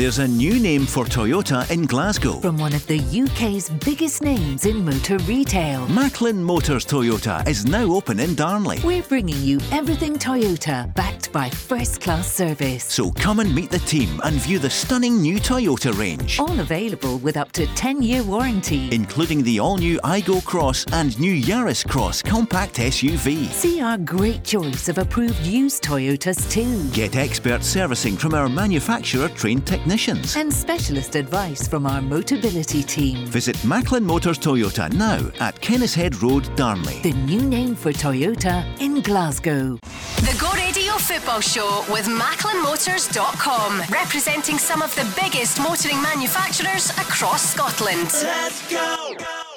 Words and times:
There's 0.00 0.18
a 0.18 0.26
new 0.26 0.58
name 0.58 0.86
for 0.86 1.04
Toyota 1.04 1.70
in 1.70 1.84
Glasgow. 1.84 2.40
From 2.40 2.56
one 2.56 2.72
of 2.72 2.86
the 2.86 3.00
UK's 3.00 3.68
biggest 3.68 4.22
names 4.22 4.64
in 4.64 4.82
motor 4.82 5.18
retail. 5.18 5.86
Macklin 5.88 6.42
Motors 6.42 6.86
Toyota 6.86 7.46
is 7.46 7.66
now 7.66 7.84
open 7.84 8.18
in 8.18 8.34
Darnley. 8.34 8.78
We're 8.82 9.02
bringing 9.02 9.36
you 9.42 9.60
everything 9.70 10.16
Toyota, 10.16 10.94
backed 10.94 11.30
by 11.32 11.50
first 11.50 12.00
class 12.00 12.32
service. 12.32 12.84
So 12.84 13.10
come 13.10 13.40
and 13.40 13.54
meet 13.54 13.70
the 13.70 13.78
team 13.80 14.22
and 14.24 14.36
view 14.36 14.58
the 14.58 14.70
stunning 14.70 15.20
new 15.20 15.36
Toyota 15.38 15.92
range. 15.98 16.40
All 16.40 16.60
available 16.60 17.18
with 17.18 17.36
up 17.36 17.52
to 17.52 17.66
10 17.66 18.00
year 18.00 18.22
warranty. 18.22 18.88
Including 18.94 19.42
the 19.42 19.60
all 19.60 19.76
new 19.76 19.98
Aygo 19.98 20.42
Cross 20.46 20.86
and 20.94 21.20
new 21.20 21.34
Yaris 21.34 21.86
Cross 21.86 22.22
compact 22.22 22.76
SUV. 22.76 23.48
See 23.48 23.82
our 23.82 23.98
great 23.98 24.44
choice 24.44 24.88
of 24.88 24.96
approved 24.96 25.44
used 25.44 25.84
Toyotas 25.84 26.50
too. 26.50 26.88
Get 26.94 27.16
expert 27.16 27.62
servicing 27.62 28.16
from 28.16 28.32
our 28.32 28.48
manufacturer 28.48 29.28
trained 29.28 29.66
technicians 29.66 29.89
and 29.90 30.52
specialist 30.52 31.16
advice 31.16 31.66
from 31.66 31.84
our 31.84 32.00
Motability 32.00 32.86
team. 32.86 33.26
Visit 33.26 33.62
Macklin 33.64 34.04
Motors 34.04 34.38
Toyota 34.38 34.92
now 34.92 35.18
at 35.40 35.60
Kennishead 35.60 36.22
Road, 36.22 36.44
Darnley. 36.54 37.00
The 37.02 37.12
new 37.12 37.42
name 37.42 37.74
for 37.74 37.92
Toyota 37.92 38.64
in 38.80 39.00
Glasgow. 39.02 39.78
The 39.82 40.36
Go 40.40 40.52
Radio 40.52 40.92
Football 40.92 41.40
Show 41.40 41.84
with 41.90 42.06
MacklinMotors.com, 42.06 43.82
representing 43.90 44.58
some 44.58 44.80
of 44.80 44.94
the 44.94 45.12
biggest 45.20 45.58
motoring 45.58 46.00
manufacturers 46.00 46.90
across 46.90 47.52
Scotland. 47.52 48.10
Let's 48.22 48.70
go! 48.70 49.49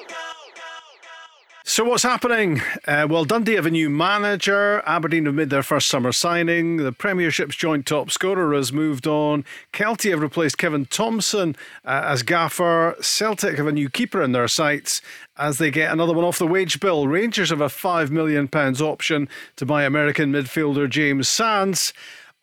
So 1.66 1.86
what's 1.86 2.04
happening? 2.04 2.62
Uh, 2.86 3.08
well, 3.10 3.24
Dundee 3.24 3.56
have 3.56 3.66
a 3.66 3.72
new 3.72 3.90
manager. 3.90 4.84
Aberdeen 4.86 5.28
have 5.28 5.36
made 5.36 5.50
their 5.50 5.64
first 5.64 5.88
summer 5.88 6.12
signing. 6.12 6.76
The 6.76 6.92
Premiership's 6.92 7.56
joint 7.56 7.86
top 7.86 8.12
scorer 8.12 8.54
has 8.54 8.74
moved 8.74 9.08
on. 9.08 9.46
Kelty 9.72 10.10
have 10.10 10.20
replaced 10.20 10.58
Kevin 10.58 10.86
Thomson 10.86 11.56
uh, 11.86 12.02
as 12.04 12.22
gaffer. 12.22 12.98
Celtic 13.00 13.58
have 13.58 13.68
a 13.68 13.72
new 13.72 13.90
keeper 13.90 14.22
in 14.22 14.34
their 14.34 14.50
sights 14.50 15.02
as 15.38 15.58
they 15.58 15.72
get 15.72 15.94
another 15.94 16.12
one 16.12 16.26
off 16.26 16.38
the 16.38 16.46
wage 16.46 16.82
bill. 16.82 17.08
Rangers 17.08 17.50
have 17.50 17.62
a 17.62 17.70
five 17.70 18.12
million 18.12 18.50
pounds 18.50 18.82
option 18.82 19.30
to 19.56 19.66
buy 19.66 19.86
American 19.86 20.34
midfielder 20.34 20.90
James 20.90 21.30
Sands. 21.30 21.94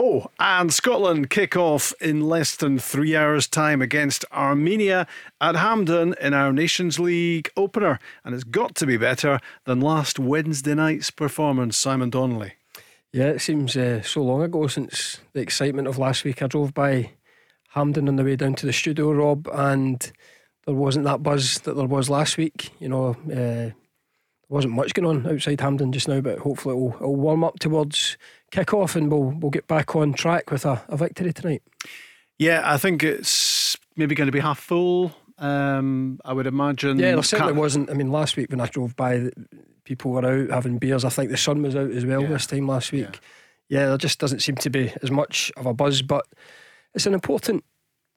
Oh, 0.03 0.31
and 0.39 0.73
Scotland 0.73 1.29
kick 1.29 1.59
off 1.59 1.93
in 2.01 2.23
less 2.23 2.57
than 2.57 2.79
three 2.79 3.15
hours' 3.15 3.47
time 3.47 3.83
against 3.83 4.25
Armenia 4.33 5.07
at 5.43 5.57
Hampden 5.57 6.15
in 6.19 6.33
our 6.33 6.55
Nations 6.55 6.99
League 6.99 7.51
opener. 7.55 7.99
And 8.25 8.35
it's 8.35 8.43
got 8.43 8.75
to 8.77 8.87
be 8.87 8.97
better 8.97 9.41
than 9.67 9.83
last 9.83 10.19
Wednesday 10.19 10.75
night's 10.75 11.11
performance, 11.11 11.77
Simon 11.77 12.09
Donnelly. 12.09 12.55
Yeah, 13.13 13.27
it 13.27 13.41
seems 13.41 13.77
uh, 13.77 14.01
so 14.01 14.23
long 14.23 14.41
ago 14.41 14.69
since 14.69 15.21
the 15.35 15.43
excitement 15.43 15.87
of 15.87 15.99
last 15.99 16.25
week. 16.25 16.41
I 16.41 16.47
drove 16.47 16.73
by 16.73 17.11
Hampden 17.73 18.09
on 18.09 18.17
the 18.17 18.25
way 18.25 18.37
down 18.37 18.55
to 18.55 18.65
the 18.65 18.73
studio, 18.73 19.13
Rob, 19.13 19.51
and 19.53 20.11
there 20.65 20.75
wasn't 20.75 21.05
that 21.05 21.23
buzz 21.23 21.59
that 21.59 21.75
there 21.75 21.85
was 21.85 22.09
last 22.09 22.39
week. 22.39 22.71
You 22.79 22.89
know, 22.89 23.11
uh, 23.11 23.35
there 23.35 23.75
wasn't 24.49 24.73
much 24.73 24.95
going 24.95 25.05
on 25.05 25.31
outside 25.31 25.61
Hampden 25.61 25.93
just 25.93 26.09
now, 26.09 26.23
but 26.23 26.39
hopefully 26.39 26.75
it'll, 26.75 26.95
it'll 26.95 27.17
warm 27.17 27.45
up 27.45 27.59
towards 27.59 28.17
kick 28.51 28.75
off 28.75 28.97
and 28.97 29.11
we'll 29.11 29.31
we'll 29.39 29.51
get 29.51 29.67
back 29.67 29.95
on 29.97 30.13
track 30.13 30.51
with 30.51 30.65
a, 30.65 30.83
a 30.89 30.97
victory 30.97 31.33
tonight. 31.33 31.63
Yeah, 32.39 32.63
I 32.65 32.79
think 32.79 33.03
it's 33.03 33.77
maybe 33.97 34.15
going 34.15 34.27
to 34.27 34.33
be 34.33 34.41
half 34.41 34.59
full. 34.59 35.13
Um, 35.39 36.21
I 36.25 36.33
would 36.33 36.47
imagine. 36.47 36.99
Yeah, 36.99 37.13
there 37.13 37.23
certainly 37.23 37.53
wasn't. 37.53 37.91
I 37.91 37.95
mean, 37.95 38.11
last 38.11 38.37
week 38.37 38.51
when 38.51 38.61
I 38.61 38.67
drove 38.67 38.97
by, 38.97 39.31
people 39.85 40.11
were 40.11 40.25
out 40.25 40.51
having 40.51 40.79
beers. 40.79 41.05
I 41.05 41.09
think 41.09 41.31
the 41.31 41.37
sun 41.37 41.63
was 41.63 41.77
out 41.77 41.91
as 41.91 42.05
well 42.05 42.23
yeah. 42.23 42.29
this 42.29 42.47
time 42.47 42.67
last 42.67 42.93
week. 42.93 43.21
Yeah. 43.69 43.81
yeah, 43.81 43.87
there 43.89 43.99
just 43.99 44.19
doesn't 44.19 44.41
seem 44.41 44.57
to 44.57 44.71
be 44.71 44.93
as 45.03 45.11
much 45.11 45.51
of 45.57 45.67
a 45.67 45.75
buzz, 45.75 46.03
but 46.03 46.27
it's 46.95 47.07
an 47.07 47.15
important, 47.15 47.65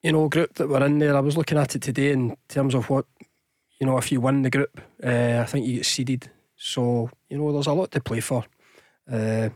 you 0.01 0.11
know, 0.11 0.27
group 0.29 0.55
that 0.55 0.67
we're 0.67 0.85
in 0.85 0.99
there. 0.99 1.15
I 1.15 1.21
was 1.21 1.37
looking 1.37 1.57
at 1.57 1.75
it 1.75 1.81
today 1.81 2.11
in 2.11 2.35
terms 2.49 2.75
of 2.75 2.89
what, 2.89 3.05
you 3.79 3.87
know, 3.87 3.97
if 3.97 4.11
you 4.11 4.19
win 4.19 4.41
the 4.41 4.49
group, 4.49 4.81
uh, 5.03 5.39
I 5.41 5.45
think 5.45 5.65
you 5.65 5.75
get 5.75 5.85
seeded. 5.85 6.29
So 6.55 7.09
you 7.29 7.37
know, 7.37 7.51
there's 7.51 7.67
a 7.67 7.73
lot 7.73 7.91
to 7.91 8.01
play 8.01 8.19
for. 8.19 8.45
Uh, 9.11 9.49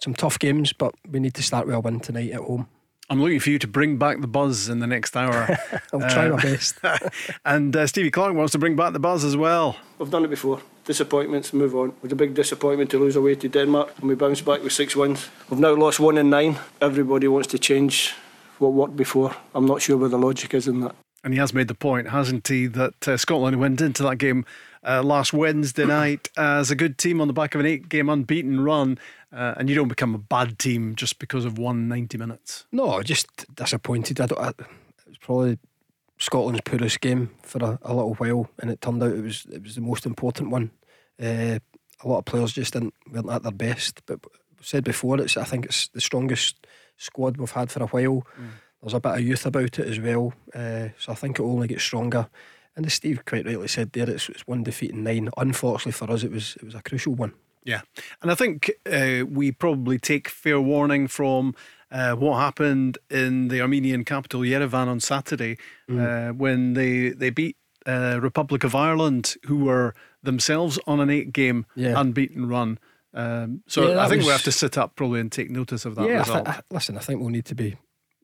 some 0.00 0.14
tough 0.14 0.38
games, 0.38 0.72
but 0.72 0.94
we 1.10 1.20
need 1.20 1.34
to 1.34 1.42
start 1.42 1.66
with 1.66 1.74
a 1.74 1.80
win 1.80 2.00
tonight 2.00 2.30
at 2.32 2.40
home. 2.40 2.68
I'm 3.08 3.22
looking 3.22 3.38
for 3.38 3.50
you 3.50 3.58
to 3.60 3.68
bring 3.68 3.98
back 3.98 4.20
the 4.20 4.26
buzz 4.26 4.68
in 4.68 4.80
the 4.80 4.86
next 4.86 5.16
hour. 5.16 5.56
I'll 5.92 6.02
uh, 6.02 6.08
try 6.08 6.28
my 6.28 6.42
best. 6.42 6.78
and 7.44 7.76
uh, 7.76 7.86
Stevie 7.86 8.10
Clarke 8.10 8.34
wants 8.34 8.52
to 8.52 8.58
bring 8.58 8.74
back 8.74 8.92
the 8.92 8.98
buzz 8.98 9.24
as 9.24 9.36
well. 9.36 9.76
We've 9.98 10.10
done 10.10 10.24
it 10.24 10.28
before. 10.28 10.60
Disappointments, 10.84 11.52
move 11.52 11.74
on. 11.76 11.90
It 11.90 12.02
was 12.02 12.12
a 12.12 12.16
big 12.16 12.34
disappointment 12.34 12.90
to 12.90 12.98
lose 12.98 13.14
away 13.14 13.36
to 13.36 13.48
Denmark, 13.48 13.92
and 13.98 14.08
we 14.08 14.16
bounced 14.16 14.44
back 14.44 14.62
with 14.62 14.72
six 14.72 14.96
wins. 14.96 15.28
We've 15.48 15.60
now 15.60 15.74
lost 15.74 16.00
one 16.00 16.18
in 16.18 16.30
nine. 16.30 16.58
Everybody 16.80 17.28
wants 17.28 17.48
to 17.48 17.58
change 17.58 18.12
what 18.58 18.72
worked 18.72 18.96
before. 18.96 19.36
I'm 19.54 19.66
not 19.66 19.82
sure 19.82 19.96
where 19.96 20.08
the 20.08 20.18
logic 20.18 20.54
is 20.54 20.66
in 20.66 20.80
that. 20.80 20.96
And 21.22 21.32
he 21.32 21.38
has 21.38 21.54
made 21.54 21.68
the 21.68 21.74
point, 21.74 22.10
hasn't 22.10 22.46
he, 22.48 22.66
that 22.68 23.08
uh, 23.08 23.16
Scotland 23.16 23.58
went 23.60 23.80
into 23.80 24.02
that 24.04 24.16
game 24.16 24.44
uh, 24.86 25.02
last 25.02 25.32
Wednesday 25.32 25.84
night 25.84 26.28
as 26.36 26.70
a 26.70 26.76
good 26.76 26.96
team 26.96 27.20
on 27.20 27.26
the 27.26 27.34
back 27.34 27.54
of 27.54 27.60
an 27.60 27.66
eight 27.66 27.88
game 27.88 28.08
unbeaten 28.08 28.60
run. 28.60 28.98
Uh, 29.32 29.54
and 29.56 29.68
you 29.68 29.74
don't 29.74 29.88
become 29.88 30.14
a 30.14 30.18
bad 30.18 30.58
team 30.58 30.94
just 30.94 31.18
because 31.18 31.44
of 31.44 31.58
one 31.58 31.88
90 31.88 32.16
minutes. 32.16 32.64
No, 32.72 33.02
just 33.02 33.54
disappointed. 33.54 34.20
I 34.20 34.26
don't, 34.26 34.40
I, 34.40 34.48
it 34.50 35.08
was 35.08 35.18
probably 35.18 35.58
Scotland's 36.18 36.62
poorest 36.64 37.00
game 37.00 37.30
for 37.42 37.58
a, 37.58 37.78
a, 37.82 37.92
little 37.92 38.14
while, 38.14 38.48
and 38.60 38.70
it 38.70 38.80
turned 38.80 39.02
out 39.02 39.12
it 39.12 39.22
was 39.22 39.44
it 39.52 39.62
was 39.62 39.74
the 39.74 39.80
most 39.80 40.06
important 40.06 40.50
one. 40.50 40.70
Uh, 41.20 41.58
a 42.02 42.08
lot 42.08 42.18
of 42.18 42.24
players 42.24 42.52
just 42.52 42.72
didn't 42.72 42.94
weren't 43.10 43.28
at 43.28 43.42
their 43.42 43.52
best. 43.52 44.00
But 44.06 44.20
said 44.62 44.84
before, 44.84 45.20
it's 45.20 45.36
I 45.36 45.44
think 45.44 45.66
it's 45.66 45.88
the 45.88 46.00
strongest 46.00 46.66
squad 46.96 47.36
we've 47.36 47.50
had 47.50 47.70
for 47.70 47.82
a 47.82 47.86
while. 47.86 48.26
Mm. 48.40 48.50
There's 48.80 48.94
a 48.94 49.00
bit 49.00 49.12
of 49.12 49.20
youth 49.20 49.46
about 49.46 49.78
it 49.78 49.88
as 49.88 49.98
well, 49.98 50.32
uh, 50.54 50.88
so 50.98 51.12
I 51.12 51.14
think 51.14 51.38
it 51.38 51.42
only 51.42 51.66
get 51.66 51.80
stronger. 51.80 52.28
And 52.76 52.84
as 52.86 52.94
Steve 52.94 53.24
quite 53.24 53.46
rightly 53.46 53.68
said 53.68 53.92
there, 53.92 54.08
it's, 54.08 54.28
it's 54.28 54.46
one 54.46 54.62
defeat 54.62 54.90
in 54.90 55.02
nine. 55.02 55.30
Unfortunately 55.36 55.92
for 55.92 56.10
us, 56.10 56.22
it 56.22 56.30
was 56.30 56.56
it 56.56 56.64
was 56.64 56.74
a 56.74 56.82
crucial 56.82 57.14
one. 57.14 57.32
Yeah, 57.64 57.80
and 58.22 58.30
I 58.30 58.34
think 58.34 58.70
uh, 58.84 59.24
we 59.26 59.50
probably 59.50 59.98
take 59.98 60.28
fair 60.28 60.60
warning 60.60 61.08
from 61.08 61.54
uh, 61.90 62.12
what 62.12 62.38
happened 62.38 62.98
in 63.10 63.48
the 63.48 63.60
Armenian 63.60 64.04
capital 64.04 64.42
Yerevan 64.42 64.86
on 64.86 65.00
Saturday 65.00 65.56
mm. 65.88 65.98
uh, 65.98 66.32
when 66.32 66.74
they 66.74 67.08
they 67.08 67.30
beat 67.30 67.56
uh, 67.86 68.20
Republic 68.22 68.62
of 68.62 68.74
Ireland, 68.74 69.34
who 69.46 69.64
were 69.64 69.94
themselves 70.22 70.78
on 70.86 71.00
an 71.00 71.08
eight-game 71.08 71.66
yeah. 71.74 71.98
unbeaten 71.98 72.48
run. 72.48 72.78
Um, 73.14 73.62
so 73.66 73.88
yeah, 73.88 74.04
I 74.04 74.08
think 74.08 74.18
was... 74.18 74.26
we 74.26 74.32
have 74.32 74.42
to 74.42 74.52
sit 74.52 74.76
up 74.76 74.94
probably 74.94 75.20
and 75.20 75.32
take 75.32 75.50
notice 75.50 75.84
of 75.84 75.94
that 75.94 76.08
yeah, 76.08 76.18
result. 76.18 76.48
I 76.48 76.52
th- 76.52 76.64
listen, 76.70 76.96
I 76.96 77.00
think 77.00 77.20
we'll 77.20 77.30
need 77.30 77.46
to 77.46 77.54
be 77.54 77.76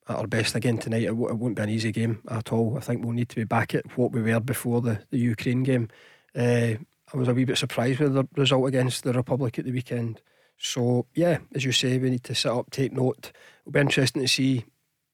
at 0.09 0.17
our 0.17 0.27
best 0.27 0.55
again 0.55 0.79
tonight. 0.79 1.03
It, 1.03 1.09
w- 1.09 1.29
it 1.29 1.35
won't 1.35 1.57
be 1.57 1.63
an 1.63 1.71
easy 1.71 1.93
game 1.93 2.21
at 2.29 2.53
all. 2.53 2.77
I 2.77 2.81
think 2.81 3.05
we'll 3.05 3.13
need 3.13 3.29
to 3.31 3.37
be 3.37 3.45
back 3.45 3.75
at 3.75 3.97
what 3.97 4.13
we 4.13 4.23
were 4.23 4.41
before 4.41 4.81
the, 4.81 5.01
the 5.11 5.19
Ukraine 5.19 5.63
game. 5.63 5.89
Uh, 6.35 6.75
I 7.13 7.17
was 7.17 7.29
a 7.29 7.35
wee 7.35 7.45
bit 7.45 7.59
surprised 7.59 8.01
with 8.01 8.15
the 8.15 8.27
result 8.37 8.67
against 8.69 9.05
the 9.05 9.13
Republic 9.13 9.59
at 9.59 9.65
the 9.65 9.73
weekend. 9.73 10.21
So 10.59 11.07
yeah, 11.15 11.39
as 11.55 11.65
you 11.65 11.73
say, 11.73 11.99
we 11.99 12.11
need 12.11 12.25
to 12.25 12.35
sit 12.35 12.51
up, 12.51 12.71
take 12.71 12.93
note. 12.93 13.33
It'll 13.63 13.73
be 13.73 13.81
interesting 13.81 14.23
to 14.23 14.29
see 14.29 14.65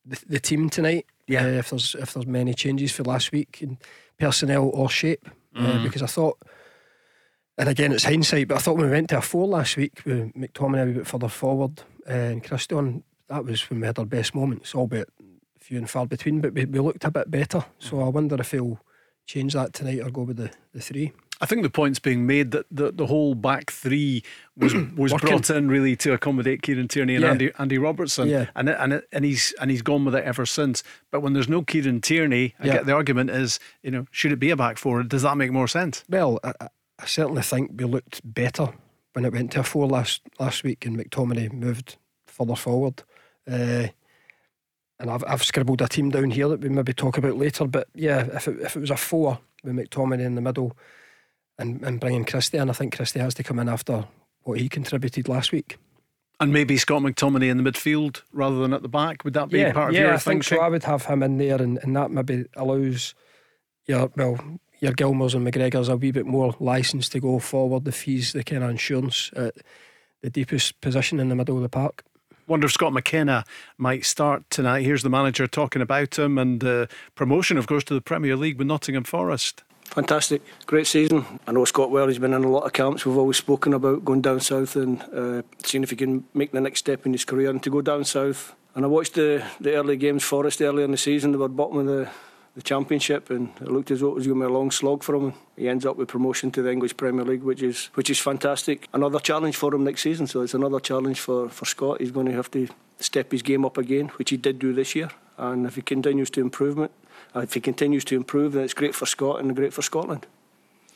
the, 0.05 0.21
the 0.27 0.41
team 0.41 0.71
tonight. 0.71 1.07
Yeah, 1.27 1.45
uh, 1.45 1.49
if 1.49 1.71
there's 1.71 1.95
if 1.95 2.15
there's 2.15 2.27
many 2.27 2.55
changes 2.55 2.93
for 2.93 3.03
last 3.03 3.33
week 3.33 3.59
in 3.61 3.79
personnel 4.19 4.71
or 4.73 4.89
shape, 4.89 5.29
mm. 5.57 5.81
uh, 5.81 5.83
because 5.83 6.03
I 6.03 6.07
thought, 6.07 6.39
and 7.57 7.69
again 7.69 7.93
it's 7.93 8.05
hindsight, 8.05 8.49
but 8.49 8.57
I 8.57 8.61
thought 8.61 8.77
when 8.77 8.87
we 8.87 8.93
went 8.93 9.11
to 9.11 9.19
a 9.19 9.23
four 9.23 9.47
last 9.47 9.77
week 9.77 10.03
with 10.05 10.33
McTominay 10.35 10.83
a 10.83 10.87
wee 10.87 10.93
bit 10.93 11.07
further 11.07 11.29
forward 11.29 11.83
uh, 12.09 12.13
and 12.13 12.45
Christian, 12.45 13.03
that 13.29 13.45
was 13.45 13.69
when 13.71 13.81
we 13.81 13.87
had 13.87 13.99
our 13.99 14.05
best 14.05 14.35
moments, 14.35 14.75
albeit 14.75 15.09
few 15.59 15.79
and 15.79 15.91
far 15.91 16.07
between, 16.07 16.41
but 16.41 16.55
we, 16.55 16.65
we 16.65 16.79
looked 16.79 17.05
a 17.05 17.11
bit 17.11 17.31
better. 17.31 17.65
So 17.79 18.01
I 18.01 18.09
wonder 18.09 18.37
if 18.41 18.53
he'll 18.53 18.81
change 19.27 19.53
that 19.53 19.75
tonight 19.75 20.01
or 20.01 20.11
go 20.11 20.23
with 20.23 20.39
the, 20.39 20.51
the 20.73 20.81
three. 20.81 21.13
I 21.41 21.47
think 21.47 21.63
the 21.63 21.71
point's 21.71 21.99
being 22.01 22.27
made 22.27 22.51
that 22.51 22.67
the, 22.71 22.91
the 22.91 23.07
whole 23.07 23.35
back 23.35 23.71
three 23.71 24.25
was 24.57 24.75
was 24.97 25.13
brought 25.15 25.51
in 25.51 25.69
really 25.69 25.95
to 25.97 26.13
accommodate 26.13 26.63
Kieran 26.63 26.89
Tierney 26.89 27.15
and 27.15 27.23
yeah. 27.23 27.31
Andy 27.31 27.51
Andy 27.59 27.79
Robertson, 27.79 28.29
yeah. 28.29 28.47
and 28.57 28.69
and 28.69 29.03
and 29.13 29.25
he's 29.25 29.55
and 29.61 29.71
he's 29.71 29.83
gone 29.83 30.05
with 30.05 30.17
it 30.17 30.25
ever 30.25 30.45
since. 30.45 30.83
But 31.13 31.21
when 31.21 31.35
there's 31.35 31.49
no 31.49 31.63
Kieran 31.63 32.01
Tierney, 32.01 32.55
I 32.59 32.67
yeah. 32.67 32.73
get 32.75 32.87
the 32.87 32.93
argument 32.93 33.31
is 33.31 33.61
you 33.83 33.93
know 33.93 34.07
should 34.11 34.33
it 34.33 34.41
be 34.41 34.51
a 34.51 34.57
back 34.57 34.79
four? 34.79 35.03
Does 35.05 35.23
that 35.23 35.37
make 35.37 35.53
more 35.53 35.69
sense? 35.69 36.03
Well, 36.09 36.41
I, 36.43 36.55
I 36.99 37.07
certainly 37.07 37.43
think 37.43 37.73
we 37.77 37.85
looked 37.85 38.21
better 38.25 38.71
when 39.13 39.25
it 39.25 39.33
went 39.33 39.53
to 39.53 39.61
a 39.61 39.63
four 39.63 39.87
last 39.87 40.23
last 40.41 40.65
week, 40.65 40.85
and 40.87 40.97
McTominay 40.97 41.53
moved 41.53 41.99
further 42.27 42.57
forward. 42.57 43.05
Uh, 43.49 43.89
and 45.01 45.11
I've, 45.11 45.25
I've 45.27 45.45
scribbled 45.45 45.81
a 45.81 45.89
team 45.89 46.11
down 46.11 46.31
here 46.31 46.49
that 46.49 46.61
we 46.61 46.69
maybe 46.69 46.93
talk 46.93 47.19
about 47.19 47.37
later. 47.37 47.67
But 47.67 47.89
yeah, 47.95 48.27
if 48.35 48.49
it, 48.49 48.61
if 48.61 48.77
it 48.77 48.81
was 48.81 48.91
a 48.91 48.97
four 48.97 49.39
with 49.63 49.75
McTominay 49.75 50.25
in 50.25 50.35
the 50.35 50.41
middle, 50.41 50.77
and, 51.59 51.83
and 51.83 52.01
bringing 52.01 52.25
Christie 52.25 52.59
in. 52.59 52.71
I 52.71 52.73
think 52.73 52.97
Christie 52.97 53.19
has 53.19 53.35
to 53.35 53.43
come 53.43 53.59
in 53.59 53.69
after 53.69 54.07
what 54.43 54.59
he 54.59 54.69
contributed 54.69 55.29
last 55.29 55.53
week. 55.53 55.79
And 56.41 56.53
maybe 56.53 56.77
Scott 56.77 57.03
McTominay 57.03 57.51
in 57.51 57.63
the 57.63 57.69
midfield 57.69 58.23
rather 58.33 58.61
than 58.61 58.73
at 58.73 58.83
the 58.83 58.89
back. 58.89 59.25
Would 59.25 59.35
that 59.35 59.49
be 59.49 59.59
yeah, 59.59 59.73
part 59.73 59.93
yeah, 59.93 59.99
of 59.99 60.03
your? 60.03 60.11
Yeah, 60.11 60.15
I 60.15 60.19
think 60.19 60.45
so. 60.45 60.61
I 60.61 60.69
would 60.69 60.85
have 60.85 61.07
him 61.07 61.25
in 61.25 61.39
there, 61.39 61.61
and, 61.61 61.79
and 61.83 61.97
that 61.97 62.13
maybe 62.13 62.45
allows 62.57 63.15
your 63.87 64.13
well 64.17 64.39
your 64.79 64.93
Gilmours 64.93 65.35
and 65.35 65.45
McGregor's 65.45 65.89
a 65.89 65.97
wee 65.97 66.13
bit 66.13 66.27
more 66.27 66.55
license 66.61 67.09
to 67.09 67.19
go 67.19 67.41
forward 67.41 67.89
if 67.89 68.03
he's 68.03 68.33
the 68.33 68.45
kind 68.45 68.63
of 68.63 68.71
insurance 68.71 69.33
at 69.35 69.57
the 70.23 70.31
deepest 70.31 70.81
position 70.81 71.19
in 71.19 71.29
the 71.29 71.35
middle 71.35 71.57
of 71.57 71.63
the 71.63 71.69
park. 71.69 72.05
Wonder 72.49 72.65
if 72.65 72.73
Scott 72.73 72.95
McKenna 72.95 73.45
might 73.77 74.07
start 74.07 74.49
tonight. 74.49 74.81
Here's 74.81 75.03
the 75.03 75.11
manager 75.11 75.47
talking 75.47 75.83
about 75.83 76.19
him 76.19 76.39
and 76.39 76.65
uh, 76.65 76.87
promotion, 77.15 77.59
of 77.59 77.67
course, 77.67 77.85
to 77.85 77.95
the 77.95 78.01
Premier 78.01 78.37
League 78.37 78.57
with 78.57 78.67
Nottingham 78.67 79.05
Forest. 79.05 79.63
Fantastic, 79.85 80.41
great 80.65 80.87
season. 80.87 81.27
I 81.47 81.53
know 81.53 81.67
Scott 81.67 81.91
well. 81.91 82.09
He's 82.09 82.19
been 82.19 82.33
in 82.33 82.45
a 82.45 82.49
lot 82.49 82.65
of 82.65 82.73
camps. 82.73 83.05
We've 83.05 83.19
always 83.19 83.37
spoken 83.37 83.75
about 83.75 84.03
going 84.03 84.23
down 84.23 84.41
south 84.41 84.77
and 84.77 85.03
uh, 85.15 85.43
seeing 85.63 85.83
if 85.83 85.91
he 85.91 85.97
can 85.97 86.25
make 86.33 86.53
the 86.53 86.61
next 86.63 86.81
step 86.81 87.05
in 87.05 87.13
his 87.13 87.27
career 87.27 87.51
and 87.51 87.63
to 87.63 87.71
go 87.71 87.83
down 87.83 88.05
south. 88.05 88.55
And 88.75 88.83
I 88.83 88.89
watched 88.89 89.15
the, 89.15 89.45
the 89.61 89.75
early 89.75 89.99
games 89.99 90.25
Forest 90.25 90.63
earlier 90.63 90.87
in 90.87 90.91
the 90.91 90.97
season. 90.97 91.33
They 91.33 91.39
were 91.39 91.49
bottom 91.49 91.77
of 91.79 91.87
the, 91.87 92.09
the 92.59 92.63
championship, 92.63 93.31
and 93.31 93.51
it 93.61 93.71
looked 93.71 93.93
as 93.93 94.01
though 94.01 94.09
it 94.09 94.17
was 94.17 94.27
going 94.27 94.41
to 94.41 94.47
be 94.47 94.51
a 94.53 94.53
long 94.53 94.73
slog 94.73 95.05
for 95.05 95.15
him. 95.15 95.33
He 95.57 95.69
ends 95.69 95.87
up 95.87 95.97
with 95.97 96.09
promotion 96.09 96.51
to 96.51 96.61
the 96.61 96.73
English 96.73 96.97
Premier 96.97 97.25
League, 97.25 97.45
which 97.45 97.63
is 97.63 97.89
which 97.95 98.11
is 98.11 98.19
fantastic. 98.19 98.89
Another 98.93 99.21
challenge 99.21 99.55
for 99.55 99.73
him 99.73 99.85
next 99.85 100.03
season. 100.03 100.27
So 100.27 100.43
it's 100.43 100.55
another 100.55 100.81
challenge 100.81 101.21
for, 101.21 101.49
for 101.49 101.67
Scott. 101.67 102.01
He's 102.01 102.11
going 102.11 102.27
to 102.27 102.33
have 102.33 102.51
to 102.51 102.67
step 102.99 103.31
his 103.31 103.43
game 103.43 103.65
up 103.65 103.79
again, 103.79 104.09
which 104.17 104.31
he 104.31 104.37
did 104.37 104.59
do 104.59 104.73
this 104.73 104.97
year. 104.97 105.11
And 105.37 105.67
if 105.67 105.77
he 105.77 105.83
continues 105.83 106.31
to 106.31 106.41
improvement, 106.41 106.91
uh, 107.37 107.41
if 107.41 107.55
he 107.55 107.61
continues 107.61 108.05
to 108.07 108.17
improve, 108.17 108.55
then 108.55 108.65
it's 108.65 108.75
great 108.75 108.97
for 108.97 109.07
Scott 109.07 109.39
and 109.39 109.55
great 109.55 109.73
for 109.73 109.83
Scotland, 109.83 110.27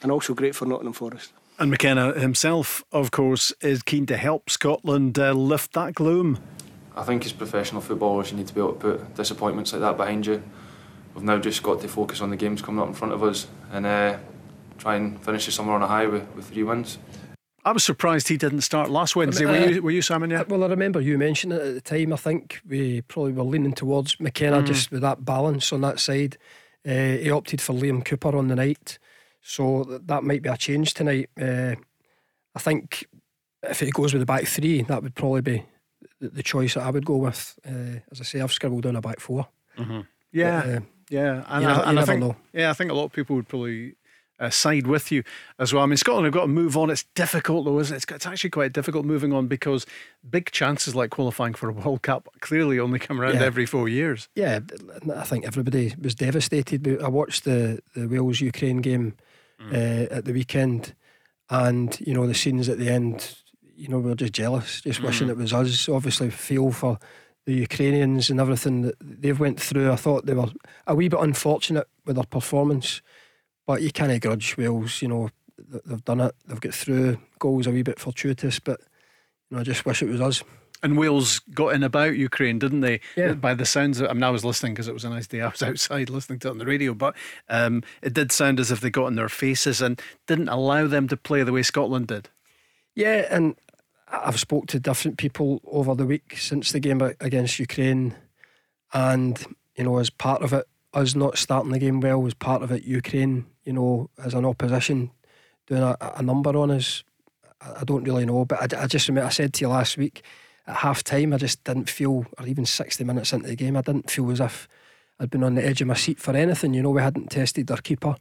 and 0.03 0.11
also 0.11 0.35
great 0.35 0.57
for 0.57 0.67
Nottingham 0.67 0.95
Forest. 0.95 1.33
And 1.61 1.71
McKenna 1.71 2.19
himself, 2.19 2.83
of 2.91 3.13
course, 3.13 3.53
is 3.61 3.85
keen 3.85 4.07
to 4.07 4.17
help 4.17 4.51
Scotland 4.51 5.17
uh, 5.17 5.31
lift 5.31 5.75
that 5.75 5.95
gloom. 5.95 6.41
I 6.97 7.05
think 7.05 7.25
as 7.25 7.33
professional 7.33 7.81
footballers, 7.81 8.33
you 8.33 8.37
need 8.37 8.49
to 8.49 8.55
be 8.55 8.61
able 8.61 8.73
to 8.73 8.81
put 8.81 9.15
disappointments 9.15 9.73
like 9.73 9.83
that 9.83 9.97
behind 9.97 10.27
you. 10.27 10.43
We've 11.15 11.25
now 11.25 11.39
just 11.39 11.63
got 11.63 11.81
to 11.81 11.89
focus 11.89 12.21
on 12.21 12.31
the 12.31 12.37
games 12.37 12.63
coming 12.63 12.81
up 12.81 12.89
in 12.89 12.95
front 12.95 13.13
of 13.13 13.23
us 13.23 13.47
and 13.71 13.87
uh, 13.87 14.19
try 14.79 14.97
and 14.97 15.23
finish 15.23 15.47
the 15.47 15.53
summer 15.53 15.73
on 15.73 15.83
a 15.83 15.87
high 15.87 16.07
with, 16.07 16.27
with 16.35 16.47
three 16.47 16.63
wins. 16.63 16.99
I 17.65 17.71
was 17.71 17.85
surprised 17.85 18.29
he 18.29 18.37
didn't 18.37 18.63
start 18.63 18.91
last 18.91 19.15
Wednesday. 19.15 19.47
were, 19.47 19.69
you, 19.69 19.83
were 19.83 19.91
you, 19.93 20.03
Simon? 20.03 20.31
Yeah. 20.31 20.43
Well, 20.49 20.65
I 20.65 20.67
remember 20.67 21.01
you 21.01 21.17
mentioned 21.17 21.53
it 21.53 21.63
at 21.63 21.75
the 21.75 21.81
time. 21.81 22.13
I 22.13 22.17
think 22.17 22.61
we 22.67 23.03
probably 23.03 23.33
were 23.33 23.45
leaning 23.45 23.73
towards 23.73 24.19
McKenna 24.19 24.63
mm. 24.63 24.67
just 24.67 24.91
with 24.91 25.03
that 25.03 25.25
balance 25.25 25.73
on 25.73 25.81
that 25.83 26.01
side. 26.01 26.39
Uh, 26.85 27.19
he 27.19 27.31
opted 27.31 27.61
for 27.61 27.75
Liam 27.75 28.05
Cooper 28.05 28.37
on 28.37 28.49
the 28.49 28.57
night, 28.57 28.99
so 29.41 29.85
that, 29.85 30.09
that 30.09 30.25
might 30.25 30.43
be 30.43 30.49
a 30.49 30.57
change 30.57 30.95
tonight. 30.95 31.31
Uh, 31.41 31.77
I 32.57 32.59
think 32.59 33.07
if 33.63 33.81
it 33.83 33.93
goes 33.93 34.13
with 34.13 34.21
the 34.21 34.27
back 34.27 34.47
three, 34.47 34.83
that 34.83 35.03
would 35.03 35.15
probably 35.15 35.43
be 35.43 35.65
the, 36.21 36.31
the 36.31 36.43
choice 36.43 36.75
that 36.75 36.83
I 36.83 36.91
would 36.91 37.07
go 37.07 37.17
with. 37.17 37.59
Uh, 37.65 38.01
as 38.11 38.21
I 38.21 38.25
say, 38.25 38.41
I've 38.41 38.53
scribbled 38.53 38.83
down 38.83 38.97
a 38.97 39.01
back 39.01 39.21
4 39.21 39.47
mm-hmm. 39.79 40.01
Yeah, 40.33 40.63
but, 40.63 40.75
uh, 40.75 40.81
yeah, 41.13 41.45
and, 41.49 41.67
I, 41.67 41.91
and 41.91 42.01
I 42.01 42.05
think 42.05 42.21
know. 42.21 42.37
yeah, 42.53 42.71
I 42.71 42.73
think 42.73 42.91
a 42.91 42.95
lot 42.95 43.05
of 43.05 43.13
people 43.13 43.37
would 43.37 43.49
probably 43.49 43.95
uh, 44.41 44.51
side 44.51 44.87
with 44.87 45.13
you 45.13 45.23
as 45.59 45.73
well. 45.73 45.83
I 45.83 45.87
mean, 45.87 45.97
Scotland 45.97 46.25
have 46.25 46.35
got 46.35 46.43
to 46.43 46.49
move 46.49 46.77
on. 46.77 46.91
It's 46.91 47.05
difficult 47.15 47.65
though, 47.65 47.79
isn't 47.79 47.95
it? 47.95 47.99
It's, 47.99 48.13
it's 48.13 48.27
actually 48.27 48.51
quite 48.51 48.73
difficult 48.73 49.05
moving 49.05 49.33
on 49.33 49.47
because 49.47 49.87
big 50.29 50.51
chances 50.51 50.95
like 50.95 51.11
qualifying 51.11 51.55
for 51.55 51.69
a 51.69 51.73
World 51.73 52.03
Cup 52.03 52.29
clearly 52.41 52.79
only 52.81 52.99
come 52.99 53.21
around 53.21 53.35
yeah. 53.35 53.43
every 53.43 53.67
four 53.67 53.89
years. 53.89 54.29
Yeah, 54.35 54.61
I 55.15 55.25
think 55.25 55.47
everybody 55.47 55.95
was 56.01 56.15
devastated. 56.15 57.01
I 57.03 57.09
watched 57.09 57.45
the 57.45 57.81
the 57.95 58.09
Wales 58.09 58.41
Ukraine 58.41 58.79
game 58.79 59.15
mm. 59.61 59.73
uh, 59.73 60.13
at 60.13 60.25
the 60.25 60.33
weekend, 60.33 60.95
and 61.51 61.99
you 62.01 62.15
know 62.15 62.27
the 62.27 62.35
scenes 62.35 62.69
at 62.69 62.79
the 62.79 62.89
end. 62.89 63.37
You 63.75 63.89
know, 63.89 63.99
we 63.99 64.13
are 64.13 64.17
just 64.17 64.33
jealous, 64.33 64.81
just 64.81 65.01
mm. 65.01 65.07
wishing 65.07 65.29
it 65.29 65.37
was 65.37 65.53
us. 65.53 65.89
Obviously, 65.89 66.31
feel 66.31 66.73
for 66.73 66.99
the 67.45 67.55
Ukrainians 67.55 68.31
and 68.31 68.41
everything 68.41 68.83
that 68.83 68.95
they've 69.01 69.39
went 69.39 69.61
through. 69.61 69.91
I 69.91 69.97
thought 69.97 70.27
they 70.27 70.35
were 70.35 70.51
a 70.87 70.95
wee 70.95 71.09
bit 71.09 71.21
unfortunate 71.21 71.89
with 72.05 72.17
their 72.17 72.25
performance. 72.25 73.03
But 73.67 73.83
you 73.83 73.93
can't 73.93 74.21
grudge 74.21 74.57
Wales, 74.57 75.03
you 75.03 75.09
know, 75.09 75.31
they've 75.59 76.05
done 76.05 76.21
it, 76.21 76.35
they've 76.47 76.61
got 76.61 76.75
through. 76.75 77.19
Goals 77.39 77.67
a 77.67 77.71
wee 77.71 77.83
bit 77.83 77.99
fortuitous, 77.99 78.59
but 78.59 78.81
you 79.51 79.57
know, 79.57 79.61
I 79.61 79.65
just 79.65 79.85
wish 79.85 80.03
it 80.03 80.09
was 80.09 80.21
us. 80.21 80.43
And 80.85 80.99
Wales 80.99 81.39
got 81.55 81.75
in 81.75 81.85
about 81.85 82.17
Ukraine, 82.17 82.59
didn't 82.59 82.81
they? 82.81 83.01
Yeah. 83.17 83.35
By 83.35 83.55
the 83.55 83.65
sounds 83.65 84.01
of 84.01 84.11
I 84.11 84.15
mean, 84.15 84.25
I 84.25 84.31
was 84.31 84.45
listening 84.45 84.75
because 84.75 84.89
it 84.89 84.95
was 84.95 85.05
a 85.05 85.11
nice 85.11 85.29
day. 85.29 85.41
I 85.41 85.49
was 85.49 85.63
outside 85.63 86.11
listening 86.11 86.41
to 86.41 86.49
it 86.49 86.53
on 86.53 86.59
the 86.59 86.67
radio, 86.67 86.93
but 86.93 87.15
um, 87.49 87.85
it 88.03 88.15
did 88.15 88.33
sound 88.33 88.59
as 88.59 88.73
if 88.73 88.81
they 88.81 88.91
got 88.91 89.07
in 89.07 89.15
their 89.15 89.29
faces 89.29 89.81
and 89.81 90.01
didn't 90.27 90.49
allow 90.49 90.87
them 90.89 91.07
to 91.09 91.17
play 91.17 91.45
the 91.45 91.53
way 91.53 91.63
Scotland 91.63 92.09
did. 92.09 92.29
Yeah, 92.95 93.27
and 93.31 93.55
I've 94.13 94.39
spoke 94.39 94.67
to 94.69 94.79
different 94.79 95.17
people 95.17 95.61
over 95.65 95.95
the 95.95 96.07
week 96.07 96.37
since 96.37 96.73
the 96.73 96.81
game 96.81 97.01
against 97.01 97.59
Ukraine, 97.59 98.15
and 98.93 99.45
you 99.77 99.85
know, 99.85 99.99
as 99.99 100.11
part 100.11 100.43
of 100.43 100.53
it, 100.53 100.67
us 100.93 101.15
not 101.15 101.39
starting 101.39 101.73
the 101.73 101.79
game 101.79 102.01
well 102.01 102.21
was 102.21 102.35
part 102.35 102.63
of 102.63 102.71
it. 102.71 102.85
Ukraine, 102.85 103.47
you 103.65 103.73
know, 103.73 104.11
as 104.23 104.35
an 104.35 104.45
opposition, 104.45 105.11
doing 105.67 105.83
a, 105.83 105.97
a 106.17 106.23
number 106.23 106.57
on 106.57 106.71
us. 106.71 107.03
I, 107.61 107.85
don't 107.85 108.05
really 108.05 108.27
know, 108.27 108.45
but 108.45 108.75
I, 108.75 108.83
I 108.83 108.87
just 108.87 109.09
remember 109.09 109.29
I 109.29 109.31
said 109.31 109.55
to 109.55 109.61
you 109.63 109.69
last 109.69 109.97
week 109.97 110.23
at 110.67 110.77
half 110.77 111.03
time, 111.03 111.33
I 111.33 111.39
just 111.39 111.63
didn't 111.65 111.89
feel, 111.89 112.27
or 112.39 112.47
even 112.47 112.67
60 112.67 113.05
minutes 113.05 113.33
into 113.33 113.49
the 113.49 113.57
game, 113.57 113.77
I 113.77 113.83
didn't 113.83 114.11
feel 114.11 114.31
as 114.31 114.41
if 114.41 114.69
I'd 115.19 115.31
been 115.31 115.45
on 115.45 115.55
the 115.55 115.65
edge 115.65 115.81
of 115.81 115.89
my 115.89 115.95
seat 115.95 116.19
for 116.19 116.35
anything. 116.35 116.75
You 116.75 116.83
know, 116.83 116.91
we 116.91 117.03
hadn't 117.03 117.31
tested 117.31 117.71
our 117.71 117.79
keeper. 117.79 118.17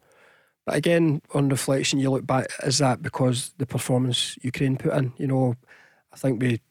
But 0.65 0.75
again, 0.75 1.21
on 1.33 1.49
reflection, 1.49 1.99
you 1.99 2.11
look 2.11 2.25
back, 2.25 2.47
is 2.63 2.77
that 2.77 3.01
because 3.01 3.53
the 3.57 3.65
performance 3.65 4.38
Ukraine 4.41 4.77
put 4.77 4.93
in? 4.93 5.13
You 5.17 5.27
know, 5.27 5.55
I 6.13 6.18
think 6.18 6.42
we 6.42 6.62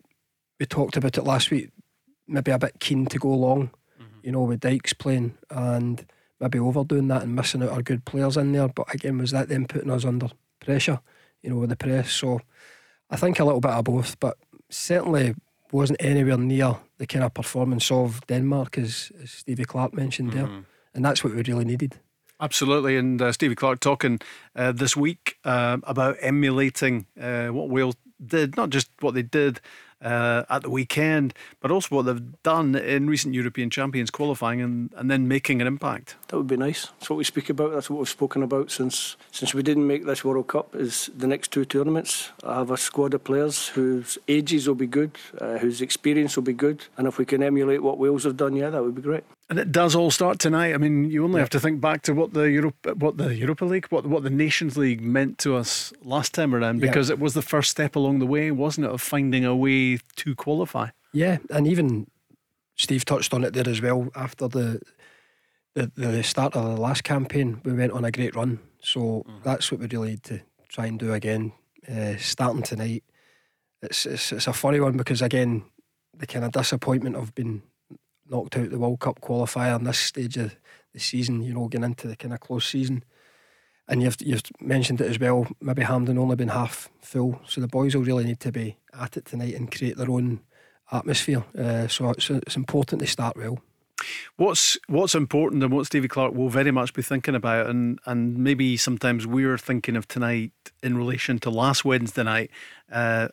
we 0.58 0.66
talked 0.66 0.96
about 0.96 1.16
it 1.16 1.24
last 1.24 1.50
week, 1.50 1.70
maybe 2.28 2.50
a 2.50 2.58
bit 2.58 2.80
keen 2.80 3.06
to 3.06 3.18
go 3.18 3.34
long 3.34 3.70
you 4.22 4.32
know, 4.32 4.42
with 4.42 4.60
Dykes 4.60 4.92
playing 4.92 5.34
and 5.50 6.04
maybe 6.40 6.58
overdoing 6.58 7.08
that 7.08 7.22
and 7.22 7.34
missing 7.34 7.62
out 7.62 7.70
our 7.70 7.82
good 7.82 8.04
players 8.04 8.36
in 8.36 8.52
there. 8.52 8.68
But 8.68 8.92
again, 8.94 9.18
was 9.18 9.30
that 9.32 9.48
them 9.48 9.66
putting 9.66 9.90
us 9.90 10.04
under 10.04 10.28
pressure, 10.60 11.00
you 11.42 11.50
know, 11.50 11.56
with 11.56 11.70
the 11.70 11.76
press? 11.76 12.12
So 12.12 12.40
I 13.10 13.16
think 13.16 13.38
a 13.38 13.44
little 13.44 13.60
bit 13.60 13.72
of 13.72 13.84
both, 13.84 14.18
but 14.20 14.36
certainly 14.68 15.34
wasn't 15.72 16.02
anywhere 16.02 16.36
near 16.36 16.76
the 16.98 17.06
kind 17.06 17.24
of 17.24 17.34
performance 17.34 17.90
of 17.90 18.26
Denmark 18.26 18.78
as, 18.78 19.12
as 19.22 19.30
Stevie 19.30 19.64
Clarke 19.64 19.94
mentioned 19.94 20.32
mm-hmm. 20.32 20.52
there. 20.52 20.64
And 20.94 21.04
that's 21.04 21.22
what 21.22 21.34
we 21.34 21.42
really 21.42 21.64
needed. 21.64 21.98
Absolutely, 22.40 22.96
and 22.96 23.20
uh, 23.20 23.32
Stevie 23.32 23.54
Clarke 23.54 23.80
talking 23.80 24.18
uh, 24.56 24.72
this 24.72 24.96
week 24.96 25.36
uh, 25.44 25.76
about 25.82 26.16
emulating 26.20 27.06
uh, 27.20 27.48
what 27.48 27.68
Wales 27.68 27.96
did, 28.24 28.56
not 28.56 28.70
just 28.70 28.88
what 29.00 29.12
they 29.12 29.22
did 29.22 29.60
uh, 30.02 30.44
at 30.48 30.62
the 30.62 30.70
weekend, 30.70 31.34
but 31.60 31.70
also 31.70 31.94
what 31.96 32.06
they've 32.06 32.42
done 32.42 32.74
in 32.74 33.08
recent 33.08 33.34
European 33.34 33.68
Champions 33.68 34.10
qualifying 34.10 34.62
and, 34.62 34.90
and 34.96 35.10
then 35.10 35.28
making 35.28 35.60
an 35.60 35.66
impact. 35.66 36.16
That 36.30 36.36
would 36.36 36.46
be 36.46 36.56
nice. 36.56 36.86
That's 36.86 37.10
what 37.10 37.16
we 37.16 37.24
speak 37.24 37.50
about. 37.50 37.72
That's 37.72 37.90
what 37.90 37.98
we've 37.98 38.08
spoken 38.08 38.44
about 38.44 38.70
since 38.70 39.16
since 39.32 39.52
we 39.52 39.64
didn't 39.64 39.88
make 39.88 40.06
this 40.06 40.24
World 40.24 40.46
Cup. 40.46 40.76
Is 40.76 41.10
the 41.12 41.26
next 41.26 41.50
two 41.50 41.64
tournaments? 41.64 42.30
I 42.44 42.58
have 42.58 42.70
a 42.70 42.76
squad 42.76 43.14
of 43.14 43.24
players 43.24 43.66
whose 43.66 44.16
ages 44.28 44.68
will 44.68 44.76
be 44.76 44.86
good, 44.86 45.18
uh, 45.40 45.58
whose 45.58 45.82
experience 45.82 46.36
will 46.36 46.44
be 46.44 46.52
good, 46.52 46.84
and 46.96 47.08
if 47.08 47.18
we 47.18 47.24
can 47.24 47.42
emulate 47.42 47.82
what 47.82 47.98
Wales 47.98 48.22
have 48.22 48.36
done, 48.36 48.54
yeah, 48.54 48.70
that 48.70 48.80
would 48.80 48.94
be 48.94 49.02
great. 49.02 49.24
And 49.48 49.58
it 49.58 49.72
does 49.72 49.96
all 49.96 50.12
start 50.12 50.38
tonight. 50.38 50.72
I 50.72 50.76
mean, 50.76 51.10
you 51.10 51.24
only 51.24 51.38
yeah. 51.38 51.40
have 51.40 51.50
to 51.50 51.58
think 51.58 51.80
back 51.80 52.02
to 52.02 52.12
what 52.12 52.32
the 52.32 52.44
Europe, 52.44 52.76
what 52.94 53.16
the 53.16 53.34
Europa 53.34 53.64
League, 53.64 53.86
what 53.86 54.06
what 54.06 54.22
the 54.22 54.30
Nations 54.30 54.76
League 54.76 55.00
meant 55.00 55.38
to 55.38 55.56
us 55.56 55.92
last 56.04 56.32
time 56.32 56.54
around, 56.54 56.80
because 56.80 57.08
yeah. 57.08 57.14
it 57.14 57.18
was 57.18 57.34
the 57.34 57.42
first 57.42 57.72
step 57.72 57.96
along 57.96 58.20
the 58.20 58.26
way, 58.26 58.52
wasn't 58.52 58.86
it, 58.86 58.92
of 58.92 59.02
finding 59.02 59.44
a 59.44 59.56
way 59.56 59.98
to 60.14 60.36
qualify? 60.36 60.90
Yeah, 61.12 61.38
and 61.50 61.66
even 61.66 62.06
Steve 62.76 63.04
touched 63.04 63.34
on 63.34 63.42
it 63.42 63.52
there 63.52 63.68
as 63.68 63.82
well. 63.82 64.10
After 64.14 64.46
the 64.46 64.80
the, 65.74 65.90
the 65.96 66.22
start 66.22 66.56
of 66.56 66.64
the 66.64 66.80
last 66.80 67.04
campaign, 67.04 67.60
we 67.64 67.72
went 67.72 67.92
on 67.92 68.04
a 68.04 68.10
great 68.10 68.34
run. 68.34 68.58
So 68.82 69.24
mm. 69.28 69.42
that's 69.42 69.70
what 69.70 69.80
we 69.80 69.86
really 69.86 70.10
need 70.10 70.22
to 70.24 70.40
try 70.68 70.86
and 70.86 70.98
do 70.98 71.12
again. 71.12 71.52
Uh, 71.88 72.16
starting 72.18 72.62
tonight, 72.62 73.04
it's, 73.82 74.06
it's 74.06 74.32
it's 74.32 74.46
a 74.46 74.52
funny 74.52 74.80
one 74.80 74.96
because 74.96 75.22
again, 75.22 75.64
the 76.16 76.26
kind 76.26 76.44
of 76.44 76.52
disappointment 76.52 77.16
of 77.16 77.34
being 77.34 77.62
knocked 78.28 78.56
out 78.56 78.70
the 78.70 78.78
World 78.78 79.00
Cup 79.00 79.20
qualifier 79.20 79.76
in 79.76 79.84
this 79.84 79.98
stage 79.98 80.36
of 80.36 80.54
the 80.92 81.00
season, 81.00 81.42
you 81.42 81.54
know, 81.54 81.68
getting 81.68 81.84
into 81.84 82.06
the 82.06 82.16
kind 82.16 82.34
of 82.34 82.40
close 82.40 82.66
season. 82.66 83.04
And 83.88 84.02
you've 84.02 84.16
you've 84.20 84.42
mentioned 84.60 85.00
it 85.00 85.08
as 85.08 85.18
well. 85.18 85.48
Maybe 85.60 85.82
Hampden 85.82 86.18
only 86.18 86.36
been 86.36 86.48
half 86.48 86.88
full, 87.00 87.40
so 87.46 87.60
the 87.60 87.66
boys 87.66 87.94
will 87.94 88.04
really 88.04 88.24
need 88.24 88.40
to 88.40 88.52
be 88.52 88.76
at 88.92 89.16
it 89.16 89.24
tonight 89.24 89.54
and 89.54 89.74
create 89.74 89.96
their 89.96 90.10
own 90.10 90.40
atmosphere. 90.92 91.44
Uh, 91.58 91.88
so 91.88 92.10
it's, 92.10 92.30
it's 92.30 92.56
important 92.56 93.00
to 93.00 93.06
start 93.06 93.36
well. 93.36 93.58
What's 94.36 94.78
what's 94.88 95.14
important 95.14 95.62
and 95.62 95.72
what 95.72 95.86
Stevie 95.86 96.08
Clarke 96.08 96.34
will 96.34 96.48
very 96.48 96.70
much 96.70 96.94
be 96.94 97.02
thinking 97.02 97.34
about, 97.34 97.66
and 97.66 97.98
and 98.06 98.38
maybe 98.38 98.76
sometimes 98.76 99.26
we're 99.26 99.58
thinking 99.58 99.96
of 99.96 100.08
tonight 100.08 100.52
in 100.82 100.96
relation 100.96 101.38
to 101.40 101.50
last 101.50 101.84
Wednesday 101.84 102.22
night. 102.22 102.50
Uh, 102.90 103.28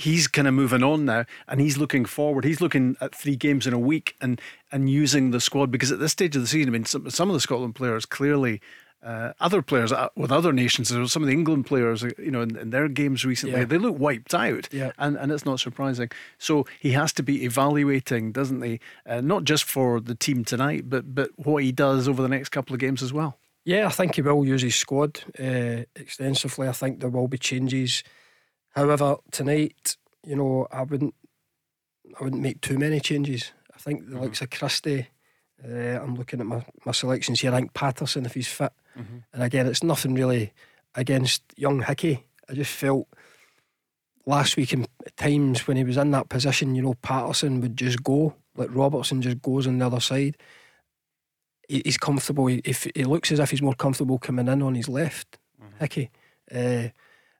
he's 0.00 0.26
kind 0.26 0.48
of 0.48 0.54
moving 0.54 0.82
on 0.82 1.04
now 1.04 1.24
and 1.46 1.60
he's 1.60 1.78
looking 1.78 2.04
forward. 2.04 2.44
He's 2.44 2.60
looking 2.60 2.96
at 3.00 3.14
three 3.14 3.36
games 3.36 3.66
in 3.66 3.72
a 3.72 3.78
week 3.78 4.16
and 4.20 4.40
and 4.72 4.88
using 4.88 5.30
the 5.30 5.40
squad 5.40 5.70
because 5.70 5.92
at 5.92 5.98
this 5.98 6.12
stage 6.12 6.34
of 6.36 6.42
the 6.42 6.48
season, 6.48 6.70
I 6.70 6.72
mean, 6.72 6.84
some, 6.84 7.08
some 7.10 7.28
of 7.28 7.34
the 7.34 7.40
Scotland 7.40 7.74
players 7.74 8.06
clearly. 8.06 8.60
Uh, 9.02 9.32
other 9.40 9.62
players 9.62 9.92
uh, 9.92 10.08
with 10.14 10.30
other 10.30 10.52
nations, 10.52 10.88
some 10.88 11.22
of 11.22 11.26
the 11.26 11.32
England 11.32 11.64
players, 11.64 12.04
uh, 12.04 12.10
you 12.18 12.30
know, 12.30 12.42
in, 12.42 12.54
in 12.56 12.68
their 12.68 12.86
games 12.86 13.24
recently, 13.24 13.60
yeah. 13.60 13.64
they 13.64 13.78
look 13.78 13.98
wiped 13.98 14.34
out, 14.34 14.68
yeah. 14.72 14.92
and 14.98 15.16
and 15.16 15.32
it's 15.32 15.46
not 15.46 15.58
surprising. 15.58 16.10
So 16.38 16.66
he 16.78 16.92
has 16.92 17.12
to 17.14 17.22
be 17.22 17.44
evaluating, 17.44 18.32
doesn't 18.32 18.60
he? 18.60 18.78
Uh, 19.06 19.22
not 19.22 19.44
just 19.44 19.64
for 19.64 20.00
the 20.00 20.14
team 20.14 20.44
tonight, 20.44 20.90
but 20.90 21.14
but 21.14 21.30
what 21.36 21.62
he 21.62 21.72
does 21.72 22.08
over 22.08 22.20
the 22.20 22.28
next 22.28 22.50
couple 22.50 22.74
of 22.74 22.80
games 22.80 23.02
as 23.02 23.12
well. 23.12 23.38
Yeah, 23.64 23.86
I 23.86 23.90
think 23.90 24.16
he 24.16 24.22
will 24.22 24.44
use 24.44 24.62
his 24.62 24.76
squad 24.76 25.20
uh, 25.38 25.84
extensively. 25.96 26.68
I 26.68 26.72
think 26.72 27.00
there 27.00 27.10
will 27.10 27.28
be 27.28 27.38
changes 27.38 28.02
However, 28.70 29.16
tonight, 29.30 29.96
you 30.24 30.36
know, 30.36 30.66
I 30.70 30.82
wouldn't 30.82 31.14
I 32.18 32.24
wouldn't 32.24 32.42
make 32.42 32.60
too 32.60 32.78
many 32.78 33.00
changes. 33.00 33.52
I 33.74 33.78
think 33.78 34.06
the 34.06 34.12
mm-hmm. 34.12 34.22
likes 34.22 34.40
of 34.40 34.50
Christie. 34.50 35.08
Uh, 35.64 36.00
I'm 36.02 36.14
looking 36.14 36.40
at 36.40 36.46
my, 36.46 36.64
my 36.84 36.92
selections 36.92 37.40
here. 37.40 37.52
I 37.52 37.56
think 37.56 37.74
Patterson 37.74 38.24
if 38.24 38.34
he's 38.34 38.48
fit, 38.48 38.72
mm-hmm. 38.98 39.18
and 39.32 39.42
again, 39.42 39.66
it's 39.66 39.82
nothing 39.82 40.14
really 40.14 40.52
against 40.94 41.42
young 41.56 41.82
Hickey. 41.82 42.24
I 42.48 42.54
just 42.54 42.72
felt 42.72 43.08
last 44.26 44.56
week 44.56 44.72
in 44.72 44.86
times 45.16 45.66
when 45.66 45.76
he 45.76 45.84
was 45.84 45.96
in 45.96 46.10
that 46.12 46.28
position, 46.28 46.74
you 46.74 46.82
know, 46.82 46.94
Patterson 46.94 47.60
would 47.60 47.76
just 47.76 48.02
go 48.02 48.34
like 48.56 48.68
Robertson 48.72 49.22
just 49.22 49.42
goes 49.42 49.66
on 49.66 49.78
the 49.78 49.86
other 49.86 50.00
side. 50.00 50.36
He, 51.68 51.82
he's 51.84 51.98
comfortable. 51.98 52.48
If 52.48 52.84
he, 52.84 52.92
he 52.94 53.04
looks 53.04 53.32
as 53.32 53.38
if 53.38 53.50
he's 53.50 53.62
more 53.62 53.74
comfortable 53.74 54.18
coming 54.18 54.48
in 54.48 54.62
on 54.62 54.74
his 54.74 54.88
left, 54.88 55.38
mm-hmm. 55.60 55.78
Hickey, 55.78 56.10
uh, 56.52 56.88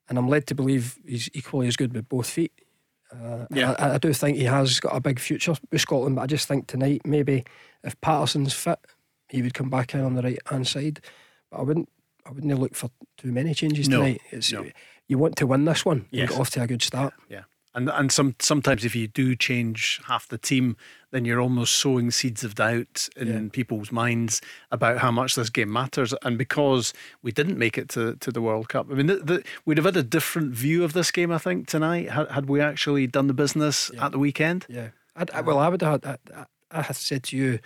and 0.08 0.18
I'm 0.18 0.28
led 0.28 0.46
to 0.48 0.54
believe 0.54 0.98
he's 1.06 1.28
equally 1.34 1.68
as 1.68 1.76
good 1.76 1.94
with 1.94 2.08
both 2.08 2.28
feet. 2.28 2.52
Uh, 3.12 3.46
yeah, 3.50 3.74
I, 3.78 3.94
I, 3.94 3.98
do 3.98 4.12
think 4.12 4.36
he 4.36 4.44
has 4.44 4.78
got 4.78 4.94
a 4.94 5.00
big 5.00 5.18
future 5.18 5.54
with 5.70 5.80
Scotland, 5.80 6.16
but 6.16 6.22
I 6.22 6.26
just 6.26 6.46
think 6.46 6.68
tonight 6.68 7.02
maybe 7.04 7.44
if 7.82 8.00
Patterson's 8.00 8.54
fit, 8.54 8.78
he 9.28 9.42
would 9.42 9.54
come 9.54 9.68
back 9.68 9.94
in 9.94 10.00
on 10.00 10.14
the 10.14 10.22
right 10.22 10.38
hand 10.46 10.68
side. 10.68 11.00
But 11.50 11.58
I 11.58 11.62
wouldn't, 11.62 11.88
I 12.24 12.30
wouldn't 12.30 12.58
look 12.58 12.76
for 12.76 12.90
too 13.16 13.32
many 13.32 13.54
changes 13.54 13.88
no, 13.88 13.98
tonight. 13.98 14.20
It's, 14.30 14.52
no. 14.52 14.66
You 15.08 15.18
want 15.18 15.36
to 15.36 15.46
win 15.46 15.64
this 15.64 15.84
one 15.84 16.06
yes. 16.10 16.22
and 16.22 16.30
get 16.30 16.40
off 16.40 16.50
to 16.50 16.62
a 16.62 16.66
good 16.68 16.82
start. 16.82 17.14
Yeah. 17.28 17.42
And 17.74 17.88
and 17.88 18.10
some 18.10 18.34
sometimes 18.40 18.84
if 18.84 18.96
you 18.96 19.06
do 19.06 19.36
change 19.36 20.00
half 20.06 20.26
the 20.26 20.38
team, 20.38 20.76
then 21.12 21.24
you're 21.24 21.40
almost 21.40 21.74
sowing 21.74 22.10
seeds 22.10 22.42
of 22.42 22.56
doubt 22.56 23.08
in 23.16 23.28
yeah. 23.28 23.48
people's 23.52 23.92
minds 23.92 24.40
about 24.72 24.98
how 24.98 25.10
much 25.10 25.36
this 25.36 25.50
game 25.50 25.72
matters. 25.72 26.12
And 26.22 26.36
because 26.36 26.92
we 27.22 27.30
didn't 27.30 27.58
make 27.58 27.78
it 27.78 27.88
to, 27.90 28.16
to 28.16 28.32
the 28.32 28.42
World 28.42 28.68
Cup, 28.68 28.88
I 28.90 28.94
mean, 28.94 29.06
the, 29.06 29.16
the, 29.16 29.44
we'd 29.64 29.78
have 29.78 29.84
had 29.84 29.96
a 29.96 30.02
different 30.02 30.52
view 30.52 30.82
of 30.82 30.92
this 30.94 31.10
game. 31.10 31.30
I 31.30 31.38
think 31.38 31.68
tonight 31.68 32.10
had, 32.10 32.30
had 32.30 32.48
we 32.48 32.60
actually 32.60 33.06
done 33.06 33.28
the 33.28 33.34
business 33.34 33.90
yeah. 33.94 34.06
at 34.06 34.12
the 34.12 34.18
weekend. 34.18 34.66
Yeah. 34.68 34.88
I'd, 35.14 35.30
I, 35.30 35.40
well, 35.40 35.58
I 35.58 35.68
would 35.68 35.82
have. 35.82 36.04
I, 36.04 36.18
I, 36.70 36.82
had 36.82 36.96
said 36.96 37.24
to 37.24 37.36
you, 37.36 37.60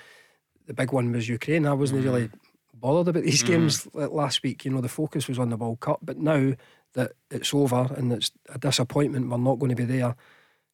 the 0.67 0.75
big 0.75 0.93
one 0.93 1.13
was 1.13 1.29
Ukraine. 1.29 1.67
I 1.67 1.73
wasn't 1.75 2.03
mm. 2.03 2.05
really 2.05 2.31
bothered 2.75 3.09
about 3.09 3.25
these 3.25 3.43
mm. 3.43 3.47
games 3.47 3.89
last 3.95 4.43
week. 4.43 4.65
You 4.65 4.71
know, 4.71 4.81
the 4.81 4.89
focus 4.89 5.29
was 5.29 5.39
on 5.39 5.51
the 5.51 5.57
World 5.57 5.81
Cup, 5.81 6.01
but 6.03 6.19
now 6.19 6.55
that 6.95 7.13
it's 7.31 7.53
over 7.53 7.89
and 7.97 8.13
it's 8.13 8.31
a 8.49 8.59
disappointment. 8.59 9.29
We're 9.29 9.39
not 9.39 9.59
going 9.59 9.71
to 9.71 9.77
be 9.77 9.85
there. 9.85 10.17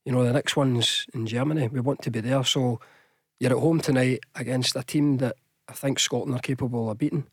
You 0.05 0.13
know, 0.13 0.25
the 0.25 0.33
next 0.33 0.57
one's 0.57 1.07
in 1.13 1.27
Germany. 1.27 1.69
We 1.69 1.81
want 1.81 2.03
to 2.03 2.11
be 2.11 2.21
there. 2.21 2.45
So 2.45 2.81
you're 3.39 3.53
at 3.53 3.59
home 3.59 3.81
tonight 3.81 4.21
against 4.35 4.77
a 4.77 4.83
team 4.83 5.19
that 5.19 5.37
I 5.69 5.73
think 5.73 5.99
Scotland 5.99 6.37
are 6.37 6.43
capable 6.43 6.91
of 6.91 6.99
beating. 6.99 7.27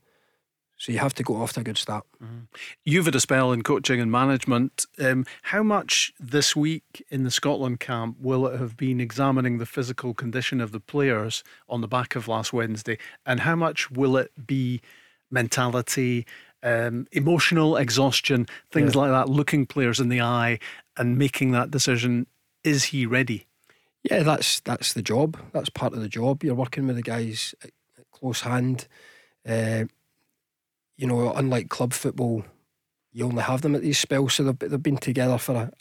So 0.77 0.91
you 0.91 1.00
have 1.00 1.15
to 1.15 1.24
go 1.24 1.38
off 1.38 1.53
to 1.53 1.62
a 1.62 1.63
good 1.63 1.77
start. 1.77 2.06
Mm-hmm. 2.24 2.41
You've 2.86 3.06
had 3.06 3.15
a 3.15 3.20
spell 3.20 3.51
in 3.51 3.63
coaching 3.63 4.00
and 4.00 4.12
management. 4.12 4.86
Um, 5.00 5.25
how 5.41 5.63
much 5.63 6.13
this 6.20 6.56
week 6.56 7.03
in 7.10 7.24
the 7.24 7.32
Scotland 7.32 7.79
camp 7.79 8.17
will 8.20 8.46
it 8.48 8.60
have 8.60 8.77
been 8.77 9.01
examining 9.01 9.58
the 9.58 9.65
physical 9.65 10.13
condition 10.13 10.62
of 10.62 10.72
the 10.72 10.79
players 10.79 11.44
on 11.67 11.82
the 11.82 11.88
back 11.88 12.15
of 12.15 12.27
last 12.27 12.53
Wednesday? 12.53 13.00
And 13.25 13.39
how 13.39 13.56
much 13.56 13.89
will 13.89 14.17
it 14.17 14.32
be 14.46 14.82
mentality, 15.32 16.25
um, 16.64 17.08
emotional 17.12 17.78
exhaustion, 17.78 18.48
things 18.72 18.96
yeah. 18.96 19.02
like 19.02 19.12
that, 19.12 19.30
looking 19.30 19.66
players 19.66 20.00
in 20.00 20.10
the 20.10 20.22
eye 20.22 20.60
and 20.98 21.18
making 21.18 21.52
that 21.52 21.72
decision. 21.72 22.28
Is 22.64 22.86
he 22.86 23.06
ready? 23.06 23.46
Yeah, 24.04 24.24
that's 24.24 24.60
that's 24.62 24.94
the 24.94 25.02
job. 25.02 25.38
That's 25.54 25.70
part 25.70 25.94
of 25.94 26.02
the 26.02 26.10
job. 26.10 26.44
You're 26.44 26.56
working 26.56 26.88
with 26.88 26.96
the 26.96 27.02
guys 27.02 27.54
at, 27.64 27.72
close 28.12 28.42
hand. 28.42 28.88
Uh, 29.48 29.86
you 30.98 31.06
know, 31.06 31.32
unlike 31.34 31.70
club 31.70 31.94
football, 31.94 32.44
you 33.12 33.26
only 33.26 33.44
have 33.44 33.62
them 33.62 33.76
at 33.76 33.82
these 33.82 34.00
spells, 34.00 34.34
so 34.34 34.44
they've, 34.44 34.72
they've 34.72 34.82
been 34.82 34.98
together 34.98 35.38
for 35.38 35.56
a, 35.56 35.72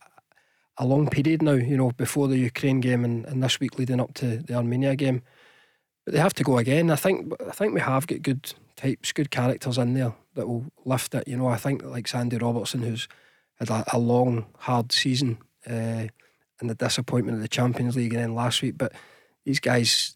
a 0.76 0.84
long 0.84 1.08
period 1.08 1.42
now. 1.42 1.52
You 1.52 1.76
know, 1.76 1.92
before 1.92 2.28
the 2.28 2.38
Ukraine 2.38 2.80
game 2.80 3.04
and, 3.04 3.24
and 3.26 3.42
this 3.42 3.58
week 3.58 3.78
leading 3.78 4.00
up 4.00 4.14
to 4.14 4.38
the 4.38 4.54
Armenia 4.54 4.96
game, 4.96 5.22
but 6.04 6.12
they 6.12 6.20
have 6.20 6.34
to 6.34 6.44
go 6.44 6.58
again. 6.58 6.90
I 6.90 6.96
think 6.96 7.32
I 7.46 7.52
think 7.52 7.74
we 7.74 7.80
have 7.80 8.06
got 8.06 8.22
good 8.22 8.52
types, 8.76 9.12
good 9.12 9.30
characters 9.30 9.78
in 9.78 9.94
there 9.94 10.14
that 10.36 10.46
will 10.46 10.66
lift 10.84 11.14
it. 11.14 11.26
You 11.26 11.36
know, 11.36 11.48
I 11.48 11.56
think 11.56 11.82
like 11.84 12.06
Sandy 12.06 12.38
Robertson, 12.38 12.82
who's 12.82 13.08
had 13.58 13.70
a, 13.70 13.84
a 13.92 13.98
long, 13.98 14.46
hard 14.58 14.92
season, 14.92 15.38
uh, 15.68 16.06
and 16.60 16.70
the 16.70 16.74
disappointment 16.74 17.36
of 17.36 17.42
the 17.42 17.48
Champions 17.48 17.96
League 17.96 18.14
and 18.14 18.22
then 18.22 18.34
last 18.34 18.62
week. 18.62 18.78
But 18.78 18.92
these 19.44 19.60
guys, 19.60 20.14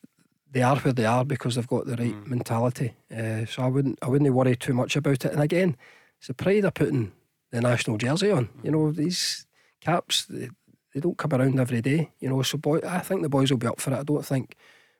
they 0.50 0.62
are 0.62 0.76
where 0.76 0.92
they 0.92 1.04
are 1.04 1.24
because 1.24 1.54
they've 1.54 1.66
got 1.66 1.86
the 1.86 1.96
right 1.96 2.14
mm. 2.14 2.26
mentality. 2.26 2.94
Uh, 3.14 3.46
so 3.46 3.62
I 3.62 3.66
wouldn't, 3.66 3.98
I 4.02 4.08
wouldn't 4.08 4.32
worry 4.32 4.56
too 4.56 4.74
much 4.74 4.96
about 4.96 5.24
it. 5.24 5.32
And 5.32 5.40
again, 5.40 5.76
it's 6.18 6.30
a 6.30 6.34
pride 6.34 6.64
of 6.64 6.74
putting 6.74 7.12
the 7.50 7.60
national 7.60 7.98
jersey 7.98 8.30
on. 8.30 8.46
Mm. 8.46 8.64
You 8.64 8.70
know, 8.70 8.92
these 8.92 9.46
caps, 9.80 10.24
they, 10.26 10.48
they 10.94 11.00
don't 11.00 11.18
come 11.18 11.32
around 11.32 11.60
every 11.60 11.82
day. 11.82 12.10
You 12.20 12.30
know, 12.30 12.42
so 12.42 12.58
boy, 12.58 12.80
I 12.86 13.00
think 13.00 13.22
the 13.22 13.28
boys 13.28 13.50
will 13.50 13.58
be 13.58 13.66
up 13.66 13.80
for 13.80 13.92
it. 13.92 13.98
I 13.98 14.02
don't 14.02 14.24
think 14.24 14.56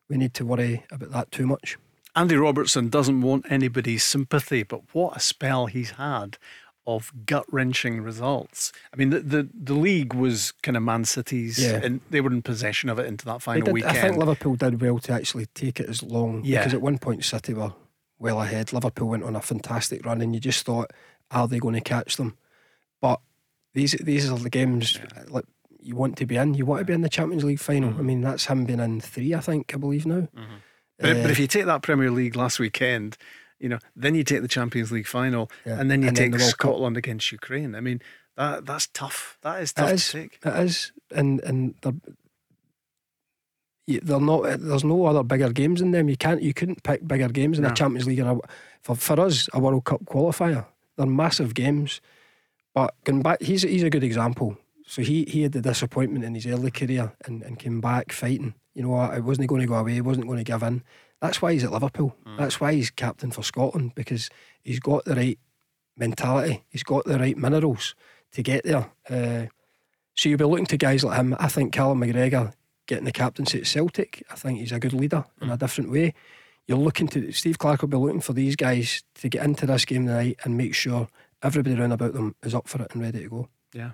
we 0.09 0.17
need 0.17 0.35
to 0.35 0.45
worry 0.45 0.85
about 0.91 1.13
that 1.13 1.31
too 1.31 1.47
much. 1.47 1.79
Andy 2.17 2.37
Robertson 2.37 2.89
doesn't 2.89 3.21
want 3.21 3.47
anybody's 3.51 4.05
sympathy, 4.05 4.63
but 4.63 4.83
what 4.93 5.17
a 5.17 5.21
spell 5.21 5.67
he's 5.67 5.93
had 5.93 6.39
of 6.87 7.13
gut 7.27 7.45
wrenching 7.53 8.01
results. 8.01 8.73
I 8.93 8.97
mean, 8.97 9.11
the, 9.11 9.21
the, 9.21 9.49
the 9.55 9.75
league 9.75 10.15
was 10.15 10.53
kind 10.63 10.77
of 10.77 10.83
Man 10.83 11.05
City's, 11.05 11.63
yeah. 11.63 11.81
and 11.83 12.01
they 12.11 12.21
were 12.21 12.33
in 12.33 12.43
possession 12.43 12.89
of 12.89 12.99
it 12.99 13.07
into 13.07 13.25
that 13.27 13.43
final 13.43 13.63
did, 13.63 13.75
weekend. 13.75 13.99
I 13.99 14.01
think 14.01 14.17
Liverpool 14.17 14.57
did 14.57 14.81
well 14.81 14.99
to 15.01 15.13
actually 15.13 15.47
take 15.47 15.79
it 15.79 15.89
as 15.89 16.03
long 16.03 16.43
yeah. 16.45 16.59
because 16.59 16.75
at 16.75 16.83
one 16.83 16.99
point 16.99 17.25
City 17.25 17.55
were 17.55 17.75
well 18.19 18.41
ahead. 18.41 18.73
Liverpool 18.73 19.09
went 19.09 19.25
on 19.25 19.37
a 19.37 19.41
fantastic 19.41 20.05
run, 20.05 20.21
and 20.21 20.35
you 20.35 20.41
just 20.41 20.65
thought, 20.65 20.91
are 21.31 21.47
they 21.47 21.59
going 21.59 21.75
to 21.75 21.81
catch 21.81 22.17
them? 22.17 22.37
But 23.01 23.21
these 23.73 23.93
these 23.93 24.31
are 24.31 24.39
the 24.39 24.51
games 24.51 24.99
yeah. 24.99 25.25
like 25.29 25.45
you 25.81 25.95
want 25.97 26.17
to 26.19 26.27
be 26.27 26.37
in. 26.37 26.55
You 26.55 26.67
want 26.67 26.81
to 26.81 26.85
be 26.85 26.93
in 26.93 27.03
the 27.03 27.09
Champions 27.09 27.45
League 27.45 27.61
final. 27.61 27.91
Mm-hmm. 27.91 28.01
I 28.01 28.03
mean, 28.03 28.21
that's 28.21 28.47
him 28.47 28.65
being 28.65 28.81
in 28.81 29.01
three, 29.01 29.35
I 29.35 29.41
think, 29.41 29.73
I 29.75 29.79
believe 29.79 30.07
now. 30.07 30.29
Mm-hmm. 30.37 30.57
But, 31.01 31.17
uh, 31.17 31.23
but 31.23 31.31
if 31.31 31.39
you 31.39 31.47
take 31.47 31.67
that 31.67 31.83
Premier 31.83 32.11
League 32.11 32.37
last 32.37 32.59
weekend, 32.59 33.17
you 33.59 33.69
know, 33.69 33.79
then 33.97 34.15
you 34.15 34.25
take 34.25 34.43
the 34.43 34.49
Champions 34.49 34.93
League 34.93 35.07
final, 35.07 35.51
yeah. 35.65 35.81
and 35.81 35.91
then 35.91 36.03
you 36.03 36.09
and 36.09 36.17
take 36.17 36.31
then 36.31 36.39
the 36.39 36.45
Scotland 36.45 36.97
Cup. 36.97 36.99
against 36.99 37.33
Ukraine. 37.33 37.75
I 37.75 37.81
mean, 37.81 38.01
that 38.37 38.67
that's 38.67 38.87
tough. 38.89 39.39
That 39.43 39.63
is 39.63 39.73
tough 39.73 39.93
is, 39.93 40.07
to 40.07 40.13
take. 40.13 40.39
It 40.45 40.65
is, 40.65 40.93
and 41.11 41.41
and 41.41 41.75
they're, 41.83 41.93
they're 44.03 44.21
not. 44.21 44.61
There's 44.61 44.85
no 44.85 45.05
other 45.07 45.23
bigger 45.23 45.53
games 45.53 45.81
in 45.81 45.91
them. 45.91 46.09
You 46.09 46.17
can't. 46.17 46.43
You 46.43 46.55
couldn't 46.55 46.83
pick 46.83 47.07
bigger 47.07 47.29
games 47.29 47.59
in 47.59 47.65
no. 47.65 47.71
a 47.71 47.75
Champions 47.75 48.07
League 48.07 48.21
or 48.21 48.31
a, 48.31 48.39
for 48.83 48.97
for 48.97 49.21
us 49.21 49.49
a 49.53 49.61
World 49.61 49.85
Cup 49.85 50.05
qualifier. 50.05 50.67
They're 50.97 51.07
massive 51.07 51.55
games. 51.55 52.01
But 52.75 52.95
going 53.05 53.23
back, 53.23 53.43
he's 53.43 53.63
he's 53.63 53.83
a 53.83 53.91
good 53.91 54.05
example. 54.05 54.57
So 54.87 55.03
he 55.03 55.25
he 55.25 55.43
had 55.43 55.53
the 55.53 55.61
disappointment 55.61 56.25
in 56.25 56.35
his 56.35 56.47
early 56.47 56.71
career 56.71 57.13
and, 57.25 57.43
and 57.43 57.59
came 57.59 57.81
back 57.81 58.13
fighting 58.13 58.55
you 58.75 58.83
know, 58.83 58.95
I 58.95 59.19
wasn't 59.19 59.49
going 59.49 59.61
to 59.61 59.67
go 59.67 59.75
away, 59.75 59.95
he 59.95 60.01
wasn't 60.01 60.27
going 60.27 60.39
to 60.39 60.45
give 60.45 60.63
in. 60.63 60.83
That's 61.21 61.43
why 61.43 61.53
he's 61.53 61.65
at 61.65 61.73
Liverpool. 61.73 62.17
Mm. 62.27 62.39
That's 62.39 62.61
why 62.61 62.75
he's 62.75 62.91
captain 62.91 63.31
for 63.31 63.43
Scotland 63.43 63.95
because 63.95 64.31
he's 64.63 64.81
got 64.81 65.05
the 65.05 65.15
right 65.15 65.39
mentality, 65.97 66.65
he's 66.69 66.83
got 66.83 67.05
the 67.05 67.19
right 67.19 67.37
minerals 67.37 67.95
to 68.33 68.43
get 68.43 68.65
there. 68.65 68.91
Uh, 69.09 69.47
so 70.15 70.29
you'll 70.29 70.39
be 70.39 70.45
looking 70.45 70.67
to 70.67 70.77
guys 70.77 71.05
like 71.05 71.19
him. 71.19 71.37
I 71.39 71.49
think 71.49 71.73
Callum 71.73 72.01
McGregor 72.01 72.53
getting 72.87 73.05
the 73.05 73.13
captaincy 73.13 73.61
at 73.61 73.67
Celtic, 73.67 74.23
I 74.31 74.35
think 74.35 74.59
he's 74.59 74.73
a 74.73 74.81
good 74.81 74.93
leader 74.93 75.25
mm. 75.39 75.43
in 75.43 75.51
a 75.51 75.57
different 75.57 75.91
way. 75.91 76.15
You're 76.67 76.79
looking 76.79 77.09
to 77.09 77.33
Steve 77.33 77.59
Clarke 77.59 77.83
will 77.83 77.89
be 77.89 77.97
looking 77.97 78.21
for 78.21 78.33
these 78.33 78.57
guys 78.57 79.03
to 79.17 79.29
get 79.29 79.45
into 79.45 79.67
this 79.67 79.85
game 79.85 80.07
tonight 80.07 80.39
and 80.45 80.57
make 80.57 80.75
sure 80.75 81.09
everybody 81.43 81.77
around 81.77 81.93
about 81.93 82.13
them 82.13 82.35
is 82.43 82.55
up 82.55 82.69
for 82.69 82.83
it 82.83 82.93
and 82.93 83.03
ready 83.03 83.23
to 83.23 83.29
go. 83.29 83.49
Yeah. 83.73 83.93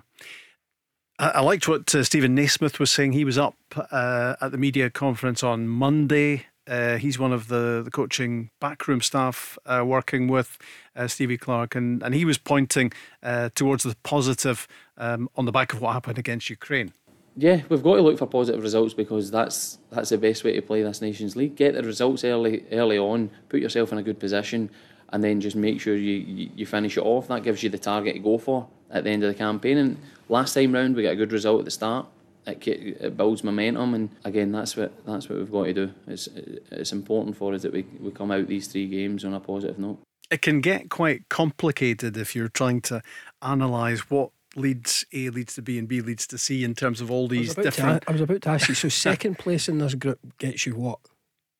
I, 1.19 1.41
liked 1.41 1.67
what 1.67 1.93
uh, 1.95 2.03
Steven 2.03 2.35
Naismith 2.35 2.79
was 2.79 2.91
saying. 2.91 3.13
He 3.13 3.25
was 3.25 3.37
up 3.37 3.55
uh, 3.75 4.35
at 4.39 4.51
the 4.51 4.57
media 4.57 4.89
conference 4.89 5.43
on 5.43 5.67
Monday. 5.67 6.45
Uh, 6.67 6.97
he's 6.97 7.17
one 7.17 7.31
of 7.31 7.47
the, 7.47 7.81
the 7.83 7.89
coaching 7.89 8.51
backroom 8.59 9.01
staff 9.01 9.57
uh, 9.65 9.83
working 9.85 10.27
with 10.27 10.57
uh, 10.95 11.07
Stevie 11.07 11.37
Clarke, 11.37 11.75
and, 11.75 12.03
and 12.03 12.13
he 12.13 12.25
was 12.25 12.37
pointing 12.37 12.91
uh, 13.23 13.49
towards 13.55 13.83
the 13.83 13.95
positive 14.03 14.67
um, 14.97 15.29
on 15.35 15.45
the 15.45 15.51
back 15.51 15.73
of 15.73 15.81
what 15.81 15.93
happened 15.93 16.19
against 16.19 16.49
Ukraine. 16.49 16.93
Yeah, 17.35 17.61
we've 17.69 17.83
got 17.83 17.95
to 17.95 18.01
look 18.01 18.17
for 18.17 18.25
positive 18.25 18.61
results 18.61 18.93
because 18.95 19.29
that's 19.29 19.77
that's 19.91 20.09
the 20.09 20.17
best 20.17 20.43
way 20.43 20.53
to 20.53 20.61
play 20.61 20.81
this 20.81 21.01
Nations 21.01 21.35
League. 21.35 21.55
Get 21.55 21.75
the 21.75 21.83
results 21.83 22.23
early 22.23 22.65
early 22.71 22.97
on, 22.97 23.29
put 23.47 23.59
yourself 23.59 23.91
in 23.91 23.99
a 23.99 24.03
good 24.03 24.19
position, 24.19 24.71
and 25.09 25.23
then 25.23 25.41
just 25.41 25.55
make 25.55 25.79
sure 25.79 25.95
you, 25.95 26.15
you, 26.15 26.49
you 26.55 26.65
finish 26.65 26.97
it 26.97 27.01
off. 27.01 27.27
That 27.27 27.43
gives 27.43 27.63
you 27.63 27.69
the 27.69 27.77
target 27.77 28.15
to 28.15 28.19
go 28.19 28.37
for 28.37 28.67
at 28.89 29.03
the 29.03 29.09
end 29.09 29.23
of 29.23 29.29
the 29.29 29.37
campaign. 29.37 29.77
And 29.77 29.97
last 30.29 30.53
time 30.53 30.73
round, 30.73 30.95
we 30.95 31.03
got 31.03 31.13
a 31.13 31.15
good 31.15 31.31
result 31.31 31.59
at 31.59 31.65
the 31.65 31.71
start. 31.71 32.07
It, 32.45 32.65
it 32.65 33.17
builds 33.17 33.43
momentum, 33.43 33.93
and 33.93 34.09
again, 34.23 34.53
that's 34.53 34.77
what 34.77 35.05
that's 35.05 35.27
what 35.27 35.37
we've 35.37 35.51
got 35.51 35.65
to 35.65 35.73
do. 35.73 35.93
It's 36.07 36.27
it's 36.71 36.93
important 36.93 37.35
for 37.35 37.53
us 37.53 37.63
that 37.63 37.73
we 37.73 37.85
we 37.99 38.09
come 38.11 38.31
out 38.31 38.47
these 38.47 38.67
three 38.67 38.87
games 38.87 39.25
on 39.25 39.33
a 39.33 39.39
positive 39.41 39.77
note. 39.77 39.99
It 40.31 40.41
can 40.41 40.61
get 40.61 40.89
quite 40.89 41.27
complicated 41.27 42.15
if 42.15 42.35
you're 42.37 42.47
trying 42.47 42.81
to 42.83 43.01
analyse 43.41 44.09
what 44.09 44.31
leads 44.55 45.05
A 45.13 45.29
leads 45.29 45.55
to 45.55 45.61
B 45.61 45.77
and 45.77 45.89
B 45.89 45.99
leads 45.99 46.25
to 46.27 46.37
C 46.37 46.63
in 46.63 46.73
terms 46.73 47.01
of 47.01 47.11
all 47.11 47.27
these 47.27 47.57
I 47.57 47.63
different. 47.63 48.03
To, 48.03 48.09
I 48.09 48.11
was 48.13 48.21
about 48.21 48.41
to 48.43 48.49
ask 48.49 48.69
you. 48.69 48.75
So 48.75 48.87
second 48.87 49.37
place 49.39 49.67
in 49.67 49.79
this 49.79 49.95
group 49.95 50.19
gets 50.37 50.65
you 50.65 50.75
what? 50.75 50.99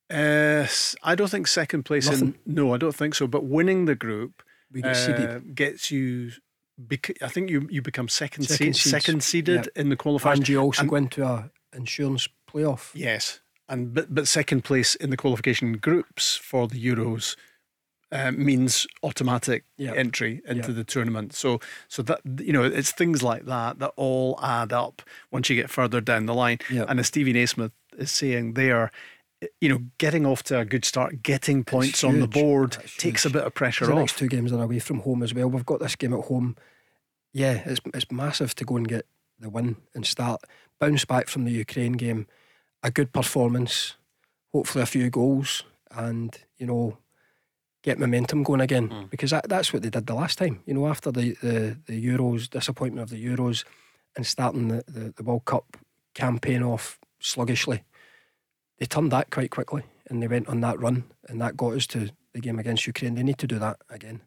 Uh, 0.09 0.65
I 1.03 1.15
don't 1.15 1.29
think 1.29 1.47
second 1.47 1.83
place 1.83 2.09
Nothing. 2.09 2.35
in. 2.45 2.53
No, 2.55 2.73
I 2.73 2.77
don't 2.77 2.95
think 2.95 3.13
so. 3.15 3.27
But 3.27 3.43
winning 3.45 3.85
the 3.85 3.95
group 3.95 4.41
uh, 4.83 5.39
gets 5.53 5.91
you 5.91 6.31
bec- 6.77 7.17
I 7.21 7.27
think 7.27 7.49
you 7.49 7.67
you 7.69 7.81
become 7.81 8.07
second 8.07 8.43
second, 8.43 8.73
seed, 8.75 8.91
second 8.91 9.23
seeded 9.23 9.69
in 9.75 9.89
the 9.89 9.95
qualifying. 9.97 10.37
And 10.39 10.47
you 10.49 10.59
also 10.59 10.81
and, 10.81 10.89
go 10.89 10.95
into 10.95 11.25
a 11.25 11.49
insurance 11.75 12.27
playoff. 12.49 12.91
Yes, 12.93 13.41
and 13.67 13.93
but 13.93 14.13
but 14.13 14.27
second 14.27 14.63
place 14.63 14.95
in 14.95 15.09
the 15.09 15.17
qualification 15.17 15.73
groups 15.77 16.35
for 16.37 16.67
the 16.67 16.83
Euros. 16.83 17.35
Uh, 18.09 18.31
means 18.31 18.87
automatic 19.03 19.65
Yeah. 19.75 19.91
entry 19.93 20.41
into 20.47 20.69
Yeah. 20.69 20.75
the 20.75 20.85
tournament. 20.85 21.33
So, 21.33 21.59
so 21.89 22.01
that 22.03 22.21
you 22.39 22.53
know, 22.53 22.63
it's 22.63 22.93
things 22.93 23.21
like 23.21 23.43
that 23.47 23.79
that 23.79 23.91
all 23.97 24.39
add 24.41 24.71
up 24.71 25.01
once 25.29 25.49
you 25.49 25.57
get 25.57 25.69
further 25.69 25.99
down 25.99 26.25
the 26.25 26.33
line. 26.33 26.59
And 26.69 27.01
as 27.01 27.07
Stevie 27.07 27.33
Naismith 27.33 27.73
is 27.97 28.09
saying 28.09 28.53
there, 28.53 28.91
you 29.61 29.69
know, 29.69 29.79
getting 29.97 30.25
off 30.25 30.43
to 30.43 30.59
a 30.59 30.65
good 30.65 30.83
start, 30.85 31.21
getting 31.21 31.63
points 31.63 32.03
on 32.03 32.19
the 32.19 32.27
board 32.27 32.73
That's 32.73 32.97
takes 32.97 33.25
a 33.25 33.29
bit 33.29 33.43
of 33.43 33.53
pressure 33.53 33.85
The 33.85 33.91
off. 33.93 33.99
next 33.99 34.17
two 34.17 34.27
games 34.27 34.51
are 34.51 34.63
away 34.63 34.79
from 34.79 34.99
home 35.01 35.21
as 35.23 35.33
well. 35.33 35.47
We've 35.47 35.65
got 35.65 35.79
this 35.79 35.95
game 35.95 36.13
at 36.13 36.25
home. 36.25 36.55
Yeah, 37.33 37.61
it's 37.65 37.81
it's 37.93 38.11
massive 38.11 38.55
to 38.55 38.65
go 38.65 38.77
and 38.77 38.87
get 38.87 39.05
the 39.39 39.49
win 39.49 39.75
and 39.93 40.05
start 40.05 40.41
bounce 40.79 41.05
back 41.05 41.27
from 41.27 41.45
the 41.45 41.51
Ukraine 41.51 41.93
game. 41.93 42.25
A 42.83 42.89
good 42.91 43.11
performance, 43.13 43.95
hopefully 44.53 44.81
a 44.83 44.87
few 44.87 45.09
goals, 45.09 45.63
and 45.91 46.35
you 46.57 46.65
know, 46.65 46.97
get 47.83 47.99
momentum 47.99 48.43
going 48.43 48.61
again 48.61 48.87
Hmm. 48.87 49.05
because 49.11 49.29
that, 49.31 49.47
that's 49.49 49.71
what 49.71 49.81
they 49.83 49.89
did 49.89 50.07
the 50.07 50.15
last 50.15 50.37
time. 50.39 50.61
You 50.65 50.73
know, 50.73 50.87
after 50.87 51.11
the 51.11 51.35
the, 51.41 51.77
the 51.85 52.05
Euros 52.05 52.49
disappointment 52.49 53.03
of 53.03 53.09
the 53.15 53.23
Euros 53.23 53.65
and 54.15 54.25
starting 54.25 54.69
the, 54.69 54.83
the, 54.87 55.13
the 55.15 55.23
World 55.23 55.45
Cup 55.45 55.77
campaign 56.15 56.63
off 56.63 56.97
sluggishly, 57.19 57.83
they 58.77 58.85
turned 58.85 59.11
that 59.11 59.29
quite 59.31 59.51
quickly 59.51 59.83
and 60.09 60.21
they 60.21 60.27
went 60.27 60.47
on 60.47 60.61
that 60.61 60.79
run 60.79 61.03
and 61.27 61.41
that 61.41 61.57
got 61.57 61.73
us 61.75 61.87
to 61.87 62.09
the 62.33 62.39
game 62.39 62.59
against 62.59 62.85
Ukraine. 62.87 63.15
They 63.15 63.23
need 63.23 63.37
to 63.39 63.47
do 63.47 63.59
that 63.59 63.77
again. 63.89 64.21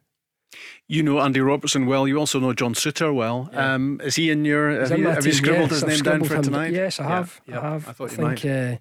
You 0.87 1.01
know 1.03 1.19
Andy 1.21 1.39
Robertson 1.39 1.85
well. 1.85 2.07
You 2.07 2.17
also 2.17 2.39
know 2.39 2.53
John 2.53 2.73
Souttar 2.73 3.15
well. 3.15 3.49
Yeah. 3.53 3.73
Um, 3.75 4.01
is 4.03 4.15
he 4.15 4.29
in 4.29 4.43
your? 4.43 4.69
Have 4.81 4.91
in 4.91 4.99
you, 4.99 5.07
have 5.07 5.25
you 5.25 5.31
scribbled 5.31 5.71
yes, 5.71 5.81
his 5.81 5.83
I've 5.83 5.89
name 5.89 5.97
down 5.99 6.03
scribbled 6.23 6.27
for 6.27 6.35
him- 6.35 6.43
tonight? 6.43 6.73
Yes, 6.73 6.99
I 6.99 7.03
have. 7.03 7.39
yeah, 7.47 7.59
I 7.59 7.63
have. 7.71 7.87
I 7.87 7.91
thought 7.93 8.11
you 8.11 8.17
might. 8.23 8.39
think 8.39 8.75
uh, 8.75 8.77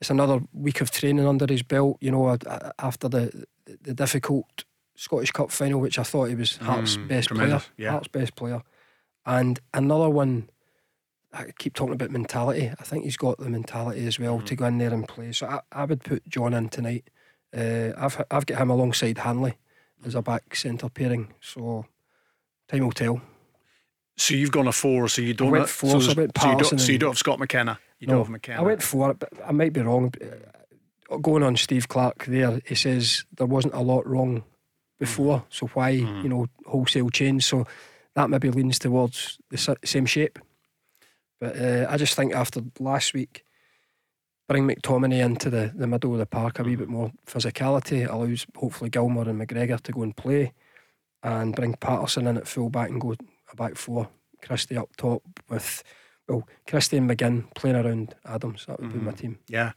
it's 0.00 0.10
another 0.10 0.40
week 0.52 0.80
of 0.80 0.90
training 0.90 1.26
under 1.28 1.46
his 1.48 1.62
belt. 1.62 1.96
You 2.00 2.10
know, 2.10 2.36
after 2.80 3.08
the 3.08 3.46
the 3.82 3.94
difficult 3.94 4.64
Scottish 4.96 5.30
Cup 5.30 5.52
final, 5.52 5.78
which 5.80 5.96
I 5.96 6.02
thought 6.02 6.24
he 6.28 6.34
was 6.34 6.56
Hearts' 6.56 6.96
Mm, 6.96 7.06
best 7.06 7.28
tremendous, 7.28 7.66
player, 7.68 7.86
yeah. 7.86 7.90
Hearts' 7.92 8.08
best 8.08 8.34
player, 8.34 8.60
and 9.24 9.60
another 9.72 10.10
one. 10.10 10.50
I 11.32 11.52
keep 11.58 11.74
talking 11.74 11.94
about 11.94 12.10
mentality. 12.10 12.70
I 12.78 12.82
think 12.82 13.04
he's 13.04 13.16
got 13.16 13.38
the 13.38 13.48
mentality 13.48 14.06
as 14.06 14.18
well 14.18 14.36
Mm-hmm. 14.38 14.46
to 14.46 14.56
go 14.56 14.64
in 14.66 14.78
there 14.78 14.92
and 14.92 15.06
play. 15.06 15.32
So 15.32 15.46
I, 15.46 15.60
I 15.72 15.84
would 15.84 16.02
put 16.02 16.28
John 16.28 16.54
in 16.54 16.68
tonight. 16.68 17.08
Uh, 17.56 17.90
I've 17.96 18.22
I've 18.30 18.46
got 18.46 18.58
him 18.58 18.70
alongside 18.70 19.18
Hanley 19.18 19.54
as 20.04 20.14
a 20.14 20.22
back 20.22 20.54
centre 20.56 20.88
pairing. 20.88 21.32
So 21.40 21.86
time 22.68 22.84
will 22.84 22.92
tell. 22.92 23.20
So 24.16 24.34
you've 24.34 24.50
gone 24.52 24.66
a 24.66 24.72
four. 24.72 25.08
So 25.08 25.22
you 25.22 25.34
don't. 25.34 25.48
I 25.48 25.50
went 25.52 25.62
have- 25.62 25.70
four, 25.70 25.90
So, 25.92 26.00
so 26.00 26.10
I 26.12 26.14
went 26.14 26.38
so 26.38 26.50
you 26.50 26.56
don't. 26.58 26.78
So 26.80 26.92
you 26.92 26.98
don't 26.98 27.10
have 27.10 27.18
Scott 27.18 27.38
McKenna. 27.38 27.78
You 27.98 28.06
don't 28.06 28.18
have 28.18 28.28
McKenna. 28.30 28.60
I 28.60 28.62
went 28.62 28.82
for 28.82 29.10
it, 29.10 29.18
but 29.18 29.28
I 29.46 29.52
might 29.52 29.72
be 29.72 29.82
wrong. 29.82 30.12
Going 31.22 31.42
on 31.42 31.56
Steve 31.56 31.88
Clarke 31.88 32.24
there, 32.26 32.60
he 32.64 32.74
says 32.76 33.24
there 33.36 33.46
wasn't 33.46 33.74
a 33.74 33.80
lot 33.80 34.06
wrong 34.06 34.44
before, 35.00 35.44
so 35.48 35.66
why 35.68 35.88
you 35.90 36.28
know 36.28 36.46
wholesale 36.66 37.10
change? 37.10 37.44
So 37.44 37.66
that 38.14 38.30
maybe 38.30 38.48
leans 38.50 38.78
towards 38.78 39.38
the 39.50 39.76
same 39.84 40.06
shape. 40.06 40.38
But 41.40 41.56
uh, 41.58 41.86
I 41.88 41.96
just 41.96 42.14
think 42.14 42.34
after 42.34 42.60
last 42.78 43.14
week, 43.14 43.44
bring 44.48 44.68
McTominay 44.68 45.24
into 45.24 45.48
the, 45.48 45.72
the 45.74 45.86
middle 45.86 46.12
of 46.12 46.18
the 46.18 46.26
park 46.26 46.58
a 46.58 46.62
wee 46.62 46.76
bit 46.76 46.88
more 46.88 47.12
physicality 47.26 48.08
allows 48.08 48.46
hopefully 48.56 48.90
Gilmour 48.90 49.28
and 49.28 49.40
McGregor 49.40 49.80
to 49.80 49.92
go 49.92 50.02
and 50.02 50.16
play, 50.16 50.52
and 51.22 51.54
bring 51.54 51.74
Patterson 51.74 52.26
in 52.26 52.36
at 52.36 52.48
full 52.48 52.68
back 52.68 52.90
and 52.90 53.00
go 53.00 53.14
a 53.52 53.56
back 53.56 53.76
four. 53.76 54.08
Christie 54.42 54.76
up 54.76 54.94
top 54.96 55.22
with 55.48 55.82
well 56.28 56.48
Christie 56.66 56.96
and 56.96 57.10
McGinn 57.10 57.54
playing 57.54 57.76
around 57.76 58.14
Adams. 58.24 58.66
That 58.66 58.80
would 58.80 58.92
be 58.92 58.98
my 58.98 59.12
team. 59.12 59.38
Yeah. 59.48 59.72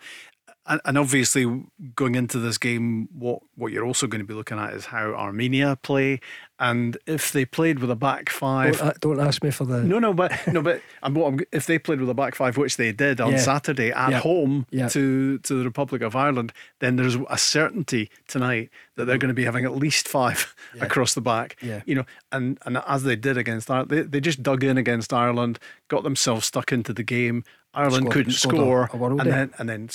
And, 0.66 0.80
and 0.86 0.98
obviously, 0.98 1.66
going 1.94 2.16
into 2.16 2.40
this 2.40 2.58
game, 2.58 3.10
what, 3.12 3.42
what 3.56 3.74
you're 3.74 3.86
also 3.86 4.08
going 4.08 4.22
to 4.22 4.28
be 4.28 4.34
looking 4.34 4.58
at 4.58 4.74
is 4.74 4.86
how 4.86 5.14
Armenia 5.14 5.78
play, 5.84 6.22
and 6.64 6.98
if 7.06 7.32
they 7.32 7.46
played 7.46 7.80
with 7.80 7.92
a 7.92 7.96
back 7.96 8.30
five. 8.30 8.78
Don't, 8.78 9.00
don't 9.02 9.20
ask 9.20 9.44
me 9.44 9.52
for 9.52 9.66
the 9.66 9.84
no, 9.84 10.00
no, 10.00 10.14
but 10.14 10.32
no, 10.48 10.62
but 10.70 10.82
I'm, 11.04 11.14
what 11.14 11.28
I'm, 11.34 11.40
if 11.52 11.66
they 11.66 11.78
played 11.78 12.00
with 12.00 12.10
a 12.10 12.14
back 12.14 12.36
five, 12.36 12.58
which 12.58 12.78
they 12.78 12.92
did 12.92 13.20
on 13.22 13.32
Yeah. 13.34 13.38
Saturday 13.38 13.92
at 13.92 14.12
Yeah. 14.12 14.20
home 14.20 14.66
Yeah. 14.72 14.88
to 14.90 15.38
to 15.40 15.54
the 15.60 15.64
Republic 15.66 16.02
of 16.02 16.16
Ireland, 16.16 16.54
then 16.80 16.96
there's 16.96 17.18
a 17.30 17.38
certainty 17.38 18.10
tonight 18.28 18.70
that 18.96 19.06
they're 19.06 19.18
going 19.18 19.30
to 19.30 19.34
be 19.36 19.46
having 19.46 19.66
at 19.66 19.76
least 19.76 20.08
five 20.08 20.56
across 20.82 21.14
the 21.14 21.22
back. 21.22 21.58
Yeah. 21.62 21.82
You 21.86 21.96
know, 21.96 22.06
and 22.32 22.58
and 22.66 22.78
as 22.88 23.04
they 23.04 23.16
did 23.16 23.38
against 23.38 23.70
Ireland, 23.70 23.90
they, 23.92 24.02
they 24.04 24.20
just 24.22 24.42
dug 24.42 24.64
in 24.64 24.78
against 24.78 25.12
Ireland, 25.14 25.60
got 25.90 26.04
themselves 26.04 26.46
stuck 26.46 26.72
into 26.72 26.94
the 26.94 27.04
game. 27.04 27.44
Ireland 27.74 28.04
Scored- 28.04 28.14
couldn't 28.14 28.32
scored 28.34 28.56
a- 28.56 28.58
score, 28.98 29.10
a 29.10 29.16
and 29.22 29.32
then 29.32 29.52
and 29.58 29.68
then 29.70 29.90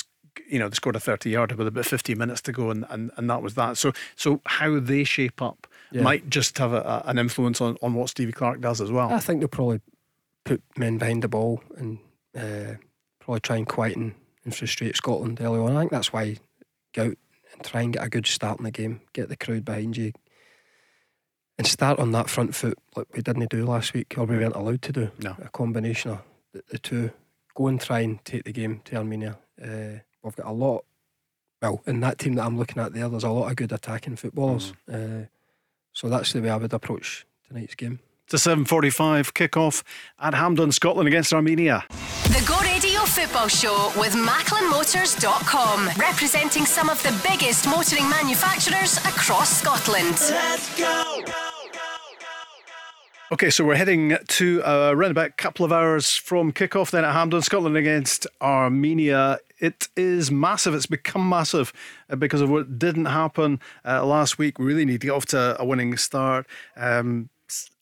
you 0.48 0.58
know 0.58 0.68
they 0.68 0.74
scored 0.74 0.96
a 0.96 1.00
30 1.00 1.30
yarder 1.30 1.56
with 1.56 1.66
about 1.66 1.84
50 1.86 2.14
minutes 2.14 2.40
to 2.42 2.52
go 2.52 2.70
and, 2.70 2.84
and, 2.90 3.10
and 3.16 3.28
that 3.28 3.42
was 3.42 3.54
that 3.54 3.76
so 3.76 3.92
so 4.16 4.40
how 4.46 4.78
they 4.80 5.02
shape 5.02 5.42
up 5.42 5.66
Yeah. 5.90 6.02
might 6.02 6.28
just 6.28 6.58
have 6.58 6.72
a, 6.72 6.80
a- 6.82 7.02
an 7.10 7.18
influence 7.18 7.60
on, 7.60 7.76
on 7.82 7.94
what 7.94 8.10
Stevie 8.10 8.32
Clarke 8.32 8.60
does 8.60 8.80
as 8.80 8.90
well 8.92 9.10
I 9.12 9.20
think 9.20 9.40
they'll 9.40 9.48
probably 9.48 9.80
put 10.44 10.62
men 10.76 10.98
behind 10.98 11.22
the 11.22 11.28
ball 11.28 11.62
and 11.76 11.98
uh, 12.36 12.74
probably 13.20 13.40
try 13.40 13.56
and 13.56 13.66
quieten 13.66 14.14
and 14.44 14.54
frustrate 14.54 14.96
Scotland 14.96 15.40
early 15.40 15.58
on. 15.60 15.76
I 15.76 15.80
think 15.80 15.90
that's 15.90 16.12
why 16.12 16.36
go 16.94 17.04
out 17.06 17.16
and 17.54 17.64
try 17.64 17.82
and 17.82 17.92
get 17.92 18.04
a 18.04 18.08
good 18.08 18.26
start 18.26 18.58
in 18.58 18.64
the 18.64 18.70
game, 18.70 19.00
get 19.12 19.28
the 19.28 19.36
crowd 19.36 19.64
behind 19.64 19.96
you, 19.96 20.12
and 21.58 21.66
start 21.66 21.98
on 21.98 22.12
that 22.12 22.30
front 22.30 22.54
foot 22.54 22.78
like 22.96 23.06
we 23.14 23.20
didn't 23.22 23.50
do 23.50 23.64
last 23.66 23.92
week, 23.94 24.14
or 24.16 24.24
we 24.24 24.36
weren't 24.36 24.54
allowed 24.54 24.82
to 24.82 24.92
do. 24.92 25.10
No. 25.20 25.34
A 25.42 25.48
combination 25.48 26.12
of 26.12 26.22
the, 26.52 26.62
the 26.70 26.78
two. 26.78 27.10
Go 27.56 27.66
and 27.66 27.80
try 27.80 28.00
and 28.00 28.24
take 28.24 28.44
the 28.44 28.52
game 28.52 28.80
to 28.84 28.96
Armenia. 28.96 29.38
Uh, 29.60 30.00
we've 30.22 30.36
got 30.36 30.46
a 30.46 30.52
lot. 30.52 30.84
Well, 31.60 31.82
in 31.86 31.98
that 32.00 32.18
team 32.18 32.34
that 32.36 32.44
I'm 32.46 32.56
looking 32.56 32.80
at 32.80 32.92
there, 32.92 33.08
there's 33.08 33.24
a 33.24 33.30
lot 33.30 33.50
of 33.50 33.56
good 33.56 33.72
attacking 33.72 34.16
footballers. 34.16 34.72
Uh, 34.90 35.24
so 35.98 36.08
that's 36.08 36.32
the 36.32 36.40
way 36.40 36.48
I 36.48 36.56
would 36.56 36.72
approach 36.72 37.26
tonight's 37.48 37.74
game. 37.74 37.98
It's 38.30 38.46
a 38.46 38.50
7.45 38.50 39.34
kick-off 39.34 39.82
at 40.20 40.32
Hampden, 40.32 40.70
Scotland 40.70 41.08
against 41.08 41.32
Armenia. 41.32 41.84
The 42.24 42.44
Go 42.46 42.56
Radio 42.60 43.00
Football 43.00 43.48
Show 43.48 43.90
with 43.98 44.12
MacklinMotors.com, 44.12 45.90
representing 45.98 46.66
some 46.66 46.88
of 46.88 47.02
the 47.02 47.10
biggest 47.28 47.66
motoring 47.66 48.08
manufacturers 48.08 48.98
across 48.98 49.60
Scotland. 49.60 50.18
Okay, 53.30 53.50
so 53.50 53.62
we're 53.62 53.74
heading 53.74 54.16
to 54.26 54.62
uh, 54.62 54.90
around 54.90 55.10
about 55.10 55.26
a 55.26 55.32
couple 55.32 55.62
of 55.62 55.70
hours 55.70 56.16
from 56.16 56.50
kick-off 56.50 56.90
then 56.90 57.04
at 57.04 57.12
Hampden, 57.12 57.42
Scotland 57.42 57.76
against 57.76 58.26
Armenia. 58.40 59.38
It 59.58 59.88
is 59.98 60.30
massive. 60.30 60.72
It's 60.72 60.86
become 60.86 61.28
massive 61.28 61.70
uh, 62.08 62.16
because 62.16 62.40
of 62.40 62.48
what 62.48 62.78
didn't 62.78 63.04
happen 63.04 63.60
uh, 63.84 64.06
last 64.06 64.38
week. 64.38 64.58
We 64.58 64.64
really 64.64 64.86
need 64.86 65.02
to 65.02 65.06
get 65.08 65.12
off 65.12 65.26
to 65.26 65.60
a 65.60 65.64
winning 65.66 65.98
start. 65.98 66.46
Um, 66.74 67.28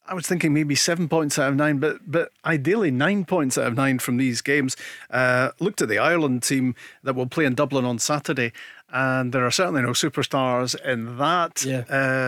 I 0.08 0.14
was 0.14 0.26
thinking 0.26 0.54
maybe 0.54 0.74
seven 0.74 1.08
points 1.08 1.38
out 1.38 1.50
of 1.50 1.56
nine, 1.56 1.78
but 1.78 1.98
but 2.06 2.30
ideally 2.44 2.90
nine 2.90 3.24
points 3.24 3.58
out 3.58 3.66
of 3.66 3.76
nine 3.76 3.98
from 3.98 4.16
these 4.16 4.40
games. 4.40 4.76
Uh, 5.10 5.50
looked 5.58 5.82
at 5.82 5.88
the 5.88 5.98
Ireland 5.98 6.42
team 6.42 6.74
that 7.02 7.14
will 7.14 7.26
play 7.26 7.44
in 7.44 7.54
Dublin 7.54 7.84
on 7.84 7.98
Saturday, 7.98 8.52
and 8.92 9.32
there 9.32 9.44
are 9.44 9.50
certainly 9.50 9.82
no 9.82 9.90
superstars 9.90 10.80
in 10.84 11.18
that. 11.18 11.64
Yeah. 11.64 11.80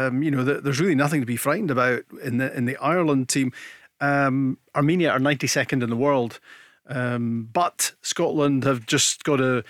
Um, 0.09 0.23
you 0.23 0.31
know, 0.31 0.45
th- 0.45 0.63
there's 0.63 0.81
really 0.81 0.95
nothing 0.95 1.21
to 1.21 1.27
be 1.27 1.37
frightened 1.37 1.71
about 1.71 2.03
in 2.23 2.39
the 2.39 2.55
in 2.57 2.65
the 2.67 2.77
Ireland 2.79 3.29
team. 3.29 3.53
Um, 4.01 4.59
Armenia 4.77 5.11
are 5.11 5.19
92nd 5.19 5.83
in 5.83 5.91
the 5.91 5.97
world, 5.97 6.39
um, 6.89 7.49
but 7.53 7.93
Scotland 8.03 8.65
have 8.65 8.87
just 8.87 9.25
got 9.25 9.37
to 9.37 9.65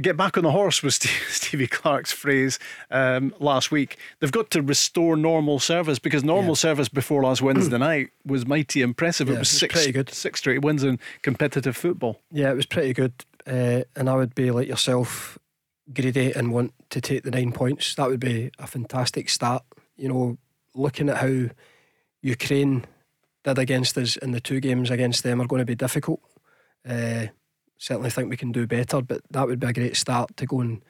get 0.00 0.16
back 0.16 0.36
on 0.38 0.44
the 0.44 0.52
horse 0.52 0.80
was 0.82 0.94
Stevie 1.28 1.66
Clarke's 1.66 2.12
phrase 2.12 2.58
um, 2.90 3.34
last 3.40 3.70
week. 3.72 3.98
They've 4.20 4.30
got 4.32 4.50
to 4.52 4.62
restore 4.62 5.16
normal 5.16 5.58
service 5.58 5.98
because 5.98 6.22
normal 6.22 6.50
Yeah. 6.52 6.54
service 6.54 6.88
before 6.88 7.22
last 7.24 7.42
Wednesday 7.42 7.78
night 7.90 8.10
was 8.24 8.46
mighty 8.46 8.80
impressive. 8.80 9.28
Yeah, 9.28 9.34
it 9.34 9.38
was 9.40 9.48
it 9.48 9.52
was 9.54 9.60
six 9.60 9.74
pretty 9.74 9.92
good. 9.92 10.10
six 10.10 10.38
straight 10.40 10.62
wins 10.62 10.84
in 10.84 10.98
competitive 11.22 11.76
football. 11.76 12.20
Yeah, 12.30 12.50
it 12.50 12.56
was 12.56 12.66
pretty 12.66 12.92
good. 12.92 13.12
Uh, 13.46 13.82
and 13.96 14.08
I 14.08 14.14
would 14.16 14.34
be 14.34 14.50
like 14.50 14.68
yourself, 14.68 15.36
greedy 15.92 16.32
and 16.32 16.52
want 16.52 16.72
to 16.90 17.00
take 17.00 17.22
the 17.22 17.30
nine 17.30 17.52
points. 17.52 17.94
That 17.94 18.08
would 18.08 18.20
be 18.20 18.50
a 18.58 18.66
fantastic 18.66 19.28
start. 19.28 19.62
You 19.96 20.08
know, 20.08 20.38
looking 20.74 21.08
at 21.08 21.18
how 21.18 21.48
Ukraine 22.22 22.84
did 23.44 23.58
against 23.58 23.96
us 23.96 24.16
in 24.16 24.32
the 24.32 24.40
two 24.40 24.60
games 24.60 24.90
against 24.90 25.22
them 25.22 25.40
are 25.40 25.46
going 25.46 25.60
to 25.60 25.66
be 25.66 25.74
difficult. 25.74 26.20
Uh, 26.88 27.26
certainly 27.76 28.10
think 28.10 28.28
we 28.28 28.36
can 28.36 28.52
do 28.52 28.66
better, 28.66 29.00
but 29.00 29.20
that 29.30 29.46
would 29.46 29.60
be 29.60 29.66
a 29.66 29.72
great 29.72 29.96
start 29.96 30.36
to 30.36 30.46
go 30.46 30.60
and 30.60 30.82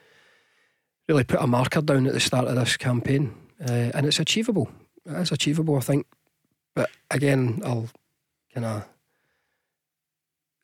really 1.09 1.25
put 1.25 1.41
a 1.41 1.47
marker 1.47 1.81
down 1.81 2.07
at 2.07 2.13
the 2.13 2.21
start 2.21 2.49
of 2.49 2.57
this 2.57 2.77
campaign. 2.77 3.35
Uh, 3.61 3.91
and 3.95 4.07
it's 4.07 4.21
achievable. 4.21 4.69
It 5.07 5.13
is 5.13 5.33
achievable, 5.33 5.77
I 5.77 5.81
think. 5.81 6.07
But 6.75 6.91
again, 7.11 7.61
I'll 7.65 7.89
kind 8.55 8.67
of 8.67 8.89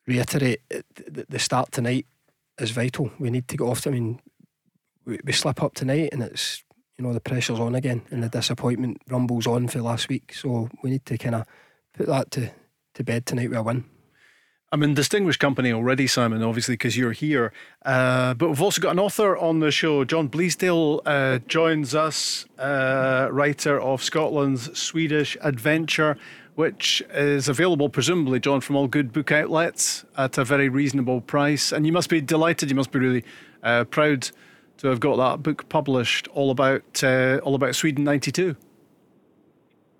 reiterate 0.06 0.60
the 1.06 1.38
start 1.38 1.72
tonight 1.72 2.06
is 2.58 2.70
vital. 2.70 3.10
We 3.18 3.30
need 3.30 3.48
to 3.48 3.56
get 3.56 3.64
off. 3.64 3.82
To, 3.82 3.90
I 3.90 3.92
mean, 3.92 4.20
we, 5.04 5.18
we 5.24 5.32
slip 5.32 5.62
up 5.62 5.74
tonight, 5.74 6.10
and 6.12 6.22
it's 6.22 6.62
you 6.98 7.04
know 7.04 7.12
the 7.12 7.20
pressure's 7.20 7.60
on 7.60 7.74
again, 7.74 8.02
and 8.10 8.22
the 8.22 8.28
disappointment 8.28 9.00
rumbles 9.08 9.46
on 9.46 9.68
for 9.68 9.80
last 9.80 10.08
week. 10.08 10.34
So 10.34 10.68
we 10.82 10.90
need 10.90 11.06
to 11.06 11.18
kind 11.18 11.34
of 11.34 11.46
put 11.92 12.06
that 12.06 12.30
to, 12.32 12.50
to 12.94 13.04
bed 13.04 13.26
tonight 13.26 13.50
with 13.50 13.58
a 13.58 13.62
win. 13.62 13.84
I'm 14.74 14.82
in 14.82 14.94
distinguished 14.94 15.38
company 15.38 15.72
already, 15.72 16.08
Simon, 16.08 16.42
obviously, 16.42 16.74
because 16.74 16.96
you're 16.96 17.12
here. 17.12 17.52
Uh, 17.84 18.34
but 18.34 18.48
we've 18.48 18.60
also 18.60 18.80
got 18.80 18.90
an 18.90 18.98
author 18.98 19.36
on 19.36 19.60
the 19.60 19.70
show. 19.70 20.04
John 20.04 20.28
Bleasdale 20.28 21.00
uh, 21.06 21.38
joins 21.46 21.94
us, 21.94 22.44
uh, 22.58 23.28
writer 23.30 23.80
of 23.80 24.02
Scotland's 24.02 24.76
Swedish 24.76 25.36
Adventure, 25.42 26.16
which 26.54 27.02
is 27.12 27.48
available, 27.48 27.88
presumably, 27.88 28.38
John, 28.38 28.60
from 28.60 28.76
all 28.76 28.86
good 28.86 29.12
book 29.12 29.32
outlets 29.32 30.04
at 30.16 30.38
a 30.38 30.44
very 30.44 30.68
reasonable 30.68 31.20
price. 31.20 31.72
And 31.72 31.86
you 31.86 31.92
must 31.92 32.08
be 32.08 32.20
delighted, 32.20 32.70
you 32.70 32.76
must 32.76 32.92
be 32.92 33.00
really 33.00 33.24
uh, 33.62 33.84
proud 33.84 34.30
to 34.78 34.88
have 34.88 35.00
got 35.00 35.16
that 35.16 35.42
book 35.42 35.68
published 35.68 36.28
all 36.28 36.50
about, 36.50 37.02
uh, 37.02 37.40
all 37.42 37.54
about 37.54 37.74
Sweden 37.74 38.04
92. 38.04 38.56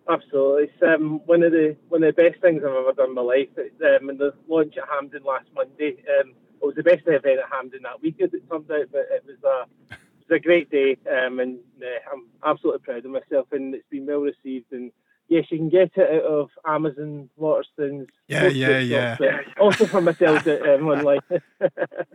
Absolutely, 0.09 0.64
it's 0.64 0.83
um, 0.83 1.21
one 1.25 1.43
of 1.43 1.53
the 1.53 1.75
one 1.88 2.03
of 2.03 2.14
the 2.14 2.23
best 2.23 2.38
things 2.43 2.62
I've 2.62 2.77
ever 2.77 2.93
done 2.93 3.09
in 3.09 3.14
my 3.14 3.23
life. 3.23 3.49
Um, 3.57 4.11
and 4.11 4.19
the 4.19 4.35
launch 4.49 4.77
at 4.77 4.87
Hampden 4.87 5.23
last 5.25 5.47
Monday, 5.55 5.97
um, 6.21 6.35
it 6.61 6.67
was 6.67 6.75
the 6.75 6.83
best 6.83 7.05
event 7.07 7.38
at 7.38 7.51
Hampden 7.51 7.81
that 7.85 8.03
weekend. 8.03 8.35
it 8.35 8.43
turned 8.51 8.71
out. 8.71 8.87
But 8.93 9.09
it 9.11 9.25
was 9.25 9.37
a 9.45 9.67
it 9.90 9.99
was 10.29 10.37
a 10.37 10.40
great 10.40 10.71
day, 10.71 10.99
um, 11.11 11.40
and 11.40 11.59
uh, 11.81 12.12
I'm 12.12 12.27
absolutely 12.45 12.81
proud 12.81 13.07
of 13.07 13.12
myself. 13.12 13.47
And 13.53 13.75
it's 13.75 13.88
been 13.88 14.05
well 14.05 14.19
received, 14.19 14.73
and 14.73 14.93
yes, 15.29 15.47
you 15.51 15.59
can 15.59 15.69
get 15.69 15.91
it 15.97 16.25
out 16.25 16.31
of 16.31 16.51
Amazon, 16.67 17.29
Waterstones. 17.41 18.07
Yeah, 18.29 18.49
yeah, 18.49 18.79
yeah. 18.79 19.17
Also 19.59 19.87
for 19.87 20.01
myself 20.01 20.47
um, 20.47 20.89
online. 20.89 21.21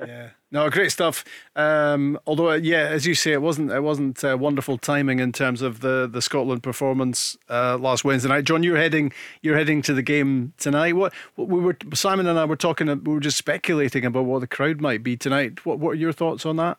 yeah, 0.06 0.30
no, 0.52 0.70
great 0.70 0.92
stuff. 0.92 1.24
Um, 1.56 2.20
although, 2.26 2.52
uh, 2.52 2.56
yeah, 2.56 2.88
as 2.88 3.06
you 3.06 3.16
say, 3.16 3.34
it 3.34 3.42
wasn't 3.42 3.72
it 3.72 3.82
wasn't 3.82 4.24
uh, 4.24 4.38
wonderful 4.40 4.78
timing 4.78 5.20
in 5.20 5.32
terms 5.32 5.62
of 5.62 5.82
the 5.82 6.10
the 6.12 6.22
Scotland 6.22 6.64
performance 6.64 7.38
uh, 7.50 7.78
last 7.78 8.04
Wednesday 8.04 8.30
night. 8.30 8.46
John, 8.46 8.64
you're 8.64 8.78
heading 8.78 9.12
you're 9.42 9.58
heading 9.58 9.82
to 9.84 9.94
the 9.94 10.04
game 10.04 10.54
tonight. 10.58 10.96
What, 10.96 11.14
what 11.36 11.48
we 11.48 11.60
were 11.60 11.78
Simon 11.94 12.28
and 12.28 12.40
I 12.40 12.46
were 12.46 12.56
talking. 12.56 12.88
We 13.04 13.14
were 13.14 13.20
just 13.20 13.38
speculating 13.38 14.06
about 14.06 14.26
what 14.26 14.40
the 14.40 14.48
crowd 14.48 14.82
might 14.82 15.04
be 15.04 15.18
tonight. 15.18 15.66
What 15.66 15.80
what 15.80 15.92
are 15.92 15.96
your 15.96 16.14
thoughts 16.14 16.46
on 16.46 16.58
that? 16.58 16.78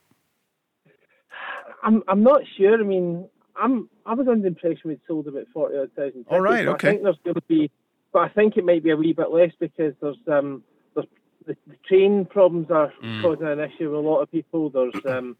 I'm 1.82 2.02
I'm 2.08 2.22
not 2.22 2.42
sure. 2.56 2.78
I 2.78 2.84
mean, 2.84 3.28
I'm 3.60 3.88
I 4.06 4.14
was 4.14 4.26
under 4.26 4.42
the 4.42 4.48
impression 4.48 4.90
we'd 4.90 5.00
sold 5.06 5.28
about 5.28 5.46
forty 5.52 5.76
odd 5.76 5.92
thousand. 5.94 6.26
All 6.28 6.40
right, 6.40 6.66
okay. 6.66 6.88
I 6.88 6.90
think 6.92 7.02
there's 7.02 7.18
going 7.24 7.34
to 7.34 7.42
be, 7.42 7.70
but 8.12 8.20
I 8.20 8.28
think 8.28 8.56
it 8.56 8.64
might 8.64 8.82
be 8.82 8.90
a 8.90 8.96
wee 8.96 9.12
bit 9.12 9.30
less 9.30 9.52
because 9.60 9.94
there's 10.00 10.16
um 10.30 10.62
there's 10.94 11.06
the, 11.46 11.56
the 11.66 11.76
train 11.86 12.24
problems 12.24 12.70
are 12.70 12.92
mm. 13.02 13.22
causing 13.22 13.46
an 13.46 13.60
issue 13.60 13.90
with 13.90 14.04
a 14.04 14.08
lot 14.08 14.20
of 14.20 14.30
people. 14.30 14.70
There's 14.70 14.94
um 15.06 15.36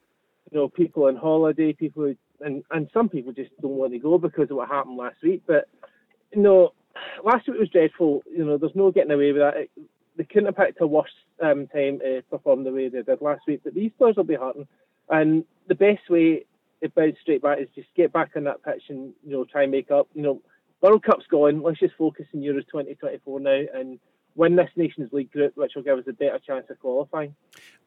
you 0.51 0.59
know 0.59 0.69
people 0.69 1.05
on 1.05 1.17
holiday, 1.17 1.73
people 1.73 2.05
who, 2.05 2.17
and 2.41 2.63
and 2.71 2.89
some 2.93 3.09
people 3.09 3.33
just 3.33 3.51
don't 3.61 3.73
want 3.73 3.93
to 3.93 3.99
go 3.99 4.19
because 4.19 4.51
of 4.51 4.57
what 4.57 4.69
happened 4.69 4.99
last 4.99 5.17
week. 5.23 5.43
But 5.47 5.69
you 6.33 6.43
know, 6.43 6.73
last 7.25 7.49
week 7.49 7.59
was 7.59 7.71
dreadful. 7.71 8.23
You 8.31 8.45
know, 8.45 8.59
there's 8.59 8.75
no 8.75 8.91
getting 8.91 9.13
away 9.13 9.33
with 9.33 9.43
that. 9.43 9.57
It, 9.57 9.71
they 10.17 10.25
couldn't 10.25 10.47
have 10.47 10.57
picked 10.57 10.81
a 10.83 10.87
worse 10.87 11.09
um, 11.43 11.67
time 11.69 12.01
to 12.01 12.23
perform 12.29 12.65
the 12.65 12.73
way 12.73 12.89
they 12.89 13.01
did 13.01 13.23
last 13.23 13.43
week. 13.47 13.63
But 13.65 13.75
these 13.75 13.93
players 13.97 14.17
will 14.17 14.25
be 14.25 14.35
hurting, 14.35 14.69
and 15.09 15.45
the 15.69 15.75
best 15.75 16.11
way 16.11 16.45
it 16.81 16.95
bounce 16.95 17.17
straight 17.21 17.43
back 17.43 17.59
is 17.61 17.69
just 17.75 17.89
get 17.97 18.13
back 18.13 18.31
on 18.37 18.45
that 18.45 18.63
pitch 18.63 18.85
and 18.89 19.13
you 19.25 19.33
know 19.33 19.45
try 19.45 19.63
and 19.63 19.73
make 19.73 19.91
up. 19.91 20.09
You 20.15 20.23
know, 20.23 20.43
World 20.81 21.03
Cup's 21.03 21.27
gone. 21.31 21.63
Let's 21.63 21.81
just 21.81 21.95
focus 21.97 22.27
on 22.35 22.41
Euros 22.41 22.67
2024 22.67 23.41
now 23.41 23.63
and 23.75 23.99
win 24.35 24.57
this 24.57 24.71
Nations 24.77 25.11
League 25.13 25.31
group, 25.33 25.57
which 25.57 25.73
will 25.75 25.83
give 25.83 25.99
us 25.99 26.05
a 26.09 26.13
better 26.13 26.39
chance 26.39 26.67
of 26.71 26.79
qualifying. 26.81 27.35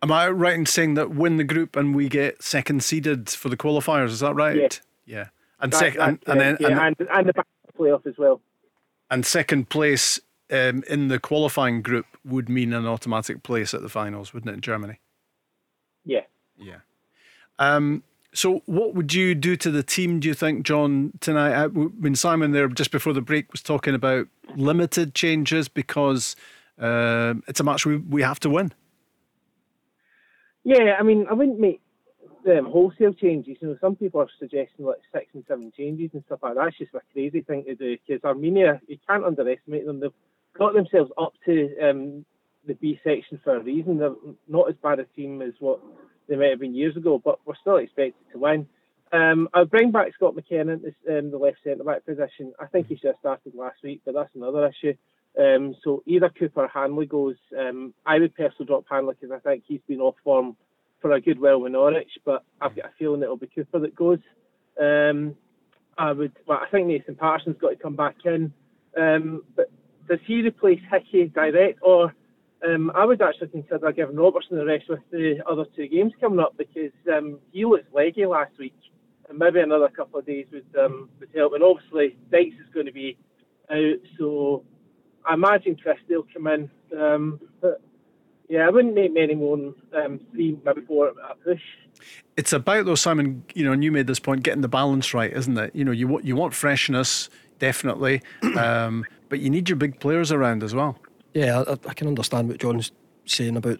Am 0.02 0.12
I 0.12 0.30
right 0.30 0.54
in 0.54 0.66
saying 0.66 0.94
that 0.96 1.12
win 1.12 1.38
the 1.38 1.44
group 1.44 1.76
and 1.76 1.96
we 1.96 2.10
get 2.10 2.44
second 2.44 2.84
seeded 2.84 3.30
for 3.30 3.50
the 3.50 3.58
qualifiers? 3.58 4.10
Is 4.10 4.20
that 4.20 4.36
right? 4.36 4.56
Yeah. 4.56 4.68
Yeah. 5.06 5.26
And 5.60 5.74
second, 5.74 6.02
and, 6.02 6.20
and, 6.28 6.42
then 6.42 6.58
yeah, 6.60 6.68
and, 6.68 6.96
and, 7.00 7.10
and 7.10 7.30
the 7.30 7.44
playoff 7.78 8.06
as 8.06 8.16
well. 8.18 8.42
And 9.10 9.26
second 9.26 9.70
place 9.70 10.20
um, 10.52 10.84
in 10.90 11.08
the 11.08 11.20
qualifying 11.20 11.82
group 11.82 12.06
would 12.26 12.50
mean 12.50 12.74
an 12.74 12.86
automatic 12.86 13.44
place 13.44 13.74
at 13.74 13.82
the 13.82 13.90
finals, 13.90 14.34
wouldn't 14.34 14.56
it, 14.56 14.62
Germany? 14.62 15.00
Yeah. 16.06 16.22
Yeah. 16.58 16.80
Um, 17.60 18.04
so, 18.34 18.64
what 18.66 18.96
would 18.96 19.14
you 19.14 19.36
do 19.36 19.56
to 19.58 19.70
the 19.70 19.84
team, 19.84 20.20
do 20.20 20.28
you 20.28 20.34
think, 20.34 20.66
John, 20.66 21.14
tonight? 21.20 21.54
I 21.54 21.68
mean, 21.68 22.16
Simon 22.16 22.52
there 22.52 22.68
just 22.68 22.92
before 22.92 23.14
the 23.14 23.22
break 23.22 23.52
was 23.52 23.62
talking 23.62 23.94
about 23.94 24.28
limited 24.56 25.14
changes 25.14 25.68
because 25.68 26.36
uh, 26.80 27.36
it's 27.48 27.60
a 27.60 27.64
match 27.64 27.86
we, 27.86 27.98
we 27.98 28.24
have 28.24 28.40
to 28.42 28.50
win. 28.50 28.74
Yeah, 30.64 30.96
I 31.00 31.04
mean, 31.04 31.28
I 31.30 31.34
wouldn't 31.34 31.60
make 31.60 31.82
um, 32.48 32.66
wholesale 32.66 33.14
changes. 33.14 33.58
You 33.62 33.70
know, 33.70 33.78
some 33.80 33.96
people 33.96 34.22
are 34.22 34.28
suggesting 34.40 34.86
like 34.86 35.00
six 35.12 35.28
and 35.34 35.44
seven 35.48 35.72
changes 35.76 36.10
and 36.14 36.24
stuff 36.26 36.40
like 36.42 36.56
that. 36.56 36.64
That's 36.64 36.78
just 36.78 36.94
a 36.96 37.02
crazy 37.14 37.42
thing 37.42 37.66
to 37.66 37.76
do 37.76 37.98
because 38.08 38.24
Armenia, 38.24 38.82
you 38.88 38.98
can't 39.08 39.24
underestimate 39.24 39.86
them. 39.86 40.00
They've 40.00 40.12
got 40.58 40.74
themselves 40.74 41.12
up 41.18 41.34
to 41.46 41.70
um, 41.82 42.26
the 42.66 42.74
B 42.76 43.00
section 43.04 43.40
for 43.44 43.58
a 43.58 43.60
reason. 43.60 44.00
They're 44.00 44.16
not 44.48 44.70
as 44.70 44.76
bad 44.82 45.00
a 45.00 45.06
team 45.06 45.42
as 45.42 45.54
what 45.60 45.80
they 46.28 46.36
might 46.36 46.50
have 46.50 46.60
been 46.60 46.76
years 46.76 46.96
ago, 46.96 47.22
but 47.24 47.40
we're 47.46 47.56
still 47.56 47.78
expected 47.78 48.16
to 48.32 48.40
win. 48.40 48.68
Um, 49.12 49.48
I'll 49.54 49.66
bring 49.66 49.92
back 49.92 50.14
Scott 50.16 50.36
McKenna 50.36 50.74
in 51.08 51.18
um, 51.18 51.32
the 51.32 51.38
left 51.38 51.58
centre 51.64 51.84
back 51.84 52.06
position. 52.06 52.54
I 52.60 52.66
think 52.66 52.88
he 52.88 52.96
should 52.96 53.08
have 53.08 53.20
started 53.20 53.54
last 53.54 53.78
week, 53.84 54.02
but 54.06 54.16
that's 54.16 54.36
another 54.36 54.68
issue. 54.68 54.96
Um, 55.40 55.76
so 55.84 56.04
either 56.06 56.30
Cooper 56.30 56.64
or 56.64 56.68
Hanley 56.68 57.06
goes. 57.06 57.36
Um, 57.58 57.94
I 58.06 58.20
would 58.20 58.36
personally 58.36 58.66
drop 58.66 58.86
Hanley 58.90 59.16
because 59.20 59.36
I 59.36 59.40
think 59.40 59.64
he's 59.68 59.82
been 59.88 60.00
off 60.00 60.16
form 60.24 60.56
for 61.00 61.12
a 61.12 61.22
good 61.22 61.40
while 61.40 61.62
with 61.62 61.74
Norwich, 61.74 62.12
but 62.26 62.44
I've 62.62 62.76
got 62.76 62.86
a 62.86 62.92
feeling 62.98 63.22
it'll 63.22 63.38
be 63.38 63.48
Cooper 63.48 63.80
that 63.80 63.96
goes. 63.96 64.20
Um, 64.82 65.36
I 65.98 66.12
would. 66.12 66.34
Well, 66.48 66.60
I 66.66 66.70
think 66.70 66.88
Nathan 66.88 67.16
Patterson's 67.16 67.58
got 67.60 67.70
to 67.70 67.76
come 67.76 67.96
back 67.96 68.16
in. 68.26 68.52
Um, 68.98 69.44
but 69.56 69.70
does 70.08 70.20
he 70.26 70.42
replace 70.42 70.80
Hickey 70.92 71.28
direct, 71.28 71.80
or 71.82 72.14
um, 72.66 72.92
I 72.96 73.06
would 73.06 73.22
actually 73.22 73.50
consider 73.50 73.92
giving 73.92 74.16
Robertson 74.16 74.58
the 74.58 74.66
rest 74.66 74.86
with 74.88 75.00
the 75.12 75.44
other 75.50 75.66
two 75.76 75.88
games 75.88 76.14
coming 76.20 76.40
up 76.40 76.56
because 76.58 76.92
um, 77.12 77.40
he 77.52 77.66
looked 77.66 77.94
leggy 77.94 78.26
last 78.26 78.58
week, 78.58 78.76
and 79.30 79.38
maybe 79.38 79.60
another 79.60 79.90
couple 79.90 80.20
of 80.20 80.26
days 80.26 80.46
would 80.52 80.66
um, 80.80 81.10
would 81.20 81.30
help. 81.36 81.54
And 81.54 81.64
obviously 81.64 82.18
Dykes 82.32 82.56
is 82.56 82.74
going 82.74 82.86
to 82.86 82.92
be 82.92 83.18
out, 83.70 84.00
so 84.18 84.64
I 85.26 85.34
imagine 85.34 85.76
Christie 85.76 86.16
will 86.16 86.28
come 86.34 86.48
in. 86.48 86.70
Um, 86.98 87.40
but 87.60 87.82
yeah, 88.50 88.68
I 88.68 88.70
wouldn't 88.70 88.94
make 88.94 89.14
many 89.14 89.36
more 89.36 89.58
than 89.58 89.76
um, 89.94 90.20
three, 90.32 90.58
maybe 90.64 90.82
four 90.82 91.10
at 91.10 91.16
a 91.32 91.36
push. 91.36 91.62
It's 92.38 92.54
about 92.54 92.86
though, 92.86 92.96
Simon. 92.96 93.44
You 93.54 93.66
know, 93.66 93.74
and 93.74 93.84
you 93.84 93.92
made 93.92 94.08
this 94.08 94.20
point, 94.20 94.44
getting 94.44 94.62
the 94.62 94.68
balance 94.68 95.14
right, 95.14 95.32
isn't 95.34 95.58
it? 95.58 95.76
You 95.76 95.84
know, 95.84 95.92
you 95.92 96.08
want 96.08 96.26
you 96.26 96.36
want 96.36 96.54
freshness, 96.54 97.30
definitely, 97.60 98.22
um, 98.58 99.06
but 99.28 99.40
you 99.40 99.50
need 99.50 99.68
your 99.68 99.76
big 99.76 100.00
players 100.00 100.32
around 100.32 100.64
as 100.64 100.74
well. 100.74 100.98
Yeah, 101.34 101.64
I, 101.68 101.72
I, 101.90 101.94
can 101.94 102.08
understand 102.08 102.48
what 102.48 102.60
John's 102.60 102.92
saying 103.26 103.58
about 103.58 103.80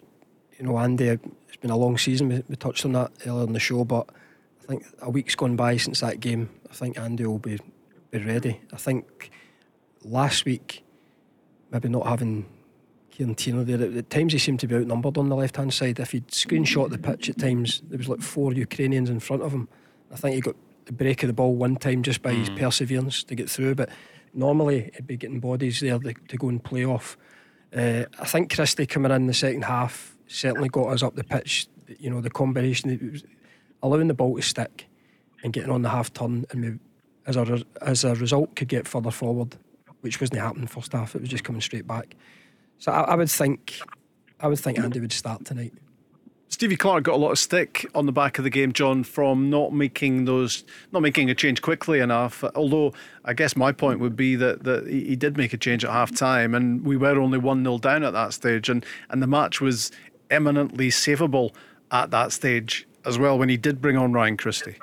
you 0.58 0.66
know 0.66 0.78
Andy. 0.78 1.08
It's 1.08 1.56
been 1.60 1.70
a 1.70 1.76
long 1.76 1.98
season. 1.98 2.28
We, 2.28 2.42
we, 2.48 2.56
touched 2.56 2.84
on 2.84 2.92
that 2.92 3.12
earlier 3.26 3.46
in 3.46 3.52
the 3.52 3.60
show, 3.60 3.84
but 3.84 4.08
I 4.62 4.66
think 4.66 4.84
a 5.00 5.10
week's 5.10 5.34
gone 5.34 5.56
by 5.56 5.76
since 5.76 6.00
that 6.00 6.20
game. 6.20 6.50
I 6.70 6.74
think 6.74 6.98
Andy 6.98 7.26
will 7.26 7.38
be 7.38 7.58
be 8.10 8.18
ready. 8.18 8.60
I 8.72 8.76
think 8.76 9.30
last 10.02 10.44
week 10.44 10.84
maybe 11.70 11.88
not 11.88 12.06
having 12.06 12.46
Kieran 13.10 13.34
Tierney 13.34 13.64
there. 13.64 13.98
At 13.98 14.10
times 14.10 14.32
he 14.32 14.38
seemed 14.38 14.60
to 14.60 14.66
be 14.66 14.76
outnumbered 14.76 15.18
on 15.18 15.28
the 15.28 15.36
left 15.36 15.56
hand 15.56 15.74
side. 15.74 15.98
If 15.98 16.12
he'd 16.12 16.28
screenshot 16.28 16.90
the 16.90 16.98
pitch 16.98 17.28
at 17.28 17.38
times, 17.38 17.82
there 17.88 17.98
was 17.98 18.08
like 18.08 18.22
four 18.22 18.52
Ukrainians 18.52 19.10
in 19.10 19.20
front 19.20 19.42
of 19.42 19.52
him. 19.52 19.68
I 20.12 20.16
think 20.16 20.34
he 20.34 20.40
got 20.40 20.56
the 20.86 20.92
break 20.92 21.22
of 21.22 21.28
the 21.28 21.32
ball 21.32 21.54
one 21.54 21.76
time 21.76 22.02
just 22.02 22.22
by 22.22 22.32
mm. 22.32 22.38
his 22.38 22.50
perseverance 22.50 23.24
to 23.24 23.34
get 23.34 23.50
through. 23.50 23.74
But 23.74 23.90
normally 24.32 24.90
he'd 24.94 25.06
be 25.06 25.16
getting 25.16 25.40
bodies 25.40 25.80
there 25.80 25.98
to, 25.98 26.14
to 26.14 26.36
go 26.36 26.48
and 26.48 26.62
play 26.62 26.84
off. 26.84 27.16
Uh, 27.74 28.04
I 28.18 28.24
think 28.26 28.54
Christie 28.54 28.86
coming 28.86 29.10
in 29.10 29.26
the 29.26 29.34
second 29.34 29.64
half 29.64 30.16
certainly 30.26 30.68
got 30.68 30.88
us 30.88 31.02
up 31.02 31.16
the 31.16 31.24
pitch. 31.24 31.66
You 31.98 32.10
know, 32.10 32.20
the 32.20 32.30
combination, 32.30 33.20
allowing 33.82 34.08
the 34.08 34.14
ball 34.14 34.36
to 34.36 34.42
stick 34.42 34.86
and 35.42 35.52
getting 35.52 35.70
on 35.70 35.82
the 35.82 35.90
half 35.90 36.12
turn, 36.12 36.46
and 36.50 36.62
we, 36.62 36.78
as 37.26 37.36
a 37.36 37.62
as 37.82 38.04
a 38.04 38.14
result, 38.14 38.54
could 38.56 38.68
get 38.68 38.86
further 38.86 39.10
forward, 39.10 39.56
which 40.00 40.20
wasn't 40.20 40.40
happening 40.40 40.66
first 40.66 40.92
half. 40.92 41.14
It 41.14 41.20
was 41.20 41.30
just 41.30 41.44
coming 41.44 41.60
straight 41.60 41.86
back. 41.86 42.14
So 42.78 42.92
I, 42.92 43.00
I 43.02 43.14
would 43.16 43.30
think, 43.30 43.78
I 44.40 44.48
would 44.48 44.58
think 44.58 44.78
Andy 44.78 45.00
would 45.00 45.12
start 45.12 45.44
tonight. 45.44 45.74
Stevie 46.48 46.76
Clarke 46.76 47.02
got 47.04 47.14
a 47.14 47.18
lot 47.18 47.32
of 47.32 47.38
stick 47.38 47.84
on 47.94 48.06
the 48.06 48.12
back 48.12 48.38
of 48.38 48.44
the 48.44 48.50
game, 48.50 48.72
John, 48.72 49.02
from 49.02 49.50
not 49.50 49.72
making 49.72 50.24
those, 50.24 50.64
not 50.92 51.02
making 51.02 51.28
a 51.28 51.34
change 51.34 51.60
quickly 51.62 51.98
enough. 51.98 52.44
Although 52.54 52.92
I 53.24 53.34
guess 53.34 53.56
my 53.56 53.72
point 53.72 53.98
would 53.98 54.14
be 54.14 54.36
that, 54.36 54.62
that 54.62 54.86
he 54.86 55.16
did 55.16 55.36
make 55.36 55.52
a 55.52 55.56
change 55.56 55.84
at 55.84 55.90
half 55.90 56.14
time, 56.14 56.54
and 56.54 56.84
we 56.84 56.96
were 56.96 57.18
only 57.18 57.38
one 57.38 57.64
0 57.64 57.78
down 57.78 58.04
at 58.04 58.12
that 58.12 58.32
stage, 58.34 58.68
and 58.68 58.86
and 59.10 59.20
the 59.20 59.26
match 59.26 59.60
was 59.60 59.90
eminently 60.30 60.90
savable 60.90 61.54
at 61.90 62.10
that 62.10 62.32
stage 62.32 62.86
as 63.04 63.18
well 63.18 63.38
when 63.38 63.48
he 63.48 63.56
did 63.56 63.80
bring 63.80 63.96
on 63.96 64.12
Ryan 64.12 64.36
Christie. 64.36 64.76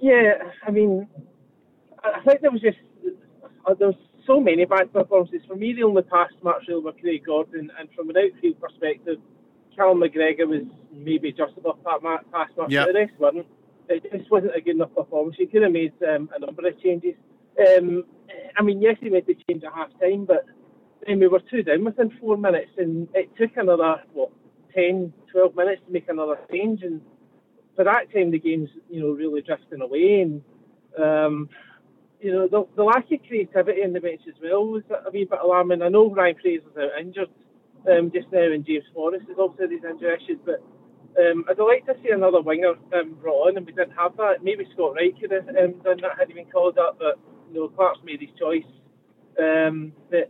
Yeah, 0.00 0.34
I 0.66 0.70
mean, 0.70 1.08
I 2.04 2.20
think 2.20 2.40
there 2.42 2.50
was 2.50 2.60
just 2.60 2.78
uh, 3.66 3.74
there 3.74 3.88
was 3.88 3.96
so 4.26 4.40
many 4.40 4.64
bad 4.64 4.92
performances. 4.92 5.42
For 5.46 5.56
me, 5.56 5.72
the 5.72 5.84
only 5.84 6.02
pass 6.02 6.30
match 6.42 6.64
really 6.68 6.82
were 6.82 6.92
Craig 6.92 7.24
Gordon, 7.24 7.70
and 7.78 7.88
from 7.94 8.10
an 8.10 8.16
outfield 8.16 8.60
perspective, 8.60 9.18
Callum 9.76 10.00
McGregor 10.00 10.48
was 10.48 10.62
maybe 10.92 11.32
just 11.32 11.52
above 11.56 11.78
that 11.84 12.02
match, 12.02 12.24
pass 12.32 12.50
match. 12.56 12.70
Yep. 12.70 12.86
The 12.86 12.94
rest 12.94 13.12
weren't. 13.18 13.46
It 13.88 14.10
just 14.10 14.30
wasn't 14.30 14.56
a 14.56 14.60
good 14.60 14.76
enough 14.76 14.94
performance. 14.94 15.36
He 15.38 15.46
could 15.46 15.62
have 15.62 15.72
made 15.72 15.92
um, 16.02 16.28
a 16.34 16.44
number 16.44 16.66
of 16.66 16.82
changes. 16.82 17.14
Um, 17.58 18.04
I 18.56 18.62
mean, 18.62 18.82
yes, 18.82 18.96
he 19.00 19.10
made 19.10 19.26
the 19.26 19.36
change 19.48 19.62
at 19.62 19.72
half 19.72 19.90
time, 20.00 20.24
but 20.24 20.44
then 21.06 21.20
we 21.20 21.28
were 21.28 21.40
two 21.50 21.62
down 21.62 21.84
within 21.84 22.10
four 22.20 22.36
minutes, 22.36 22.72
and 22.78 23.08
it 23.14 23.30
took 23.36 23.56
another 23.56 24.02
what 24.12 24.30
10, 24.74 25.12
12 25.32 25.56
minutes 25.56 25.82
to 25.86 25.92
make 25.92 26.08
another 26.08 26.38
change, 26.50 26.82
and 26.82 27.00
for 27.76 27.84
that 27.84 28.12
time 28.12 28.30
the 28.30 28.38
game's 28.38 28.70
you 28.90 29.00
know 29.00 29.10
really 29.10 29.42
drifting 29.42 29.82
away, 29.82 30.20
and 30.22 30.42
um, 31.02 31.48
you 32.20 32.32
know 32.32 32.48
the, 32.48 32.66
the 32.76 32.84
lack 32.84 33.10
of 33.12 33.20
creativity 33.26 33.82
in 33.82 33.92
the 33.92 34.00
bench 34.00 34.22
as 34.28 34.34
well 34.42 34.66
was 34.66 34.82
a 34.90 35.10
wee 35.10 35.24
bit 35.24 35.38
alarming. 35.42 35.82
I 35.82 35.88
know 35.88 36.10
Ryan 36.10 36.36
Fraser's 36.40 36.76
out 36.78 37.00
injured 37.00 37.30
um, 37.90 38.10
just 38.12 38.26
now, 38.32 38.52
and 38.52 38.66
James 38.66 38.84
Forrest 38.94 39.24
is 39.30 39.38
also 39.38 39.66
these 39.68 39.84
injury 39.88 40.14
issues, 40.14 40.38
but. 40.44 40.62
Um, 41.18 41.46
I'd 41.48 41.58
like 41.58 41.86
to 41.86 41.94
see 42.04 42.10
another 42.12 42.42
winger 42.42 42.74
um, 42.92 43.16
brought 43.22 43.48
on, 43.48 43.56
and 43.56 43.64
we 43.64 43.72
didn't 43.72 43.96
have 43.96 44.14
that. 44.18 44.44
Maybe 44.44 44.68
Scott 44.74 44.96
Wright 44.96 45.18
could 45.18 45.30
have 45.30 45.48
um, 45.48 45.80
done 45.82 45.96
that 46.02 46.18
had 46.18 46.28
he 46.28 46.34
been 46.34 46.44
called 46.52 46.76
up, 46.76 46.98
but 46.98 47.18
you 47.48 47.54
know, 47.54 47.68
Clarke's 47.68 48.00
made 48.04 48.20
his 48.20 48.28
choice. 48.38 48.68
Um, 49.40 49.92
but 50.10 50.28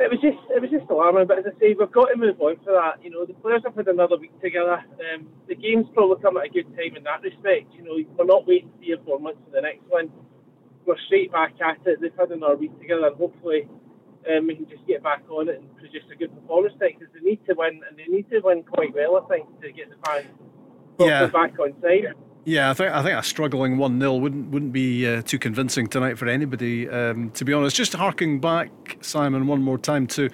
it 0.00 0.10
was 0.10 0.18
just 0.20 0.38
it 0.50 0.60
was 0.60 0.70
just 0.70 0.90
alarming. 0.90 1.26
But 1.26 1.38
as 1.38 1.44
I 1.46 1.58
say, 1.60 1.74
we've 1.78 1.92
got 1.92 2.10
to 2.10 2.16
move 2.16 2.40
on 2.40 2.56
for 2.64 2.72
that. 2.72 3.02
You 3.02 3.10
know, 3.10 3.24
the 3.24 3.34
players 3.34 3.62
have 3.64 3.76
had 3.76 3.88
another 3.88 4.16
week 4.16 4.34
together. 4.42 4.82
Um, 4.98 5.28
the 5.46 5.54
game's 5.54 5.86
probably 5.94 6.20
come 6.20 6.36
at 6.36 6.46
a 6.46 6.48
good 6.48 6.66
time 6.74 6.96
in 6.96 7.04
that 7.04 7.22
respect. 7.22 7.70
You 7.74 7.84
know, 7.84 7.96
we're 8.18 8.26
not 8.26 8.46
waiting 8.46 8.72
three 8.78 8.92
or 8.94 9.02
four 9.04 9.20
months 9.20 9.40
for 9.44 9.52
the 9.52 9.62
next 9.62 9.86
one. 9.88 10.10
We're 10.86 10.98
straight 11.06 11.32
back 11.32 11.54
at 11.60 11.78
it. 11.86 12.00
They've 12.00 12.12
had 12.18 12.30
another 12.30 12.56
week 12.56 12.78
together, 12.80 13.06
and 13.06 13.16
hopefully 13.16 13.68
um, 14.30 14.46
we 14.46 14.56
can 14.56 14.68
just 14.68 14.86
get 14.86 15.02
back 15.02 15.22
on 15.30 15.48
it 15.48 15.60
and 15.60 15.76
produce 15.76 16.04
a 16.12 16.16
good 16.16 16.34
performance 16.34 16.74
tonight 16.78 16.96
because 16.98 17.12
they 17.14 17.20
need 17.20 17.40
to 17.46 17.54
win 17.54 17.80
and 17.88 17.98
they 17.98 18.04
need 18.06 18.28
to 18.30 18.40
win 18.40 18.62
quite 18.62 18.94
well, 18.94 19.16
I 19.16 19.28
think, 19.28 19.60
to 19.60 19.72
get 19.72 19.90
the 19.90 19.96
fans 20.04 20.26
yeah. 20.98 21.26
back 21.26 21.58
on 21.58 21.74
side. 21.80 22.14
Yeah, 22.44 22.70
I 22.70 22.74
think 22.74 22.92
I 22.92 23.02
think 23.02 23.18
a 23.18 23.22
struggling 23.22 23.78
one 23.78 23.98
0 23.98 24.16
wouldn't 24.16 24.50
wouldn't 24.50 24.72
be 24.72 25.06
uh, 25.06 25.22
too 25.22 25.38
convincing 25.38 25.86
tonight 25.86 26.18
for 26.18 26.28
anybody. 26.28 26.88
Um, 26.88 27.30
to 27.30 27.44
be 27.44 27.54
honest, 27.54 27.74
just 27.74 27.94
harking 27.94 28.38
back, 28.38 28.98
Simon, 29.00 29.46
one 29.46 29.62
more 29.62 29.78
time 29.78 30.06
to 30.08 30.28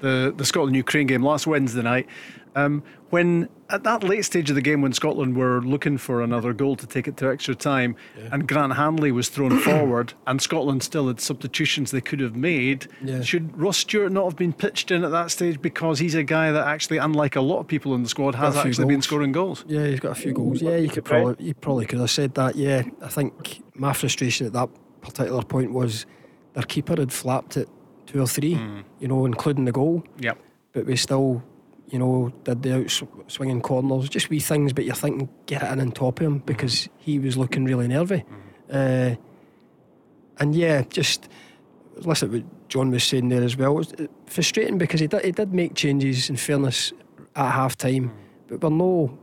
the 0.00 0.34
the 0.36 0.44
Scotland 0.44 0.76
Ukraine 0.76 1.06
game 1.06 1.22
last 1.22 1.46
Wednesday 1.46 1.82
night. 1.82 2.06
Um, 2.54 2.82
when 3.10 3.48
at 3.70 3.84
that 3.84 4.02
late 4.02 4.24
stage 4.24 4.50
of 4.50 4.56
the 4.56 4.62
game, 4.62 4.82
when 4.82 4.92
Scotland 4.92 5.36
were 5.36 5.60
looking 5.62 5.98
for 5.98 6.22
another 6.22 6.52
goal 6.52 6.76
to 6.76 6.86
take 6.86 7.08
it 7.08 7.16
to 7.18 7.28
extra 7.28 7.54
time, 7.54 7.96
yeah. 8.16 8.28
and 8.32 8.46
Grant 8.46 8.74
Hanley 8.74 9.12
was 9.12 9.28
thrown 9.28 9.58
forward, 9.60 10.14
and 10.26 10.40
Scotland 10.40 10.82
still 10.82 11.08
had 11.08 11.20
substitutions 11.20 11.90
they 11.90 12.00
could 12.00 12.20
have 12.20 12.36
made, 12.36 12.88
yeah. 13.02 13.22
should 13.22 13.56
Ross 13.58 13.78
Stewart 13.78 14.12
not 14.12 14.24
have 14.24 14.36
been 14.36 14.52
pitched 14.52 14.90
in 14.90 15.04
at 15.04 15.10
that 15.10 15.30
stage 15.30 15.60
because 15.60 15.98
he's 15.98 16.14
a 16.14 16.22
guy 16.24 16.52
that 16.52 16.66
actually, 16.66 16.98
unlike 16.98 17.36
a 17.36 17.40
lot 17.40 17.60
of 17.60 17.66
people 17.66 17.94
in 17.94 18.02
the 18.02 18.08
squad, 18.08 18.34
has 18.34 18.56
actually 18.56 18.72
goals. 18.72 18.88
been 18.88 19.02
scoring 19.02 19.32
goals? 19.32 19.64
Yeah, 19.66 19.86
he's 19.86 20.00
got 20.00 20.12
a 20.12 20.20
few 20.20 20.32
goals. 20.32 20.62
Yeah, 20.62 20.76
you 20.76 20.88
could 20.88 21.04
probably 21.04 21.44
you 21.44 21.54
probably 21.54 21.86
could 21.86 22.00
have 22.00 22.10
said 22.10 22.34
that. 22.34 22.56
Yeah, 22.56 22.82
I 23.00 23.08
think 23.08 23.62
my 23.74 23.92
frustration 23.92 24.46
at 24.46 24.52
that 24.52 24.68
particular 25.00 25.42
point 25.42 25.72
was 25.72 26.06
their 26.54 26.62
keeper 26.62 26.96
had 26.96 27.12
flapped 27.12 27.56
it 27.56 27.68
two 28.06 28.20
or 28.20 28.26
three, 28.26 28.54
mm. 28.54 28.84
you 29.00 29.08
know, 29.08 29.26
including 29.26 29.64
the 29.64 29.72
goal. 29.72 30.04
Yep. 30.20 30.38
But 30.72 30.86
we 30.86 30.96
still 30.96 31.42
you 31.88 31.98
know, 31.98 32.32
did 32.44 32.62
the 32.62 32.76
out 32.76 33.02
swinging 33.28 33.60
corners, 33.60 34.08
just 34.08 34.30
wee 34.30 34.40
things, 34.40 34.72
but 34.72 34.84
you're 34.84 34.94
thinking, 34.94 35.28
get 35.46 35.62
it 35.62 35.72
in 35.72 35.80
on 35.80 35.92
top 35.92 36.20
of 36.20 36.26
him 36.26 36.38
because 36.38 36.74
mm-hmm. 36.74 36.94
he 36.98 37.18
was 37.18 37.36
looking 37.36 37.64
really 37.64 37.88
nervy. 37.88 38.24
Mm-hmm. 38.70 39.14
Uh, 39.14 39.16
and 40.38 40.54
yeah, 40.54 40.82
just 40.82 41.28
listen 41.96 42.30
to 42.30 42.38
what 42.38 42.68
John 42.68 42.90
was 42.90 43.04
saying 43.04 43.28
there 43.28 43.42
as 43.42 43.56
well. 43.56 43.72
It 43.72 43.76
was 43.76 43.92
uh, 43.92 44.06
frustrating 44.26 44.78
because 44.78 45.00
he 45.00 45.06
did, 45.06 45.24
he 45.24 45.32
did 45.32 45.52
make 45.52 45.74
changes, 45.74 46.28
in 46.30 46.36
fairness, 46.36 46.92
at 47.36 47.52
half 47.52 47.76
time, 47.76 48.10
mm-hmm. 48.10 48.56
but 48.56 48.62
we're 48.62 48.76
no 48.76 49.18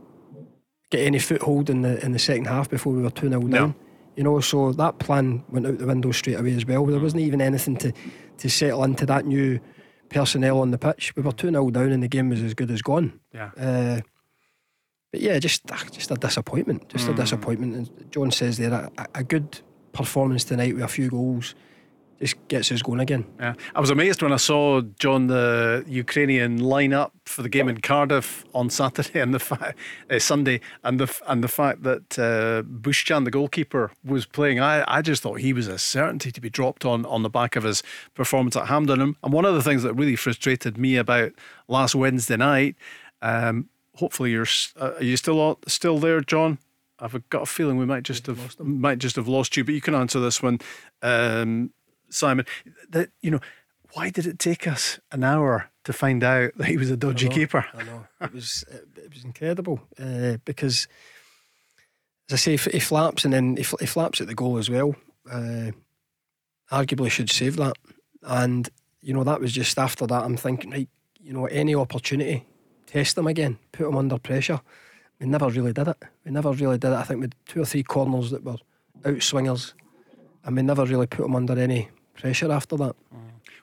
get 0.92 1.06
any 1.06 1.18
foothold 1.18 1.70
in 1.70 1.80
the 1.80 2.04
in 2.04 2.12
the 2.12 2.18
second 2.18 2.44
half 2.46 2.68
before 2.68 2.92
we 2.92 3.02
were 3.02 3.10
2 3.10 3.28
0 3.28 3.40
down. 3.40 3.50
No. 3.50 3.74
You 4.14 4.24
know, 4.24 4.40
so 4.40 4.72
that 4.72 4.98
plan 4.98 5.42
went 5.48 5.66
out 5.66 5.78
the 5.78 5.86
window 5.86 6.12
straight 6.12 6.38
away 6.38 6.54
as 6.54 6.66
well. 6.66 6.84
There 6.84 7.00
wasn't 7.00 7.22
even 7.22 7.40
anything 7.40 7.78
to, 7.78 7.92
to 8.38 8.50
settle 8.50 8.84
into 8.84 9.06
that 9.06 9.24
new 9.24 9.58
personnel 10.12 10.60
on 10.60 10.70
the 10.70 10.78
pitch. 10.78 11.14
We 11.16 11.22
were 11.22 11.32
2 11.32 11.50
0 11.50 11.70
down 11.70 11.92
and 11.92 12.02
the 12.02 12.08
game 12.08 12.28
was 12.28 12.42
as 12.42 12.54
good 12.54 12.70
as 12.70 12.82
gone. 12.82 13.20
Yeah. 13.32 13.50
Uh, 13.58 14.00
but 15.10 15.20
yeah, 15.20 15.38
just 15.38 15.62
ah, 15.70 15.84
just 15.90 16.10
a 16.10 16.14
disappointment. 16.14 16.88
Just 16.88 17.06
mm. 17.06 17.12
a 17.12 17.14
disappointment. 17.14 17.74
And 17.74 18.10
John 18.10 18.30
says 18.30 18.58
there 18.58 18.72
a, 18.72 18.90
a 19.14 19.24
good 19.24 19.60
performance 19.92 20.44
tonight 20.44 20.74
with 20.74 20.84
a 20.84 20.88
few 20.88 21.10
goals 21.10 21.54
just 22.22 22.36
gets 22.46 22.70
us 22.70 22.82
going 22.82 23.00
again. 23.00 23.24
Yeah, 23.40 23.54
I 23.74 23.80
was 23.80 23.90
amazed 23.90 24.22
when 24.22 24.32
I 24.32 24.36
saw 24.36 24.80
John 24.98 25.26
the 25.26 25.84
Ukrainian 25.88 26.58
line 26.58 26.92
up 26.92 27.12
for 27.26 27.42
the 27.42 27.48
game 27.48 27.68
in 27.68 27.80
Cardiff 27.80 28.44
on 28.54 28.70
Saturday 28.70 29.18
and 29.18 29.34
the 29.34 29.40
fa- 29.40 29.74
uh, 30.08 30.18
Sunday, 30.20 30.60
and 30.84 31.00
the 31.00 31.12
and 31.26 31.42
the 31.42 31.48
fact 31.48 31.82
that 31.82 32.18
uh, 32.18 32.62
Bushchan, 32.62 33.24
the 33.24 33.30
goalkeeper, 33.32 33.90
was 34.04 34.24
playing. 34.24 34.60
I, 34.60 34.84
I 34.86 35.02
just 35.02 35.22
thought 35.22 35.40
he 35.40 35.52
was 35.52 35.66
a 35.66 35.78
certainty 35.78 36.30
to 36.30 36.40
be 36.40 36.48
dropped 36.48 36.84
on 36.84 37.04
on 37.06 37.24
the 37.24 37.30
back 37.30 37.56
of 37.56 37.64
his 37.64 37.82
performance 38.14 38.54
at 38.54 38.68
Hampden. 38.68 39.00
And 39.00 39.32
one 39.32 39.44
of 39.44 39.54
the 39.54 39.62
things 39.62 39.82
that 39.82 39.94
really 39.94 40.16
frustrated 40.16 40.78
me 40.78 40.96
about 40.96 41.32
last 41.66 41.94
Wednesday 41.94 42.36
night. 42.36 42.76
Um, 43.20 43.68
hopefully, 43.96 44.30
you're 44.30 44.46
uh, 44.80 44.92
are 44.96 45.02
you 45.02 45.16
still 45.16 45.58
still 45.66 45.98
there, 45.98 46.20
John? 46.20 46.58
I've 47.00 47.28
got 47.30 47.42
a 47.42 47.46
feeling 47.46 47.78
we 47.78 47.86
might 47.86 48.04
just 48.04 48.26
have 48.26 48.60
might 48.60 48.98
just 48.98 49.16
have 49.16 49.26
lost 49.26 49.56
you, 49.56 49.64
but 49.64 49.74
you 49.74 49.80
can 49.80 49.94
answer 49.94 50.20
this 50.20 50.40
one. 50.40 50.60
Um, 51.02 51.72
Simon, 52.14 52.46
that 52.90 53.10
you 53.20 53.30
know, 53.30 53.40
why 53.94 54.10
did 54.10 54.26
it 54.26 54.38
take 54.38 54.66
us 54.66 54.98
an 55.10 55.24
hour 55.24 55.70
to 55.84 55.92
find 55.92 56.22
out 56.24 56.52
that 56.56 56.66
he 56.66 56.76
was 56.76 56.90
a 56.90 56.96
dodgy 56.96 57.26
I 57.26 57.28
know, 57.28 57.34
keeper? 57.34 57.66
I 57.74 57.82
know 57.82 58.06
it 58.20 58.32
was 58.32 58.64
it, 58.70 58.88
it 58.96 59.14
was 59.14 59.24
incredible 59.24 59.80
uh, 59.98 60.38
because, 60.44 60.88
as 62.30 62.34
I 62.34 62.56
say, 62.56 62.56
he 62.56 62.80
flaps 62.80 63.24
and 63.24 63.32
then 63.34 63.56
he, 63.56 63.64
he 63.80 63.86
flaps 63.86 64.20
at 64.20 64.26
the 64.26 64.34
goal 64.34 64.58
as 64.58 64.70
well. 64.70 64.94
Uh, 65.30 65.72
arguably 66.70 67.10
should 67.10 67.30
save 67.30 67.56
that, 67.56 67.76
and 68.22 68.68
you 69.00 69.12
know 69.12 69.24
that 69.24 69.40
was 69.40 69.52
just 69.52 69.78
after 69.78 70.06
that. 70.06 70.24
I'm 70.24 70.36
thinking, 70.36 70.70
right, 70.70 70.88
you 71.20 71.32
know, 71.32 71.46
any 71.46 71.74
opportunity, 71.74 72.46
test 72.86 73.16
them 73.16 73.26
again, 73.26 73.58
put 73.72 73.84
them 73.84 73.96
under 73.96 74.18
pressure. 74.18 74.60
We 75.20 75.26
never 75.26 75.48
really 75.48 75.72
did 75.72 75.88
it. 75.88 76.02
We 76.24 76.32
never 76.32 76.50
really 76.50 76.78
did 76.78 76.90
it. 76.92 76.96
I 76.96 77.02
think 77.04 77.20
with 77.20 77.32
two 77.46 77.62
or 77.62 77.64
three 77.64 77.84
corners 77.84 78.30
that 78.30 78.42
were 78.42 78.56
out 79.04 79.22
swingers, 79.22 79.74
and 80.44 80.56
we 80.56 80.62
never 80.62 80.84
really 80.84 81.06
put 81.06 81.22
them 81.22 81.36
under 81.36 81.58
any 81.58 81.90
pressure 82.14 82.50
after 82.50 82.76
that. 82.76 82.96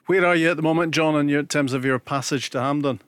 Where 0.06 0.26
are 0.26 0.36
you 0.36 0.50
at 0.50 0.56
the 0.56 0.62
moment, 0.62 0.92
John, 0.92 1.14
in, 1.16 1.28
your, 1.28 1.40
in 1.40 1.46
terms 1.46 1.72
of 1.72 1.84
your 1.84 1.98
passage 1.98 2.50
to 2.50 2.60
Hampden? 2.60 3.00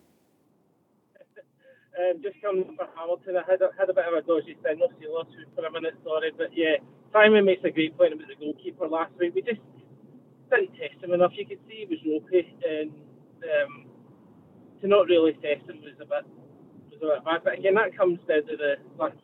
Um, 1.98 2.22
just 2.22 2.40
coming 2.40 2.64
for 2.76 2.88
Hamilton. 2.96 3.37
I 3.37 3.50
had 3.50 3.61
a, 3.61 3.70
had 3.78 3.90
a 3.90 3.94
bit 3.94 4.07
of 4.07 4.14
a 4.14 4.22
dodgy 4.22 4.57
thing. 4.62 4.78
No 4.78 4.88
lost 5.11 5.31
for 5.55 5.64
a 5.64 5.70
minute, 5.70 5.94
sorry. 6.05 6.33
But 6.37 6.57
yeah, 6.57 6.76
Simon 7.12 7.44
makes 7.44 7.64
a 7.64 7.70
great 7.70 7.96
point 7.98 8.12
about 8.12 8.28
the 8.28 8.37
goalkeeper 8.37 8.88
last 8.88 9.12
week. 9.18 9.35
We 9.35 9.42
just 9.42 9.61
didn't 10.50 10.72
test 10.78 11.02
him 11.02 11.12
enough. 11.12 11.33
You 11.35 11.46
could 11.46 11.59
see 11.68 11.85
he 11.85 11.90
was 11.90 12.00
ropey, 12.07 12.55
and 12.64 12.92
um, 13.42 13.87
to 14.81 14.88
not 14.88 15.07
really 15.07 15.33
test 15.35 15.68
him 15.68 15.83
was 15.83 15.98
a 16.00 16.07
bit 16.07 16.24
was 16.90 17.00
a 17.02 17.07
bit 17.07 17.24
bad. 17.24 17.40
But 17.44 17.59
again, 17.59 17.74
that 17.74 17.96
comes 17.96 18.18
down 18.28 18.46
to 18.46 18.57
the 18.57 18.76
last 18.98 19.16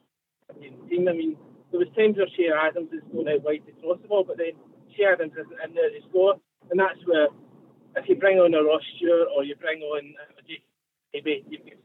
team. 0.61 1.09
I 1.09 1.13
mean, 1.13 1.37
there 1.71 1.81
was 1.81 1.89
times 1.97 2.17
where 2.17 2.27
Che 2.27 2.51
Adams 2.53 2.93
is 2.93 3.03
going 3.13 3.29
out 3.29 3.43
wide 3.43 3.65
to 3.67 3.73
cross 3.81 3.99
the 4.03 4.09
ball, 4.09 4.25
but 4.25 4.37
then 4.37 4.53
Sheridan's 4.97 5.33
in 5.37 5.75
there 5.75 5.91
to 5.91 6.01
score, 6.09 6.35
and 6.71 6.79
that's 6.79 6.99
where 7.07 7.29
if 7.97 8.09
you 8.09 8.17
bring 8.17 8.39
on 8.39 8.55
a 8.55 8.63
Ross 8.63 8.83
Stewart 8.97 9.29
or 9.35 9.45
you 9.45 9.57
bring 9.57 9.83
on 9.83 10.15
maybe 11.13 11.45
you 11.49 11.59
can 11.59 11.79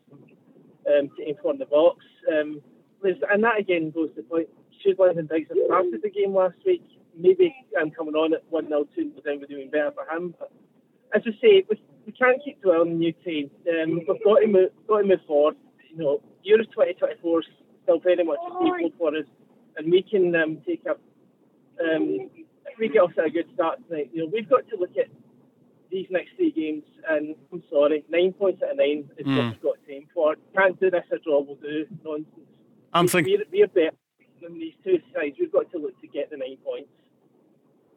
um, 0.87 1.09
to 1.17 1.29
inform 1.29 1.57
the 1.57 1.65
box. 1.65 2.03
Um, 2.31 2.61
and 3.03 3.43
that 3.43 3.59
again 3.59 3.91
goes 3.91 4.09
to 4.15 4.15
the 4.17 4.23
point. 4.23 4.47
Should 4.81 4.99
Lyndon 4.99 5.27
Dykes 5.27 5.49
have 5.49 5.57
started 5.65 6.01
the 6.01 6.09
game 6.09 6.33
last 6.33 6.55
week? 6.65 6.83
Maybe 7.17 7.53
I'm 7.77 7.83
um, 7.83 7.91
coming 7.91 8.15
on 8.15 8.33
at 8.33 8.43
1 8.49 8.67
0 8.67 8.85
2 8.95 9.11
then 9.23 9.39
we're 9.39 9.45
doing 9.45 9.69
better 9.69 9.91
for 9.91 10.05
him. 10.15 10.33
But 10.39 10.51
as 11.13 11.21
I 11.25 11.31
say, 11.41 11.63
we, 11.69 11.81
we 12.05 12.11
can't 12.11 12.41
keep 12.43 12.61
dwelling 12.61 12.93
on 12.93 12.99
new 12.99 13.13
team. 13.23 13.51
Um, 13.69 13.99
we've 13.99 14.07
got 14.07 14.39
to 14.39 14.47
move, 14.47 14.69
got 14.87 15.01
to 15.01 15.07
move 15.07 15.19
forward. 15.27 15.55
You 15.89 15.97
know, 15.97 16.21
Euro 16.43 16.63
2024 16.63 17.39
is 17.39 17.45
still 17.83 17.99
very 17.99 18.23
much 18.23 18.39
a 18.39 18.51
staple 18.55 18.91
for 18.97 19.15
us, 19.15 19.25
and 19.77 19.91
we 19.91 20.01
can 20.01 20.35
um, 20.35 20.57
take 20.65 20.81
up 20.89 20.99
um, 21.79 22.29
we 22.79 22.89
get 22.89 22.99
off 22.99 23.13
to 23.15 23.23
a 23.23 23.29
good 23.29 23.47
start 23.53 23.79
tonight, 23.87 24.09
you 24.13 24.23
know, 24.23 24.29
we've 24.31 24.49
got 24.49 24.67
to 24.69 24.77
look 24.77 24.97
at 24.97 25.07
these 25.91 26.07
next 26.09 26.31
three 26.35 26.51
games, 26.51 26.83
and 27.09 27.35
I'm 27.51 27.63
sorry, 27.69 28.03
nine 28.09 28.33
points 28.33 28.61
out 28.63 28.71
of 28.71 28.77
nine 28.77 29.09
is 29.17 29.27
mm. 29.27 29.37
what 29.37 29.45
we've 29.51 29.61
got 29.61 29.75
to 29.85 29.93
aim 29.93 30.07
for. 30.13 30.35
Can't 30.55 30.79
do 30.79 30.89
this 30.89 31.03
a 31.11 31.19
draw 31.19 31.41
will 31.41 31.55
do. 31.55 31.85
Nonsense. 32.03 32.27
I'm 32.93 33.07
thinking 33.07 33.37
we're, 33.51 33.61
we're 33.61 33.67
better 33.67 33.95
than 34.41 34.53
these 34.55 34.73
two 34.83 34.99
sides. 35.13 35.35
We've 35.39 35.51
got 35.51 35.71
to 35.71 35.77
look 35.77 35.99
to 36.01 36.07
get 36.07 36.29
the 36.29 36.37
nine 36.37 36.57
points. 36.63 36.89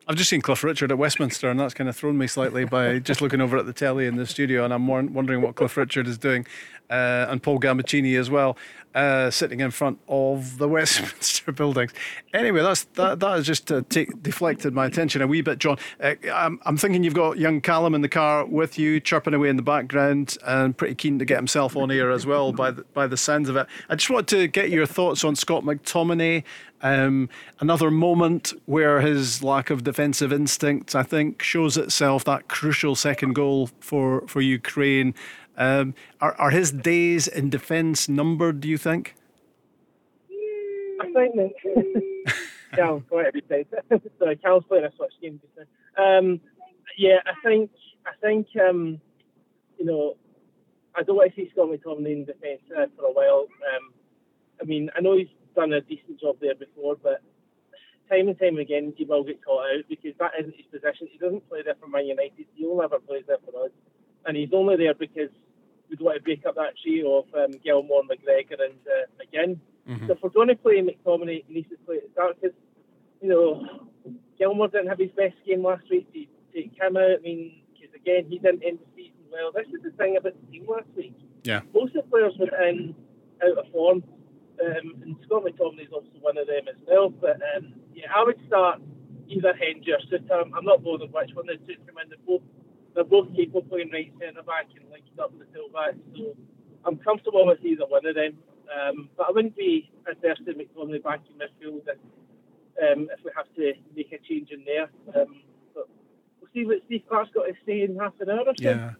I've 0.08 0.14
just 0.14 0.30
seen 0.30 0.40
Cliff 0.40 0.62
Richard 0.62 0.92
at 0.92 0.98
Westminster, 0.98 1.50
and 1.50 1.58
that's 1.58 1.74
kind 1.74 1.90
of 1.90 1.96
thrown 1.96 2.16
me 2.16 2.28
slightly 2.28 2.64
by 2.64 2.98
just 3.00 3.20
looking 3.20 3.40
over 3.40 3.56
at 3.56 3.66
the 3.66 3.72
telly 3.72 4.06
in 4.06 4.14
the 4.14 4.26
studio, 4.26 4.64
and 4.64 4.72
I'm 4.72 4.86
wondering 4.86 5.42
what 5.42 5.56
Cliff 5.56 5.76
Richard 5.76 6.06
is 6.06 6.16
doing, 6.16 6.46
uh, 6.90 7.26
and 7.28 7.42
Paul 7.42 7.58
Gambaccini 7.58 8.18
as 8.18 8.30
well. 8.30 8.56
Uh, 8.96 9.30
sitting 9.30 9.60
in 9.60 9.70
front 9.70 10.00
of 10.08 10.56
the 10.56 10.66
Westminster 10.76 11.52
buildings. 11.52 11.92
Anyway, 12.32 12.62
that's 12.62 12.84
that. 12.94 13.20
That 13.20 13.36
has 13.36 13.46
just 13.46 13.70
uh, 13.70 13.82
take, 13.90 14.22
deflected 14.22 14.72
my 14.72 14.86
attention 14.86 15.20
a 15.20 15.26
wee 15.26 15.42
bit, 15.42 15.58
John. 15.58 15.76
Uh, 16.02 16.14
I'm, 16.32 16.58
I'm 16.64 16.78
thinking 16.78 17.04
you've 17.04 17.14
got 17.14 17.38
young 17.38 17.60
Callum 17.60 17.94
in 17.94 18.00
the 18.00 18.08
car 18.08 18.46
with 18.46 18.78
you, 18.78 18.98
chirping 18.98 19.34
away 19.34 19.50
in 19.50 19.56
the 19.56 19.62
background, 19.62 20.38
and 20.46 20.76
pretty 20.76 20.94
keen 20.94 21.18
to 21.18 21.26
get 21.26 21.36
himself 21.36 21.76
on 21.76 21.90
air 21.90 22.10
as 22.10 22.24
well. 22.24 22.52
By 22.52 22.70
the, 22.70 22.84
by 22.94 23.06
the 23.06 23.18
sounds 23.18 23.50
of 23.50 23.56
it, 23.56 23.66
I 23.90 23.96
just 23.96 24.08
want 24.08 24.28
to 24.28 24.48
get 24.48 24.70
your 24.70 24.86
thoughts 24.86 25.24
on 25.24 25.36
Scott 25.36 25.62
McTominay. 25.62 26.42
Um, 26.82 27.28
another 27.60 27.90
moment 27.90 28.52
where 28.66 29.00
his 29.00 29.42
lack 29.42 29.70
of 29.70 29.84
defensive 29.84 30.32
instinct, 30.32 30.94
I 30.94 31.02
think, 31.02 31.42
shows 31.42 31.76
itself. 31.76 32.24
That 32.24 32.48
crucial 32.48 32.94
second 32.94 33.34
goal 33.34 33.68
for 33.80 34.26
for 34.26 34.40
Ukraine. 34.40 35.14
Um, 35.56 35.94
are, 36.20 36.34
are 36.34 36.50
his 36.50 36.70
days 36.70 37.26
in 37.26 37.50
defence 37.50 38.08
numbered, 38.08 38.60
do 38.60 38.68
you 38.68 38.78
think? 38.78 39.14
I 41.00 41.12
think 41.12 41.34
that. 41.36 42.32
Cal's 42.74 43.02
quite 43.08 43.26
every 43.26 43.40
day. 43.42 43.66
Sorry, 44.18 44.36
Cal's 44.36 44.64
playing 44.68 44.84
a 44.84 44.92
switch 44.96 45.12
game 45.22 45.40
just 45.40 45.68
now. 45.96 46.18
Um, 46.18 46.40
yeah, 46.98 47.18
I 47.26 47.32
think, 47.42 47.70
I 48.06 48.10
think, 48.20 48.48
um, 48.68 49.00
you 49.78 49.86
know, 49.86 50.16
I 50.94 51.02
don't 51.02 51.16
want 51.16 51.34
to 51.34 51.36
see 51.36 51.50
Scott 51.52 51.68
McTominay 51.68 52.12
in 52.12 52.24
defence 52.24 52.60
uh, 52.76 52.86
for 52.96 53.06
a 53.06 53.12
while. 53.12 53.46
Um, 53.74 53.92
I 54.60 54.64
mean, 54.64 54.90
I 54.96 55.00
know 55.00 55.16
he's 55.16 55.28
done 55.54 55.72
a 55.72 55.80
decent 55.80 56.20
job 56.20 56.36
there 56.40 56.54
before, 56.54 56.96
but 57.02 57.22
time 58.08 58.28
and 58.28 58.38
time 58.38 58.58
again 58.58 58.94
he 58.96 59.04
will 59.04 59.24
get 59.24 59.44
caught 59.44 59.66
out 59.74 59.84
because 59.88 60.12
that 60.18 60.32
isn't 60.38 60.54
his 60.56 60.66
position. 60.66 61.08
He 61.10 61.18
doesn't 61.18 61.48
play 61.48 61.62
there 61.62 61.74
for 61.80 61.88
Man 61.88 62.06
United. 62.06 62.46
He 62.54 62.66
only 62.66 62.84
ever 62.84 62.98
plays 62.98 63.24
there 63.26 63.38
for 63.44 63.64
us, 63.64 63.70
and 64.24 64.36
he's 64.36 64.52
only 64.52 64.76
there 64.76 64.94
because 64.94 65.30
we'd 65.88 66.00
want 66.00 66.16
to 66.16 66.22
break 66.22 66.44
up 66.46 66.54
that 66.56 66.74
trio 66.82 67.18
of 67.18 67.34
um, 67.34 67.52
Gilmour, 67.64 68.02
McGregor, 68.02 68.58
and 68.64 68.78
uh, 68.86 69.06
McGinn. 69.18 69.58
Mm-hmm. 69.88 70.06
So 70.06 70.12
if 70.14 70.18
we're 70.22 70.30
going 70.30 70.48
to 70.48 70.56
play 70.56 70.82
McTominay, 70.82 71.44
he 71.46 71.54
needs 71.54 71.68
to 71.70 71.76
play 71.86 71.96
at 71.98 72.10
start 72.12 72.40
because, 72.40 72.56
you 73.20 73.28
know, 73.28 73.64
Gilmour 74.38 74.68
didn't 74.68 74.88
have 74.88 74.98
his 74.98 75.10
best 75.12 75.34
game 75.46 75.64
last 75.64 75.84
week. 75.90 76.12
To 76.12 76.26
take 76.54 76.72
him 76.80 76.96
out, 76.96 77.18
I 77.18 77.22
mean, 77.22 77.62
because 77.72 77.94
again, 77.94 78.26
he 78.28 78.38
didn't 78.38 78.64
end 78.64 78.78
the 78.78 78.86
season 78.96 79.16
well. 79.30 79.52
This 79.52 79.66
is 79.68 79.82
the 79.82 79.90
thing 79.90 80.16
about 80.16 80.34
the 80.34 80.52
team 80.52 80.66
last 80.68 80.88
week. 80.96 81.14
Yeah. 81.44 81.60
Most 81.74 81.94
of 81.94 82.04
the 82.04 82.10
players 82.10 82.34
went 82.38 82.52
in 82.68 82.94
out 83.44 83.58
of 83.58 83.70
form, 83.72 84.02
um, 84.64 85.02
and 85.02 85.16
Scott 85.24 85.44
McTominay 85.44 85.86
is 85.86 85.92
also 85.92 86.08
one 86.20 86.38
of 86.38 86.46
them 86.46 86.66
as 86.68 86.80
well. 86.86 87.10
But 87.10 87.40
um, 87.56 87.74
yeah, 87.94 88.06
I 88.14 88.24
would 88.24 88.40
start 88.46 88.80
either 89.28 89.54
Hendry 89.54 89.92
or 89.92 90.00
Souttar. 90.10 90.50
I'm 90.56 90.64
not 90.64 90.82
bothered 90.82 91.12
which 91.12 91.30
one 91.34 91.46
the 91.46 91.56
two 91.66 91.78
come 91.86 91.98
in. 92.02 92.08
They're 92.08 92.18
both 92.26 92.42
they're 92.96 93.04
both 93.04 93.28
capable 93.36 93.62
playing 93.62 93.90
right 93.92 94.12
centre 94.18 94.42
back 94.42 94.66
and 94.74 94.90
linked 94.90 95.16
up 95.20 95.30
with 95.32 95.46
the 95.46 95.54
full 95.54 95.68
back. 95.68 95.94
So 96.16 96.34
I'm 96.84 96.96
comfortable 96.96 97.46
with 97.46 97.64
either 97.64 97.84
one 97.86 98.04
of 98.06 98.16
them. 98.16 98.32
Um, 98.66 99.08
but 99.16 99.28
I 99.28 99.30
wouldn't 99.30 99.54
be 99.56 99.90
adverse 100.10 100.38
to 100.44 100.52
McTominay 100.54 101.02
back 101.04 101.20
in 101.30 101.36
midfield 101.38 101.82
if, 101.86 101.98
um, 102.98 103.08
if 103.16 103.24
we 103.24 103.30
have 103.36 103.46
to 103.56 103.72
make 103.94 104.10
a 104.12 104.18
change 104.28 104.50
in 104.50 104.64
there. 104.64 104.88
Um, 105.14 105.36
but 105.74 105.88
we'll 106.40 106.50
see 106.52 106.64
what 106.66 106.78
Steve 106.86 107.02
Clarke's 107.08 107.30
got 107.32 107.44
to 107.44 107.52
say 107.64 107.82
in 107.82 107.96
half 107.96 108.14
an 108.20 108.30
hour 108.30 108.40
or 108.40 108.54
so. 108.56 108.64
Yeah. 108.64 108.90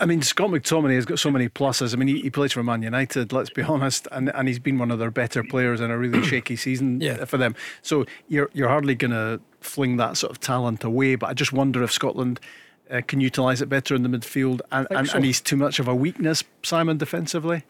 I 0.00 0.06
mean, 0.06 0.22
Scott 0.22 0.50
McTominay 0.50 0.96
has 0.96 1.04
got 1.06 1.20
so 1.20 1.30
many 1.30 1.48
pluses. 1.48 1.94
I 1.94 1.96
mean, 1.96 2.08
he, 2.08 2.20
he 2.22 2.30
plays 2.30 2.52
for 2.52 2.64
Man 2.64 2.82
United, 2.82 3.32
let's 3.32 3.50
be 3.50 3.62
honest, 3.74 4.08
and, 4.10 4.34
and 4.34 4.48
he's 4.48 4.58
been 4.58 4.78
one 4.78 4.90
of 4.90 4.98
their 4.98 5.12
better 5.12 5.44
players 5.44 5.80
in 5.80 5.92
a 5.92 5.96
really 5.98 6.22
shaky 6.26 6.56
season 6.56 7.00
Yeah. 7.00 7.24
for 7.24 7.36
them. 7.36 7.54
So 7.82 8.04
you're, 8.26 8.50
you're 8.52 8.68
hardly 8.68 8.96
going 8.96 9.12
to 9.12 9.40
fling 9.60 9.96
that 9.98 10.16
sort 10.16 10.32
of 10.32 10.40
talent 10.40 10.82
away. 10.82 11.14
But 11.14 11.28
I 11.30 11.34
just 11.34 11.52
wonder 11.52 11.84
if 11.84 11.92
Scotland 11.92 12.40
uh, 12.90 13.00
can 13.06 13.20
utilise 13.20 13.60
it 13.60 13.68
better 13.68 13.94
in 13.94 14.02
the 14.02 14.08
midfield, 14.08 14.60
and, 14.72 14.86
and, 14.90 15.08
so. 15.08 15.16
and 15.16 15.24
he's 15.24 15.40
too 15.40 15.56
much 15.56 15.78
of 15.78 15.88
a 15.88 15.94
weakness, 15.94 16.44
Simon, 16.62 16.96
defensively. 16.96 17.64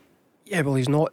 Yeah, 0.45 0.63
well, 0.63 0.75
he's 0.75 0.89
not. 0.89 1.13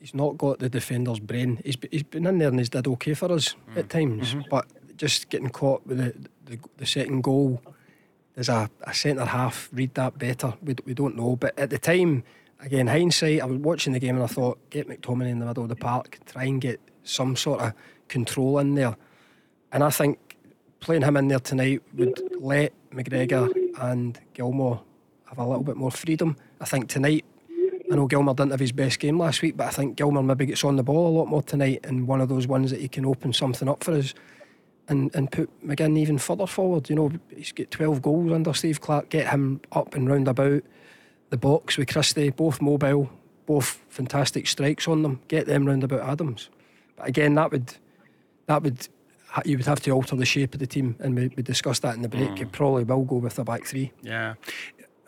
He's 0.00 0.14
not 0.14 0.38
got 0.38 0.60
the 0.60 0.68
defender's 0.68 1.18
brain. 1.18 1.60
He's 1.64 1.76
he's 1.90 2.04
been 2.04 2.26
in 2.26 2.38
there 2.38 2.48
and 2.48 2.58
he's 2.58 2.68
did 2.68 2.86
okay 2.86 3.14
for 3.14 3.32
us 3.32 3.56
at 3.74 3.88
times, 3.88 4.36
but 4.48 4.66
just 4.96 5.30
getting 5.30 5.48
caught 5.48 5.86
with 5.86 5.98
the 5.98 6.14
the, 6.44 6.58
the 6.76 6.86
second 6.86 7.22
goal. 7.22 7.62
There's 8.34 8.50
a, 8.50 8.70
a 8.82 8.92
centre 8.92 9.24
half 9.24 9.70
read 9.72 9.94
that 9.94 10.18
better. 10.18 10.54
We, 10.62 10.76
we 10.84 10.92
don't 10.92 11.16
know, 11.16 11.36
but 11.36 11.58
at 11.58 11.70
the 11.70 11.78
time, 11.78 12.22
again, 12.60 12.86
hindsight, 12.86 13.40
I 13.40 13.46
was 13.46 13.56
watching 13.56 13.94
the 13.94 13.98
game 13.98 14.16
and 14.16 14.22
I 14.22 14.26
thought, 14.26 14.58
get 14.68 14.86
McTominay 14.86 15.30
in 15.30 15.38
the 15.38 15.46
middle 15.46 15.62
of 15.62 15.70
the 15.70 15.76
park, 15.76 16.18
try 16.26 16.44
and 16.44 16.60
get 16.60 16.78
some 17.02 17.34
sort 17.34 17.62
of 17.62 17.72
control 18.08 18.58
in 18.58 18.74
there, 18.74 18.94
and 19.72 19.82
I 19.82 19.88
think 19.88 20.18
playing 20.80 21.02
him 21.02 21.16
in 21.16 21.28
there 21.28 21.38
tonight 21.38 21.82
would 21.94 22.20
let 22.40 22.72
McGregor 22.90 23.52
and 23.80 24.18
Gilmour 24.34 24.80
have 25.28 25.38
a 25.38 25.44
little 25.44 25.64
bit 25.64 25.76
more 25.76 25.90
freedom. 25.90 26.36
I 26.60 26.64
think 26.64 26.88
tonight 26.88 27.24
I 27.90 27.94
know 27.94 28.08
Gilmour 28.08 28.34
didn't 28.34 28.50
have 28.50 28.60
his 28.60 28.72
best 28.72 28.98
game 28.98 29.18
last 29.18 29.42
week, 29.42 29.56
but 29.56 29.68
I 29.68 29.70
think 29.70 29.96
Gilmour 29.96 30.24
maybe 30.24 30.46
gets 30.46 30.64
on 30.64 30.76
the 30.76 30.82
ball 30.82 31.08
a 31.08 31.16
lot 31.16 31.26
more 31.26 31.42
tonight 31.42 31.84
and 31.84 32.08
one 32.08 32.20
of 32.20 32.28
those 32.28 32.46
ones 32.46 32.70
that 32.70 32.80
he 32.80 32.88
can 32.88 33.06
open 33.06 33.32
something 33.32 33.68
up 33.68 33.84
for 33.84 33.92
us 33.92 34.12
and, 34.88 35.14
and 35.14 35.30
put 35.30 35.50
McGinn 35.66 35.98
even 35.98 36.18
further 36.18 36.46
forward. 36.46 36.88
You 36.88 36.96
know, 36.96 37.12
he's 37.34 37.52
got 37.52 37.70
12 37.70 38.02
goals 38.02 38.32
under 38.32 38.54
Steve 38.54 38.80
Clarke, 38.80 39.08
get 39.08 39.28
him 39.28 39.60
up 39.72 39.94
and 39.94 40.08
round 40.08 40.28
about 40.28 40.62
the 41.30 41.36
box 41.36 41.76
with 41.76 41.88
Christie, 41.88 42.30
both 42.30 42.60
mobile, 42.60 43.10
both 43.46 43.80
fantastic 43.88 44.46
strikes 44.46 44.88
on 44.88 45.02
them, 45.02 45.20
get 45.28 45.46
them 45.46 45.64
round 45.64 45.84
about 45.84 46.08
Adams. 46.08 46.50
But 46.96 47.08
again, 47.08 47.34
that 47.34 47.52
would, 47.52 47.74
that 48.46 48.62
would, 48.62 48.88
you 49.44 49.56
would 49.56 49.66
have 49.66 49.80
to 49.80 49.90
alter 49.90 50.16
the 50.16 50.24
shape 50.24 50.54
of 50.54 50.60
the 50.60 50.66
team, 50.66 50.96
and 51.00 51.14
we, 51.14 51.28
we 51.36 51.42
discussed 51.42 51.82
that 51.82 51.94
in 51.94 52.02
the 52.02 52.08
break. 52.08 52.40
It 52.40 52.52
probably 52.52 52.84
will 52.84 53.04
go 53.04 53.16
with 53.16 53.36
the 53.36 53.44
back 53.44 53.64
three. 53.64 53.92
Yeah. 54.02 54.34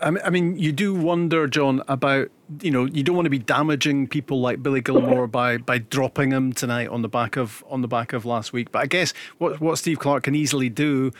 I 0.00 0.10
mean, 0.10 0.22
I 0.24 0.30
mean, 0.30 0.58
you 0.58 0.72
do 0.72 0.94
wonder, 0.94 1.46
John, 1.46 1.82
about 1.88 2.30
you 2.60 2.70
know 2.70 2.84
you 2.84 3.02
don't 3.02 3.16
want 3.16 3.26
to 3.26 3.30
be 3.30 3.38
damaging 3.38 4.06
people 4.06 4.40
like 4.40 4.62
Billy 4.62 4.80
Gilmour 4.80 5.26
by 5.26 5.58
by 5.58 5.78
dropping 5.78 6.30
him 6.30 6.52
tonight 6.52 6.88
on 6.88 7.02
the 7.02 7.08
back 7.08 7.36
of 7.36 7.64
on 7.68 7.82
the 7.82 7.88
back 7.88 8.12
of 8.12 8.24
last 8.24 8.52
week. 8.52 8.70
But 8.70 8.82
I 8.82 8.86
guess 8.86 9.12
what 9.38 9.60
what 9.60 9.78
Steve 9.78 9.98
Clarke 9.98 10.24
can 10.24 10.34
easily 10.34 10.68
do 10.68 11.10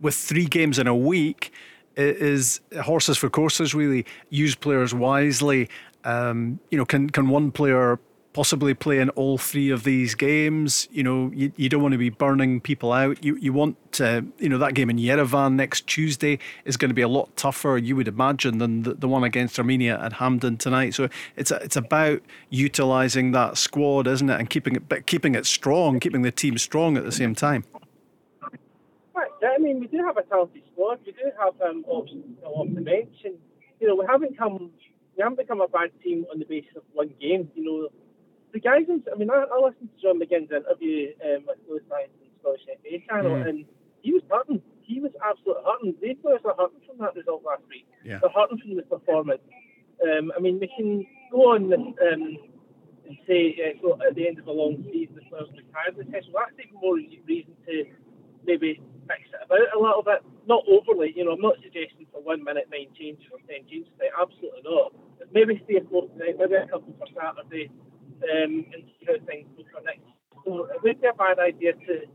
with 0.00 0.14
three 0.14 0.46
games 0.46 0.78
in 0.78 0.86
a 0.86 0.94
week 0.94 1.52
is 1.96 2.60
horses 2.82 3.18
for 3.18 3.28
courses. 3.28 3.74
Really 3.74 4.06
use 4.28 4.54
players 4.54 4.94
wisely. 4.94 5.68
Um, 6.04 6.60
you 6.70 6.78
know, 6.78 6.84
can 6.84 7.10
can 7.10 7.28
one 7.28 7.50
player 7.50 7.98
possibly 8.32 8.74
play 8.74 8.98
in 8.98 9.10
all 9.10 9.38
three 9.38 9.70
of 9.70 9.84
these 9.84 10.14
games. 10.14 10.88
You 10.90 11.02
know, 11.02 11.30
you, 11.34 11.52
you 11.56 11.68
don't 11.68 11.82
want 11.82 11.92
to 11.92 11.98
be 11.98 12.10
burning 12.10 12.60
people 12.60 12.92
out. 12.92 13.24
You 13.24 13.36
you 13.36 13.52
want 13.52 13.76
to, 13.92 14.24
you 14.38 14.48
know, 14.48 14.58
that 14.58 14.74
game 14.74 14.90
in 14.90 14.96
Yerevan 14.96 15.54
next 15.54 15.86
Tuesday 15.86 16.38
is 16.64 16.76
going 16.76 16.90
to 16.90 16.94
be 16.94 17.02
a 17.02 17.08
lot 17.08 17.34
tougher, 17.36 17.76
you 17.76 17.96
would 17.96 18.08
imagine, 18.08 18.58
than 18.58 18.82
the, 18.82 18.94
the 18.94 19.08
one 19.08 19.24
against 19.24 19.58
Armenia 19.58 19.98
at 20.00 20.14
Hampden 20.14 20.56
tonight. 20.56 20.94
So 20.94 21.08
it's 21.36 21.50
a, 21.50 21.56
it's 21.56 21.76
about 21.76 22.22
utilising 22.50 23.32
that 23.32 23.58
squad, 23.58 24.06
isn't 24.06 24.30
it, 24.30 24.38
and 24.38 24.48
keeping 24.48 24.76
it 24.76 24.88
but 24.88 25.06
keeping 25.06 25.34
it 25.34 25.46
strong, 25.46 26.00
keeping 26.00 26.22
the 26.22 26.32
team 26.32 26.58
strong 26.58 26.96
at 26.96 27.04
the 27.04 27.12
same 27.12 27.34
time. 27.34 27.64
Right, 29.14 29.30
I 29.42 29.58
mean, 29.58 29.80
we 29.80 29.86
do 29.88 29.98
have 30.04 30.16
a 30.16 30.22
talented 30.22 30.62
squad. 30.72 31.00
We 31.04 31.12
do 31.12 31.30
have 31.38 31.60
um, 31.68 31.84
options 31.88 32.38
off 32.44 32.68
the 32.72 32.80
bench, 32.80 33.16
and 33.24 33.34
you 33.80 33.88
know, 33.88 33.96
we 33.96 34.06
haven't 34.06 34.38
come, 34.38 34.70
we 35.16 35.22
haven't 35.22 35.38
become 35.38 35.60
a 35.60 35.68
bad 35.68 35.90
team 36.02 36.26
on 36.32 36.38
the 36.38 36.44
basis 36.44 36.76
of 36.76 36.82
one 36.92 37.10
game. 37.20 37.50
You 37.54 37.64
know, 37.64 37.88
the 38.52 38.60
guys. 38.60 38.86
In, 38.88 39.02
I 39.12 39.16
mean, 39.16 39.30
I, 39.30 39.44
I 39.46 39.56
listened 39.60 39.88
to 39.94 39.98
John 40.02 40.18
McGinn's 40.20 40.50
interview 40.50 41.12
um, 41.24 41.44
with 41.46 41.58
Lewis 41.68 41.82
Science 41.88 42.10
and 42.20 42.30
Scottish 42.40 42.64
FA 42.66 42.98
channel, 43.08 43.36
Mm. 43.36 43.48
and 43.48 43.64
he 44.02 44.12
was 44.12 44.22
hurting. 44.30 44.62
He 44.82 45.00
was 45.00 45.12
absolutely 45.24 45.62
hurting. 45.64 45.94
These 46.02 46.16
players 46.22 46.40
are 46.44 46.54
hurting 46.58 46.80
from 46.86 46.98
that 46.98 47.14
result 47.14 47.42
last 47.44 47.62
week. 47.68 47.86
Yeah. 48.04 48.18
They're 48.20 48.30
hurting 48.34 48.58
from 48.58 48.74
the 48.76 48.82
performance. 48.82 49.42
Um, 50.02 50.32
I 50.36 50.40
mean, 50.40 50.58
we 50.58 50.68
can 50.76 51.06
go 51.30 51.52
on 51.54 51.68
this. 51.70 51.80
Um, 51.80 52.36
and 53.06 53.18
say 53.26 53.58
uh, 53.58 53.74
so 53.82 53.98
at 54.06 54.14
the 54.14 54.28
end 54.28 54.38
of 54.38 54.46
a 54.46 54.52
long 54.52 54.86
season 54.86 55.16
the 55.18 55.22
players 55.26 55.50
retired 55.50 55.98
the 55.98 56.04
test. 56.14 56.30
Well, 56.32 56.44
that's 56.46 56.54
even 56.62 56.78
more 56.80 56.94
reason 56.94 57.50
to 57.66 57.84
maybe 58.46 58.78
fix 59.10 59.26
it 59.34 59.42
about 59.42 59.66
a 59.74 59.78
little 59.82 60.02
bit. 60.06 60.22
Not 60.46 60.62
overly, 60.70 61.12
you 61.16 61.24
know, 61.26 61.32
I'm 61.34 61.40
not 61.42 61.58
suggesting 61.58 62.06
for 62.12 62.22
one 62.22 62.44
minute 62.44 62.70
nine 62.70 62.86
changes 62.94 63.26
or 63.34 63.38
ten 63.50 63.66
changes 63.66 63.90
tonight, 63.98 64.14
absolutely 64.14 64.62
not. 64.62 64.94
But 65.18 65.34
maybe 65.34 65.58
three 65.66 65.82
or 65.82 65.86
four 65.90 66.06
tonight, 66.14 66.38
maybe 66.38 66.54
a 66.54 66.70
couple 66.70 66.94
for 67.02 67.10
Saturday, 67.10 67.70
um, 68.24 68.66
and 68.72 68.84
see 68.84 69.06
how 69.06 69.14
things 69.26 69.48
go 69.56 69.64
for 69.72 69.82
next. 69.84 70.06
So 70.44 70.64
it 70.64 70.82
would 70.82 71.00
be 71.00 71.06
a 71.06 71.12
bad 71.12 71.38
idea 71.38 71.72
to 71.72 72.06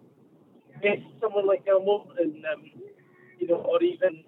get 0.82 1.00
someone 1.22 1.48
like 1.48 1.66
Gilmour 1.66 2.06
and 2.20 2.44
um, 2.46 2.64
you 3.40 3.48
know, 3.48 3.56
or 3.56 3.82
even 3.84 4.24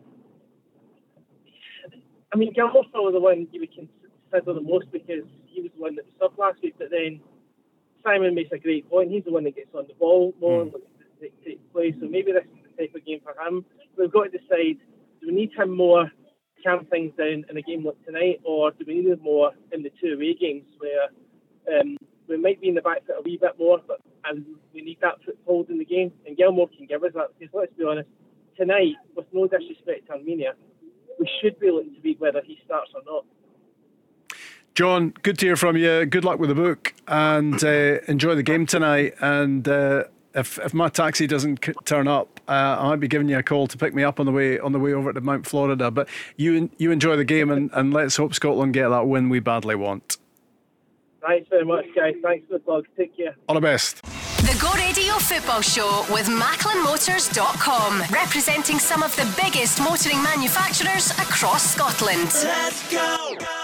I 2.33 2.37
mean 2.37 2.53
Gilmour's 2.53 2.87
probably 2.91 3.13
the 3.13 3.19
one 3.19 3.47
you 3.51 3.61
would 3.61 3.73
consider 3.73 4.53
the 4.53 4.61
most 4.61 4.91
because 4.91 5.25
he 5.47 5.61
was 5.61 5.71
the 5.75 5.81
one 5.81 5.95
that 5.95 6.05
was 6.05 6.31
subbed 6.31 6.37
last 6.37 6.61
week, 6.61 6.75
but 6.77 6.89
then 6.91 7.19
Simon 8.03 8.35
makes 8.35 8.51
a 8.51 8.57
great 8.57 8.89
point. 8.89 9.11
He's 9.11 9.23
the 9.23 9.31
one 9.31 9.43
that 9.45 9.55
gets 9.55 9.73
on 9.73 9.85
the 9.87 9.93
ball 9.95 10.33
more, 10.39 10.65
mm. 10.65 10.73
takes 11.43 11.61
play. 11.73 11.93
So 11.99 12.07
maybe 12.07 12.31
this 12.31 12.43
is 12.43 12.71
the 12.75 12.83
type 12.83 12.95
of 12.95 13.05
game 13.05 13.19
for 13.23 13.33
him. 13.41 13.65
We've 13.97 14.11
got 14.11 14.31
to 14.31 14.37
decide: 14.37 14.77
do 15.21 15.27
we 15.27 15.33
need 15.33 15.51
him 15.57 15.75
more, 15.75 16.05
to 16.05 16.63
calm 16.63 16.85
things 16.85 17.13
down 17.17 17.45
in 17.49 17.57
a 17.57 17.61
game 17.61 17.85
like 17.85 18.03
tonight, 18.05 18.39
or 18.43 18.71
do 18.71 18.85
we 18.87 18.95
need 18.95 19.07
him 19.07 19.19
more 19.21 19.51
in 19.71 19.83
the 19.83 19.91
two 20.01 20.13
away 20.13 20.35
games 20.35 20.65
where 20.79 21.09
um, 21.67 21.97
we 22.27 22.37
might 22.37 22.59
be 22.61 22.69
in 22.69 22.75
the 22.75 22.81
back 22.81 23.05
foot 23.05 23.15
a 23.19 23.21
wee 23.21 23.37
bit 23.37 23.57
more, 23.59 23.79
but 23.87 23.99
and 24.25 24.45
we 24.73 24.81
need 24.81 24.99
that 25.01 25.15
foothold 25.25 25.69
in 25.69 25.77
the 25.77 25.85
game? 25.85 26.11
And 26.25 26.37
Gilmour 26.37 26.67
can 26.75 26.85
give 26.85 27.03
us 27.03 27.13
that 27.13 27.29
because 27.39 27.53
let's 27.53 27.73
be 27.73 27.85
honest, 27.85 28.09
tonight, 28.55 28.95
with 29.15 29.25
no 29.31 29.47
disrespect 29.47 30.07
to 30.07 30.13
Armenia, 30.13 30.53
we 31.19 31.29
should 31.41 31.59
be 31.59 31.71
looking 31.71 31.95
to 31.95 32.01
read 32.01 32.19
whether 32.19 32.41
he 32.45 32.59
starts 32.65 32.91
or 32.93 33.01
not. 33.05 33.25
John, 34.75 35.13
good 35.23 35.39
to 35.39 35.45
hear 35.47 35.55
from 35.55 35.75
you. 35.75 36.05
Good 36.05 36.23
luck 36.23 36.39
with 36.39 36.49
the 36.49 36.55
book 36.55 36.93
and 37.07 37.63
uh, 37.63 37.99
enjoy 38.07 38.35
the 38.35 38.43
game 38.43 38.67
tonight. 38.67 39.15
And 39.19 39.67
uh, 39.67 40.03
if 40.35 40.59
if 40.59 40.71
my 40.73 40.87
taxi 40.89 41.25
doesn't 41.25 41.65
c- 41.65 41.73
turn 41.85 42.07
up, 42.07 42.39
uh, 42.47 42.77
I 42.79 42.89
might 42.89 42.99
be 42.99 43.07
giving 43.07 43.27
you 43.27 43.39
a 43.39 43.43
call 43.43 43.65
to 43.65 43.77
pick 43.77 43.95
me 43.95 44.03
up 44.03 44.19
on 44.19 44.27
the 44.27 44.31
way 44.31 44.59
on 44.59 44.73
the 44.73 44.79
way 44.79 44.93
over 44.93 45.11
to 45.11 45.19
Mount 45.19 45.47
Florida. 45.47 45.89
But 45.89 46.07
you 46.35 46.69
you 46.77 46.91
enjoy 46.91 47.15
the 47.15 47.25
game 47.25 47.49
and, 47.49 47.71
and 47.73 47.91
let's 47.91 48.17
hope 48.17 48.35
Scotland 48.35 48.75
get 48.75 48.89
that 48.89 49.07
win 49.07 49.29
we 49.29 49.39
badly 49.39 49.73
want. 49.73 50.16
Thanks 51.25 51.49
very 51.49 51.65
much, 51.65 51.85
guys. 51.95 52.15
Thanks 52.23 52.47
for 52.47 52.53
the 52.53 52.59
plug. 52.59 52.85
Take 52.97 53.15
care. 53.15 53.35
All 53.47 53.55
the 53.55 53.61
best. 53.61 54.01
The 54.03 54.57
Go 54.61 54.71
Radio 54.73 55.15
Football 55.15 55.61
Show 55.61 56.05
with 56.11 56.27
MacklinMotors.com, 56.27 58.03
representing 58.11 58.79
some 58.79 59.03
of 59.03 59.15
the 59.15 59.25
biggest 59.41 59.79
motoring 59.79 60.21
manufacturers 60.23 61.11
across 61.11 61.73
Scotland. 61.73 62.31
Let's 62.43 62.91
go! 62.91 63.56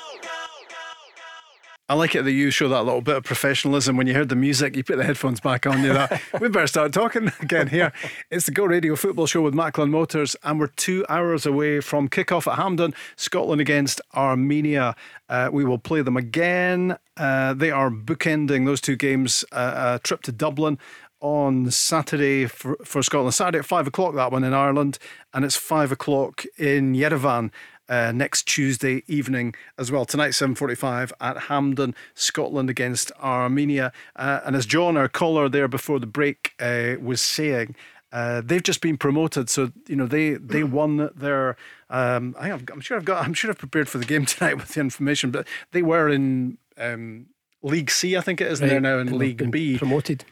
I 1.90 1.96
like 1.96 2.16
it 2.16 2.24
that 2.24 2.32
you 2.32 2.50
show 2.50 2.70
that 2.70 2.86
little 2.86 3.02
bit 3.02 3.18
of 3.18 3.24
professionalism 3.26 3.98
when 3.98 4.08
you 4.08 4.14
heard 4.14 4.30
the 4.30 4.38
music. 4.38 4.78
You 4.78 4.86
put 4.86 4.96
the 4.96 5.04
headphones 5.04 5.42
back 5.42 5.68
on. 5.68 5.84
You 5.84 5.92
that 5.92 6.22
we 6.40 6.48
better 6.48 6.66
start 6.66 6.94
talking 6.94 7.30
again 7.42 7.68
here. 7.68 7.92
It's 8.32 8.46
the 8.46 8.54
Go 8.54 8.64
Radio 8.64 8.96
Football 8.96 9.26
Show 9.26 9.42
with 9.42 9.54
Macklin 9.54 9.92
Motors, 9.92 10.38
and 10.44 10.62
we're 10.62 10.68
two 10.68 11.06
hours 11.10 11.46
away 11.46 11.82
from 11.82 12.08
kickoff 12.08 12.50
at 12.50 12.58
Hampden, 12.58 12.94
Scotland 13.18 13.60
against 13.60 14.00
Armenia. 14.16 14.96
Uh, 15.28 15.50
we 15.52 15.66
will 15.66 15.78
play 15.78 16.02
them 16.02 16.16
again. 16.16 16.96
Uh, 17.18 17.54
they 17.54 17.70
are 17.70 17.92
bookending 17.92 18.66
those 18.66 18.80
two 18.80 18.96
games. 18.96 19.44
Uh, 19.52 19.98
a 19.98 20.00
trip 20.00 20.22
to 20.22 20.32
Dublin 20.32 20.80
on 21.20 21.70
Saturday 21.70 22.46
for, 22.46 22.78
for 22.86 23.04
Scotland. 23.04 23.34
Saturday 23.34 23.60
at 23.60 23.66
five 23.66 23.88
o'clock, 23.88 24.16
that 24.16 24.32
one 24.32 24.46
in 24.46 24.54
Ireland, 24.54 25.00
and 25.34 25.44
it's 25.44 25.58
five 25.58 25.92
o'clock 25.92 26.46
in 26.58 26.94
Yerevan 26.94 27.52
uh, 27.90 28.12
next 28.14 28.44
Tuesday 28.44 29.04
evening 29.08 29.54
as 29.78 29.92
well. 29.92 30.06
Tonight, 30.06 30.32
7.45 30.32 31.12
at 31.20 31.38
Hampden, 31.44 31.96
Scotland 32.14 32.70
against 32.70 33.12
Armenia. 33.22 33.92
Uh, 34.16 34.42
and 34.46 34.56
as 34.56 34.66
John, 34.66 34.98
our 34.98 35.08
caller 35.08 35.50
there 35.50 35.68
before 35.68 36.00
the 36.00 36.08
break, 36.08 36.54
uh, 36.60 36.96
was 37.02 37.22
saying, 37.22 37.76
uh, 38.12 38.42
they've 38.46 38.62
just 38.62 38.82
been 38.82 38.96
promoted, 38.96 39.50
so 39.50 39.72
you 39.88 39.96
know 39.96 40.06
they 40.06 40.36
they 40.36 40.64
won 40.64 41.10
their. 41.16 41.58
Um, 41.90 42.36
I 42.40 42.50
am 42.50 42.80
sure 42.80 42.96
I've 42.96 43.06
got. 43.06 43.24
I'm 43.26 43.34
sure 43.34 43.50
I've 43.50 43.58
prepared 43.58 43.90
for 43.90 43.98
the 43.98 44.06
game 44.06 44.26
tonight 44.28 44.54
with 44.56 44.76
the 44.76 44.82
information, 44.82 45.32
but 45.32 45.48
they 45.72 45.82
were 45.82 46.10
in 46.10 46.60
um, 46.78 47.26
League 47.64 47.90
C, 47.90 48.16
I 48.16 48.22
think 48.22 48.40
it 48.40 48.52
is, 48.52 48.62
and 48.62 48.70
they're 48.70 48.80
now 48.80 49.00
in 49.00 49.18
League 49.18 49.50
B. 49.50 49.80
Promoted. 49.80 50.26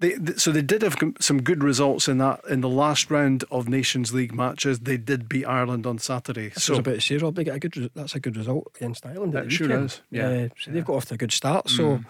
They, 0.00 0.16
so 0.36 0.50
they 0.50 0.60
did 0.62 0.82
have 0.82 0.96
some 1.20 1.40
good 1.42 1.62
results 1.62 2.08
in 2.08 2.18
that 2.18 2.40
in 2.50 2.60
the 2.62 2.68
last 2.68 3.10
round 3.10 3.44
of 3.50 3.68
Nations 3.68 4.12
League 4.12 4.34
matches. 4.34 4.80
They 4.80 4.96
did 4.96 5.28
beat 5.28 5.44
Ireland 5.46 5.86
on 5.86 5.98
Saturday. 5.98 6.48
That's 6.48 6.64
so 6.64 6.74
about 6.76 6.94
to 6.96 7.00
say, 7.00 7.16
Rob, 7.16 7.36
they 7.36 7.44
get 7.44 7.54
a 7.56 7.58
good. 7.60 7.90
That's 7.94 8.14
a 8.16 8.20
good 8.20 8.36
result 8.36 8.72
against 8.76 9.06
Ireland. 9.06 9.34
It 9.36 9.52
sure 9.52 9.68
weekend. 9.68 9.86
is. 9.86 10.02
Yeah. 10.10 10.28
Uh, 10.28 10.48
so 10.60 10.70
they've 10.72 10.84
got 10.84 10.96
off 10.96 11.06
to 11.06 11.14
a 11.14 11.16
good 11.16 11.32
start. 11.32 11.68
So 11.70 11.98
Mm. 11.98 12.04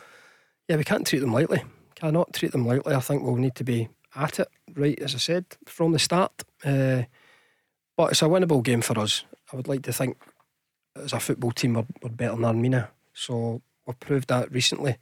yeah, 0.68 0.76
we 0.76 0.84
can't 0.84 1.06
treat 1.06 1.18
them 1.20 1.32
lightly. 1.32 1.62
Cannot 1.94 2.32
treat 2.32 2.52
them 2.52 2.66
lightly. 2.66 2.94
I 2.94 3.00
think 3.00 3.22
we'll 3.22 3.36
need 3.36 3.54
to 3.56 3.64
be 3.64 3.88
at 4.16 4.40
it 4.40 4.48
right, 4.74 4.98
as 5.00 5.14
I 5.14 5.18
said 5.18 5.44
from 5.66 5.92
the 5.92 5.98
start. 5.98 6.32
Uh, 6.64 7.02
but 7.96 8.12
it's 8.12 8.22
a 8.22 8.26
winnable 8.26 8.62
game 8.62 8.80
for 8.80 8.98
us. 8.98 9.24
I 9.52 9.56
would 9.56 9.68
like 9.68 9.82
to 9.82 9.92
think 9.92 10.16
as 10.96 11.12
a 11.12 11.20
football 11.20 11.52
team 11.52 11.74
we're, 11.74 11.86
we're 12.02 12.08
better 12.08 12.34
than 12.34 12.44
Armenia. 12.46 12.90
So 13.12 13.60
we've 13.86 14.00
proved 14.00 14.28
that 14.28 14.50
recently. 14.50 14.96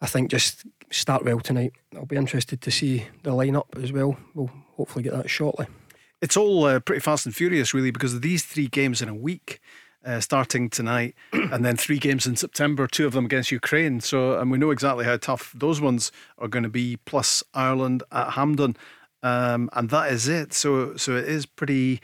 I 0.00 0.06
think 0.06 0.30
just 0.30 0.64
start 0.90 1.24
well 1.24 1.40
tonight. 1.40 1.72
I'll 1.94 2.06
be 2.06 2.16
interested 2.16 2.60
to 2.62 2.70
see 2.70 3.06
the 3.22 3.30
lineup 3.30 3.82
as 3.82 3.92
well. 3.92 4.16
We'll 4.34 4.50
hopefully 4.76 5.02
get 5.02 5.12
that 5.12 5.28
shortly. 5.28 5.66
It's 6.20 6.36
all 6.36 6.64
uh, 6.64 6.80
pretty 6.80 7.00
fast 7.00 7.26
and 7.26 7.34
furious, 7.34 7.72
really, 7.72 7.90
because 7.90 8.14
of 8.14 8.22
these 8.22 8.44
three 8.44 8.66
games 8.68 9.00
in 9.02 9.08
a 9.08 9.14
week. 9.14 9.60
Uh, 10.02 10.18
starting 10.18 10.70
tonight, 10.70 11.14
and 11.32 11.62
then 11.62 11.76
three 11.76 11.98
games 11.98 12.26
in 12.26 12.34
September, 12.34 12.86
two 12.86 13.06
of 13.06 13.12
them 13.12 13.26
against 13.26 13.52
Ukraine. 13.52 14.00
So, 14.00 14.38
and 14.38 14.50
we 14.50 14.56
know 14.56 14.70
exactly 14.70 15.04
how 15.04 15.18
tough 15.18 15.52
those 15.54 15.78
ones 15.78 16.10
are 16.38 16.48
going 16.48 16.62
to 16.62 16.70
be. 16.70 16.96
Plus 17.04 17.44
Ireland 17.52 18.02
at 18.10 18.30
Hampden, 18.30 18.78
um, 19.22 19.68
and 19.74 19.90
that 19.90 20.10
is 20.10 20.26
it. 20.26 20.54
So, 20.54 20.96
so 20.96 21.16
it 21.16 21.28
is 21.28 21.44
pretty 21.44 22.00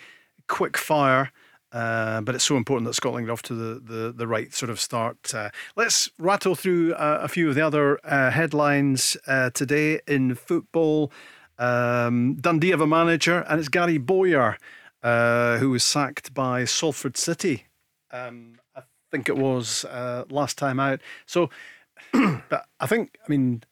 quick 0.47 0.76
fire. 0.76 1.32
Uh, 1.72 2.20
but 2.20 2.34
it's 2.34 2.44
so 2.44 2.56
important 2.56 2.86
that 2.86 2.94
Scotland 2.94 3.26
get 3.26 3.32
off 3.32 3.42
to 3.42 3.54
the, 3.54 3.80
the, 3.80 4.12
the 4.12 4.26
right 4.26 4.54
sort 4.54 4.70
of 4.70 4.80
start. 4.80 5.34
Uh, 5.34 5.50
let's 5.74 6.08
rattle 6.18 6.54
through 6.54 6.94
uh, 6.94 7.18
a 7.22 7.28
few 7.28 7.48
of 7.48 7.54
the 7.54 7.60
other 7.60 7.98
uh, 8.04 8.30
headlines 8.30 9.16
uh, 9.26 9.50
today 9.50 10.00
in 10.06 10.34
football. 10.34 11.10
Um, 11.58 12.36
Dundee 12.36 12.70
have 12.70 12.80
a 12.80 12.86
manager, 12.86 13.44
and 13.48 13.58
it's 13.58 13.68
Gary 13.68 13.98
Bowyer, 13.98 14.58
who 15.02 15.70
was 15.70 15.84
sacked 15.84 16.32
by 16.32 16.64
Salford 16.64 17.16
City. 17.16 17.66
Um, 18.10 18.58
I 18.74 18.82
think 19.10 19.28
it 19.28 19.36
was 19.36 19.84
last 20.30 20.58
time 20.58 20.78
out. 20.78 21.00
So, 21.26 21.50
but 22.12 22.66
I 22.78 22.86
think, 22.86 23.18
I 23.26 23.28
mean, 23.28 23.64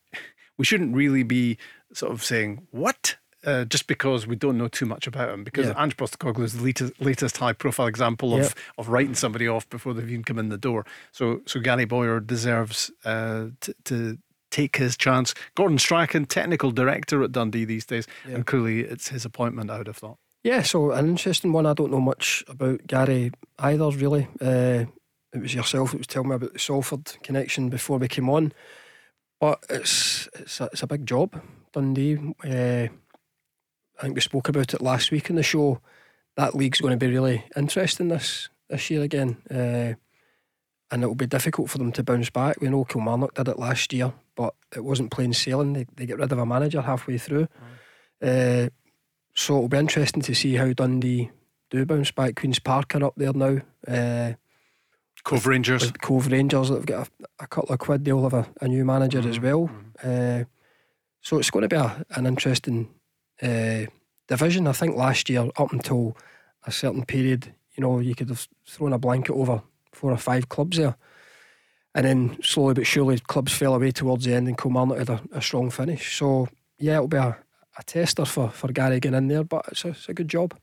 we 0.59 0.65
shouldn't 0.65 0.95
really 0.95 1.23
be 1.23 1.59
sort 1.93 2.13
of 2.13 2.25
saying, 2.25 2.67
what? 2.71 3.17
Uh, 3.47 3.65
just 3.67 3.87
because 3.87 4.27
we 4.27 4.37
don't 4.37 4.57
know 4.57 4.69
too 4.69 4.87
much 4.87 5.07
about 5.07 5.29
him, 5.29 5.45
because 5.45 5.67
Yeah. 5.67 5.83
Ange 5.83 5.97
Postecoglou 5.97 6.45
is 6.45 6.55
the 6.55 6.63
latest, 6.63 6.93
latest 7.01 7.37
high-profile 7.37 7.87
example 7.87 8.33
of, 8.35 8.41
Yep. 8.43 8.53
of 8.79 8.89
writing 8.89 9.15
somebody 9.15 9.47
off 9.47 9.69
before 9.69 9.93
they've 9.93 10.09
even 10.11 10.25
come 10.25 10.39
in 10.39 10.49
the 10.49 10.57
door. 10.59 10.87
So, 11.13 11.41
so 11.47 11.61
Gary 11.61 11.85
Bowyer 11.85 12.21
deserves 12.21 12.91
uh, 13.05 13.49
to, 13.61 13.75
to 13.85 14.19
take 14.51 14.77
his 14.77 14.97
chance. 14.97 15.35
Gordon 15.57 15.79
Strachan, 15.79 16.25
technical 16.27 16.71
director 16.71 17.23
at 17.23 17.33
Dundee 17.33 17.65
these 17.67 17.85
days, 17.85 18.07
Yeah. 18.27 18.37
and 18.37 18.47
clearly 18.47 18.81
it's 18.81 19.09
his 19.09 19.25
appointment. 19.25 19.71
I 19.71 19.79
would 19.79 19.89
have 19.89 19.97
thought. 19.99 20.17
Yeah, 20.43 20.63
so 20.63 20.93
an 20.93 21.09
interesting 21.09 21.53
one. 21.53 21.67
I 21.67 21.73
don't 21.75 21.91
know 21.91 22.01
much 22.01 22.45
about 22.49 22.87
Gary 22.87 23.33
either, 23.59 23.91
really. 23.91 24.29
Uh, 24.41 24.85
it 25.35 25.41
was 25.41 25.55
yourself 25.55 25.91
that 25.91 25.99
was 25.99 26.07
telling 26.07 26.29
me 26.29 26.37
about 26.37 26.53
the 26.53 26.59
Salford 26.59 27.17
connection 27.23 27.69
before 27.69 27.99
we 27.99 28.09
came 28.09 28.29
on. 28.31 28.53
But 29.41 29.65
it's 29.69 30.29
it's 30.35 30.61
a, 30.61 30.65
it's 30.73 30.83
a 30.83 30.87
big 30.87 31.07
job, 31.07 31.43
Dundee. 31.73 32.19
I 33.99 34.03
think 34.03 34.15
we 34.15 34.21
spoke 34.21 34.49
about 34.49 34.75
it 34.75 34.81
last 34.81 35.11
week 35.11 35.31
in 35.31 35.37
the 35.37 35.43
show. 35.43 35.81
That 36.37 36.55
league's 36.55 36.81
going 36.81 36.99
to 36.99 37.07
be 37.07 37.13
really 37.13 37.45
interesting 37.57 38.09
this 38.09 38.49
this 38.69 38.91
year 38.91 39.03
again, 39.03 39.37
uh, 39.51 39.95
and 40.91 41.03
it 41.03 41.07
will 41.07 41.15
be 41.15 41.27
difficult 41.27 41.71
for 41.71 41.79
them 41.79 41.93
to 41.93 42.03
bounce 42.03 42.31
back. 42.31 42.61
We 42.61 42.69
know 42.69 42.85
Kilmarnock 42.85 43.35
did 43.35 43.49
it 43.49 43.59
last 43.59 43.93
year, 43.93 44.13
but 44.35 44.55
it 44.75 44.85
wasn't 44.85 45.13
plain 45.13 45.33
sailing. 45.33 45.75
They 45.75 45.87
they 45.97 46.07
get 46.07 46.19
rid 46.19 46.33
of 46.33 46.39
a 46.39 46.47
manager 46.47 46.83
halfway 46.83 47.19
through. 47.19 47.49
Uh, 48.23 48.69
so 49.35 49.57
it'll 49.57 49.69
be 49.69 49.79
interesting 49.79 50.23
to 50.23 50.35
see 50.35 50.55
how 50.55 50.73
Dundee 50.73 51.31
do 51.71 51.85
bounce 51.85 52.11
back. 52.11 52.37
Queen's 52.37 52.59
Park 52.59 52.95
are 52.95 53.05
up 53.05 53.15
there 53.17 53.33
now. 53.33 53.61
Uh, 53.87 54.35
Cove 55.25 55.47
Rangers. 55.47 55.83
with 55.83 56.01
Cove 56.01 56.31
Rangers 56.31 56.69
that 56.69 56.77
have 56.77 56.87
got 56.87 57.09
a, 57.09 57.45
a 57.45 57.47
couple 57.47 57.73
of 57.73 57.79
quid. 57.79 58.05
They'll 58.05 58.23
have 58.23 58.35
a, 58.35 58.47
a 58.61 58.69
new 58.69 58.85
manager 58.85 59.27
as 59.27 59.41
well. 59.41 59.71
Uh, 60.03 60.45
so 61.21 61.39
it's 61.39 61.51
going 61.51 61.63
to 61.63 61.69
be 61.69 61.77
a, 61.77 62.05
an 62.11 62.27
interesting 62.27 62.91
uh, 63.45 63.87
division. 64.27 64.67
I 64.67 64.73
think 64.73 64.97
last 64.97 65.29
year, 65.29 65.49
up 65.57 65.73
until 65.73 66.17
a 66.67 66.73
certain 66.73 67.05
period, 67.05 67.53
you 67.77 67.83
know, 67.83 67.99
you 67.99 68.15
could 68.15 68.31
have 68.31 68.49
thrown 68.67 68.93
a 68.93 68.99
blanket 68.99 69.35
over 69.35 69.63
four 69.93 70.11
or 70.11 70.17
five 70.17 70.49
clubs 70.49 70.79
there. 70.79 70.97
And 71.95 72.07
then 72.07 72.43
slowly 72.43 72.75
but 72.75 72.87
surely, 72.87 73.19
clubs 73.21 73.53
fell 73.53 73.75
away 73.75 73.93
towards 73.93 74.25
the 74.25 74.35
end, 74.35 74.49
and 74.49 74.59
Kilmarnock 74.59 74.99
had 74.99 75.11
a, 75.11 75.23
a 75.33 75.43
strong 75.43 75.71
finish. 75.71 76.17
So, 76.17 76.49
yeah, 76.79 76.95
it'll 76.95 77.09
be 77.09 77.17
a, 77.19 77.37
a 77.79 77.83
tester 77.85 78.25
for, 78.25 78.51
for 78.51 78.73
Gary 78.73 78.99
getting 78.99 79.17
in 79.17 79.29
there, 79.29 79.45
but 79.45 79.65
it's 79.69 79.85
a, 79.85 79.89
it's 79.89 80.09
a 80.09 80.15
good 80.15 80.29
job. 80.29 80.57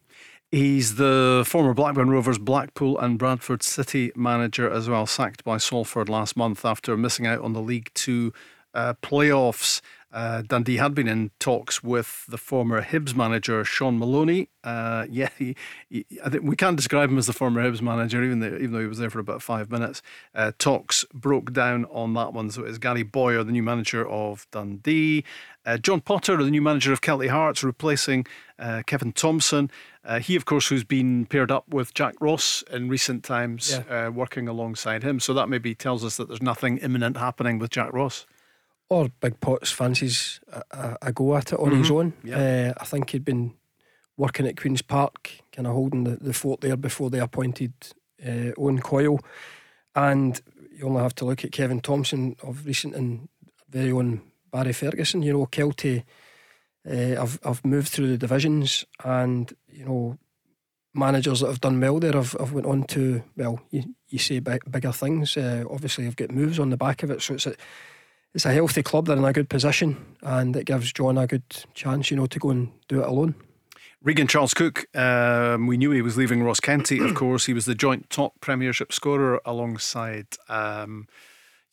He's 0.51 0.95
the 0.95 1.45
former 1.47 1.73
Blackburn 1.73 2.09
Rovers, 2.09 2.37
Blackpool, 2.37 2.99
and 2.99 3.17
Bradford 3.17 3.63
City 3.63 4.11
manager 4.17 4.69
as 4.69 4.89
well, 4.89 5.05
sacked 5.05 5.45
by 5.45 5.57
Salford 5.57 6.09
last 6.09 6.35
month 6.35 6.65
after 6.65 6.97
missing 6.97 7.25
out 7.25 7.39
on 7.39 7.53
the 7.53 7.61
League 7.61 7.91
Two 7.93 8.33
uh, 8.73 8.93
playoffs. 9.01 9.81
Uh, 10.13 10.41
Dundee 10.41 10.75
had 10.75 10.93
been 10.93 11.07
in 11.07 11.31
talks 11.39 11.81
with 11.81 12.25
the 12.27 12.37
former 12.37 12.81
Hibs 12.81 13.15
manager 13.15 13.63
Shaun 13.63 13.97
Maloney. 13.97 14.49
Uh, 14.63 15.05
yeah, 15.09 15.29
he, 15.37 15.55
he, 15.89 16.05
I 16.23 16.29
think 16.29 16.43
we 16.43 16.55
can't 16.55 16.75
describe 16.75 17.09
him 17.09 17.17
as 17.17 17.27
the 17.27 17.33
former 17.33 17.63
Hibs 17.63 17.81
manager, 17.81 18.21
even 18.23 18.39
though, 18.39 18.47
even 18.47 18.73
though 18.73 18.81
he 18.81 18.87
was 18.87 18.97
there 18.97 19.09
for 19.09 19.19
about 19.19 19.41
five 19.41 19.71
minutes. 19.71 20.01
Uh, 20.35 20.51
talks 20.57 21.05
broke 21.13 21.53
down 21.53 21.85
on 21.85 22.13
that 22.15 22.33
one. 22.33 22.51
So 22.51 22.63
it's 22.63 22.77
Gary 22.77 23.03
Bowyer, 23.03 23.43
the 23.43 23.53
new 23.53 23.63
manager 23.63 24.07
of 24.07 24.47
Dundee. 24.51 25.23
Uh, 25.65 25.77
John 25.77 26.01
Potter, 26.01 26.35
the 26.43 26.49
new 26.49 26.61
manager 26.61 26.91
of 26.91 27.01
Kelty 27.01 27.29
Hearts, 27.29 27.63
replacing 27.63 28.25
uh, 28.59 28.81
Kevin 28.85 29.13
Thompson. 29.13 29.71
Uh, 30.03 30.19
he, 30.19 30.35
of 30.35 30.45
course, 30.45 30.67
who's 30.67 30.83
been 30.83 31.27
paired 31.27 31.51
up 31.51 31.69
with 31.69 31.93
Jack 31.93 32.15
Ross 32.19 32.63
in 32.71 32.89
recent 32.89 33.23
times, 33.23 33.71
uh, 33.73 34.09
working 34.11 34.47
alongside 34.47 35.03
him. 35.03 35.19
So 35.19 35.33
that 35.35 35.47
maybe 35.47 35.75
tells 35.75 36.03
us 36.03 36.17
that 36.17 36.27
there's 36.27 36.41
nothing 36.41 36.79
imminent 36.79 37.15
happening 37.15 37.59
with 37.59 37.69
Jack 37.69 37.93
Ross. 37.93 38.25
Or 38.91 39.07
Big 39.21 39.39
Potts 39.39 39.71
fancies 39.71 40.41
a, 40.51 40.61
a, 40.71 40.97
a 41.03 41.11
go 41.13 41.35
at 41.37 41.53
it 41.53 41.59
on 41.59 41.71
his 41.71 41.89
Mhm. 41.89 41.95
own. 41.97 42.13
Yeah. 42.23 42.37
Uh, 42.77 42.81
I 42.81 42.85
think 42.85 43.09
he'd 43.11 43.23
been 43.23 43.53
working 44.17 44.45
at 44.47 44.57
Queen's 44.59 44.81
Park, 44.81 45.31
kind 45.55 45.65
of 45.65 45.73
holding 45.73 46.03
the, 46.03 46.17
the 46.17 46.33
fort 46.33 46.59
there 46.59 46.75
before 46.77 47.09
they 47.09 47.19
appointed 47.21 47.73
uh, 48.27 48.51
Owen 48.57 48.79
Coyle. 48.81 49.19
And 49.95 50.41
you 50.77 50.85
only 50.87 51.01
have 51.01 51.15
to 51.15 51.25
look 51.25 51.45
at 51.45 51.53
Kevin 51.53 51.79
Thompson 51.79 52.35
of 52.43 52.65
recent 52.65 52.93
and 52.95 53.29
very 53.69 53.91
own 53.93 54.21
Barry 54.51 54.73
Ferguson. 54.73 55.21
You 55.23 55.33
know, 55.33 55.45
Kelty 55.45 56.03
uh, 56.85 56.91
have, 57.21 57.39
have 57.43 57.63
moved 57.63 57.87
through 57.87 58.09
the 58.09 58.17
divisions 58.17 58.85
and, 59.05 59.53
you 59.69 59.85
know, 59.85 60.17
managers 60.93 61.39
that 61.39 61.47
have 61.47 61.61
done 61.61 61.79
well 61.79 61.99
there 61.99 62.11
have, 62.13 62.33
have 62.33 62.51
went 62.51 62.67
on 62.67 62.83
to 62.83 63.23
well, 63.37 63.61
you, 63.69 63.95
you 64.09 64.19
say 64.19 64.39
big, 64.39 64.69
bigger 64.69 64.91
things. 64.91 65.37
Uh, 65.37 65.63
obviously, 65.71 66.03
have 66.03 66.17
got 66.17 66.31
moves 66.31 66.59
on 66.59 66.69
the 66.69 66.77
back 66.77 67.03
of 67.03 67.09
it, 67.11 67.21
so 67.21 67.33
it's 67.35 67.47
a 67.47 67.55
it's 68.33 68.45
a 68.45 68.53
healthy 68.53 68.83
club. 68.83 69.07
They're 69.07 69.17
in 69.17 69.23
a 69.23 69.33
good 69.33 69.49
position, 69.49 69.97
and 70.21 70.55
it 70.55 70.65
gives 70.65 70.91
John 70.93 71.17
a 71.17 71.27
good 71.27 71.43
chance, 71.73 72.11
you 72.11 72.17
know, 72.17 72.27
to 72.27 72.39
go 72.39 72.49
and 72.49 72.71
do 72.87 73.01
it 73.01 73.07
alone. 73.07 73.35
Regan 74.03 74.25
Charles 74.25 74.55
Cook, 74.55 74.85
um, 74.97 75.67
we 75.67 75.77
knew 75.77 75.91
he 75.91 76.01
was 76.01 76.17
leaving 76.17 76.41
Ross 76.41 76.59
County, 76.59 76.99
of 76.99 77.13
course. 77.15 77.45
He 77.45 77.53
was 77.53 77.65
the 77.65 77.75
joint 77.75 78.09
top 78.09 78.33
Premiership 78.41 78.91
scorer 78.91 79.39
alongside 79.45 80.25
um, 80.49 81.07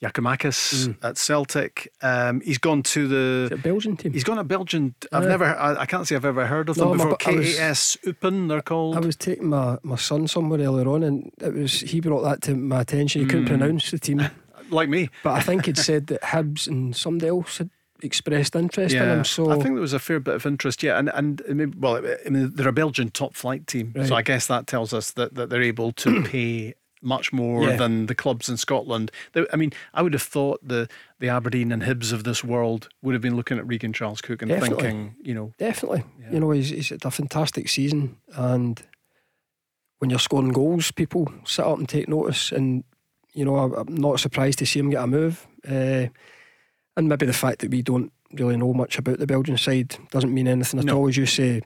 Giakoumakis 0.03 0.89
mm. 0.89 0.97
at 1.03 1.17
Celtic. 1.17 1.91
Um, 2.03 2.41
he's 2.43 2.59
gone 2.59 2.83
to 2.85 3.09
the 3.09 3.57
Belgian 3.57 3.97
team. 3.97 4.13
He's 4.13 4.25
gone 4.25 4.37
to 4.37 4.45
Belgian. 4.45 4.95
I've 5.11 5.27
never. 5.27 5.45
I, 5.45 5.81
I, 5.81 5.87
can't 5.87 6.07
say 6.07 6.17
I've 6.17 6.25
ever 6.25 6.47
heard 6.47 6.69
of 6.69 6.77
them 6.77 6.89
no, 6.89 6.95
before. 6.97 7.17
KAS 7.17 7.97
Eupen, 8.05 8.49
they're 8.49 8.63
called. 8.63 8.97
I 8.97 9.01
was 9.01 9.17
taking 9.17 9.49
my, 9.49 9.79
my 9.83 9.97
son 9.97 10.29
somewhere 10.29 10.61
earlier 10.61 10.89
on, 10.89 11.03
and 11.03 11.33
it 11.41 11.55
was 11.55 11.81
he 11.81 12.01
brought 12.01 12.23
that 12.23 12.43
to 12.43 12.55
my 12.55 12.83
attention. 12.83 13.23
He 13.23 13.27
couldn't 13.27 13.47
mm. 13.47 13.59
pronounce 13.59 13.91
the 13.91 13.99
team, 13.99 14.19
like 14.71 14.89
me. 14.89 15.11
But 15.23 15.33
I 15.33 15.41
think 15.41 15.67
he'd 15.67 15.79
said 15.79 16.09
that 16.09 16.23
Hibs 16.23 16.67
and 16.67 16.95
somebody 16.95 17.29
else 17.29 17.59
had 17.59 17.71
expressed 18.03 18.55
interest 18.55 18.95
yeah, 18.95 19.05
in 19.05 19.19
him. 19.19 19.25
So 19.25 19.51
I 19.51 19.55
think 19.55 19.75
there 19.75 19.81
was 19.81 19.93
a 19.93 19.99
fair 19.99 20.21
bit 20.21 20.35
of 20.35 20.47
interest. 20.47 20.83
Yeah, 20.83 20.99
and 20.99 21.11
and 21.11 21.75
well, 21.77 21.97
I 21.97 22.29
mean, 22.29 22.53
they're 22.55 22.69
a 22.69 22.73
Belgian 22.73 23.11
top 23.11 23.35
flight 23.35 23.67
team, 23.67 23.93
right. 23.95 24.07
so 24.07 24.15
I 24.15 24.23
guess 24.23 24.47
that 24.47 24.67
tells 24.67 24.93
us 24.93 25.13
that, 25.13 25.35
that 25.35 25.51
they're 25.51 25.63
able 25.63 25.93
to 25.93 26.23
pay 26.25 26.75
much 27.01 27.33
more 27.33 27.63
yeah. 27.65 27.77
than 27.77 28.07
the 28.07 28.15
clubs 28.15 28.49
in 28.49 28.57
Scotland. 28.57 29.13
I 29.53 29.57
mean, 29.57 29.73
I 29.95 30.03
would 30.03 30.13
have 30.13 30.23
thought 30.23 30.61
the 30.67 30.89
the 31.19 31.29
Aberdeen 31.29 31.73
and 31.73 31.83
Hibs 31.83 32.13
of 32.13 32.25
this 32.25 32.43
world 32.43 32.89
would 33.03 33.15
have 33.15 33.23
been 33.23 33.37
looking 33.37 33.59
at 33.59 33.67
Regan 33.67 33.93
Charles 33.93 34.21
Cook 34.21 34.43
and 34.43 34.49
definitely. 34.49 34.83
thinking, 34.83 35.17
you 35.23 35.35
know, 35.35 35.53
definitely, 35.59 36.05
yeah. 36.21 36.33
you 36.33 36.41
know, 36.41 36.51
he's, 36.51 36.71
he's 36.71 36.89
had 36.91 37.05
a 37.05 37.11
fantastic 37.11 37.69
season, 37.69 38.17
and 38.35 38.83
when 39.99 40.11
you're 40.11 40.19
scoring 40.19 40.51
goals, 40.51 40.91
people 40.91 41.33
sit 41.45 41.65
up 41.65 41.79
and 41.79 41.89
take 41.89 42.09
notice, 42.09 42.53
and 42.53 42.85
you 43.39 43.45
know, 43.45 43.57
I'm 43.57 43.95
not 43.95 44.19
surprised 44.19 44.59
to 44.59 44.67
see 44.67 44.81
him 44.81 44.91
get 44.91 45.05
a 45.05 45.07
move. 45.07 45.47
Uh, 45.65 46.09
and 46.97 47.09
maybe 47.09 47.25
the 47.25 47.33
fact 47.33 47.61
that 47.61 47.71
we 47.71 47.83
don't 47.83 48.13
really 48.33 48.57
know 48.57 48.75
much 48.75 48.99
about 48.99 49.21
the 49.21 49.29
Belgian 49.29 49.57
side 49.57 49.97
doesn't 50.11 50.35
mean 50.35 50.49
anything 50.49 50.81
at 50.81 50.87
no. 50.87 50.99
all. 50.99 51.09
As 51.09 51.17
you 51.17 51.25
say, 51.25 51.63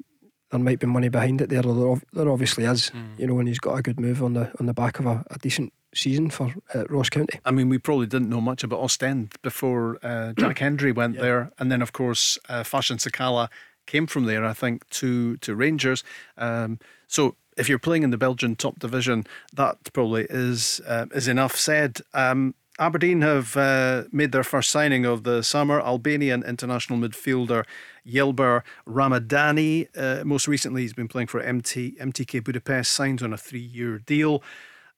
there 0.51 0.61
might 0.61 0.81
be 0.81 0.87
money 0.87 1.09
behind 1.09 1.41
it 1.41 1.49
there. 1.49 1.63
There, 1.63 2.03
there 2.13 2.29
obviously 2.29 2.65
is, 2.65 2.91
mm. 2.91 3.19
you 3.19 3.27
know, 3.27 3.39
and 3.39 3.49
he's 3.49 3.59
got 3.59 3.79
a 3.79 3.81
good 3.81 3.99
move 3.99 4.23
on 4.23 4.35
the 4.35 4.53
on 4.61 4.67
the 4.67 4.75
back 4.75 4.99
of 4.99 5.07
a, 5.07 5.25
a 5.31 5.39
decent 5.39 5.73
season 5.95 6.29
for 6.29 6.55
uh, 6.75 6.85
Ross 6.91 7.09
County. 7.09 7.41
I 7.47 7.51
mean, 7.51 7.71
we 7.71 7.79
probably 7.79 8.07
didn't 8.07 8.29
know 8.29 8.43
much 8.43 8.63
about 8.63 8.81
Ostend 8.81 9.35
before 9.41 9.99
uh, 10.03 10.35
Jack 10.39 10.59
Hendry 10.59 10.93
went 10.93 11.15
yeah. 11.15 11.23
there, 11.23 11.53
and 11.59 11.73
then 11.73 11.81
of 11.81 11.95
course 11.95 12.39
uh, 12.51 12.65
Fashion 12.65 12.99
Sakala 12.99 13.49
came 13.87 14.07
from 14.07 14.27
there. 14.27 14.45
I 14.45 14.53
think 14.53 14.87
to 14.91 15.39
to 15.39 15.55
Rangers. 15.55 16.05
Um, 16.37 16.81
so 17.09 17.37
if 17.57 17.69
you're 17.69 17.79
playing 17.79 18.03
in 18.03 18.11
the 18.11 18.19
Belgian 18.19 18.57
top 18.57 18.79
division, 18.79 19.25
that 19.55 19.93
probably 19.93 20.27
is 20.31 20.81
uh, 20.87 21.07
is 21.15 21.29
enough 21.29 21.57
said. 21.57 22.01
Um, 22.15 22.55
Aberdeen 22.79 23.21
have 23.21 23.57
uh, 23.57 24.05
made 24.13 24.33
their 24.33 24.43
first 24.43 24.71
signing 24.71 25.05
of 25.05 25.25
the 25.25 25.43
summer. 25.43 25.81
Albanian 25.81 26.43
international 26.43 26.99
midfielder 26.99 27.65
Ylber 28.07 28.63
Ramadani. 28.87 29.89
Uh, 29.97 30.25
most 30.25 30.49
recently, 30.49 30.83
he's 30.83 30.95
been 30.95 31.09
playing 31.09 31.29
for 31.29 31.41
MT, 31.41 31.97
MTK 32.01 32.43
Budapest, 32.43 32.93
signed 32.93 33.23
on 33.23 33.33
a 33.33 33.37
three 33.37 33.61
year 33.61 33.99
deal. 33.99 34.43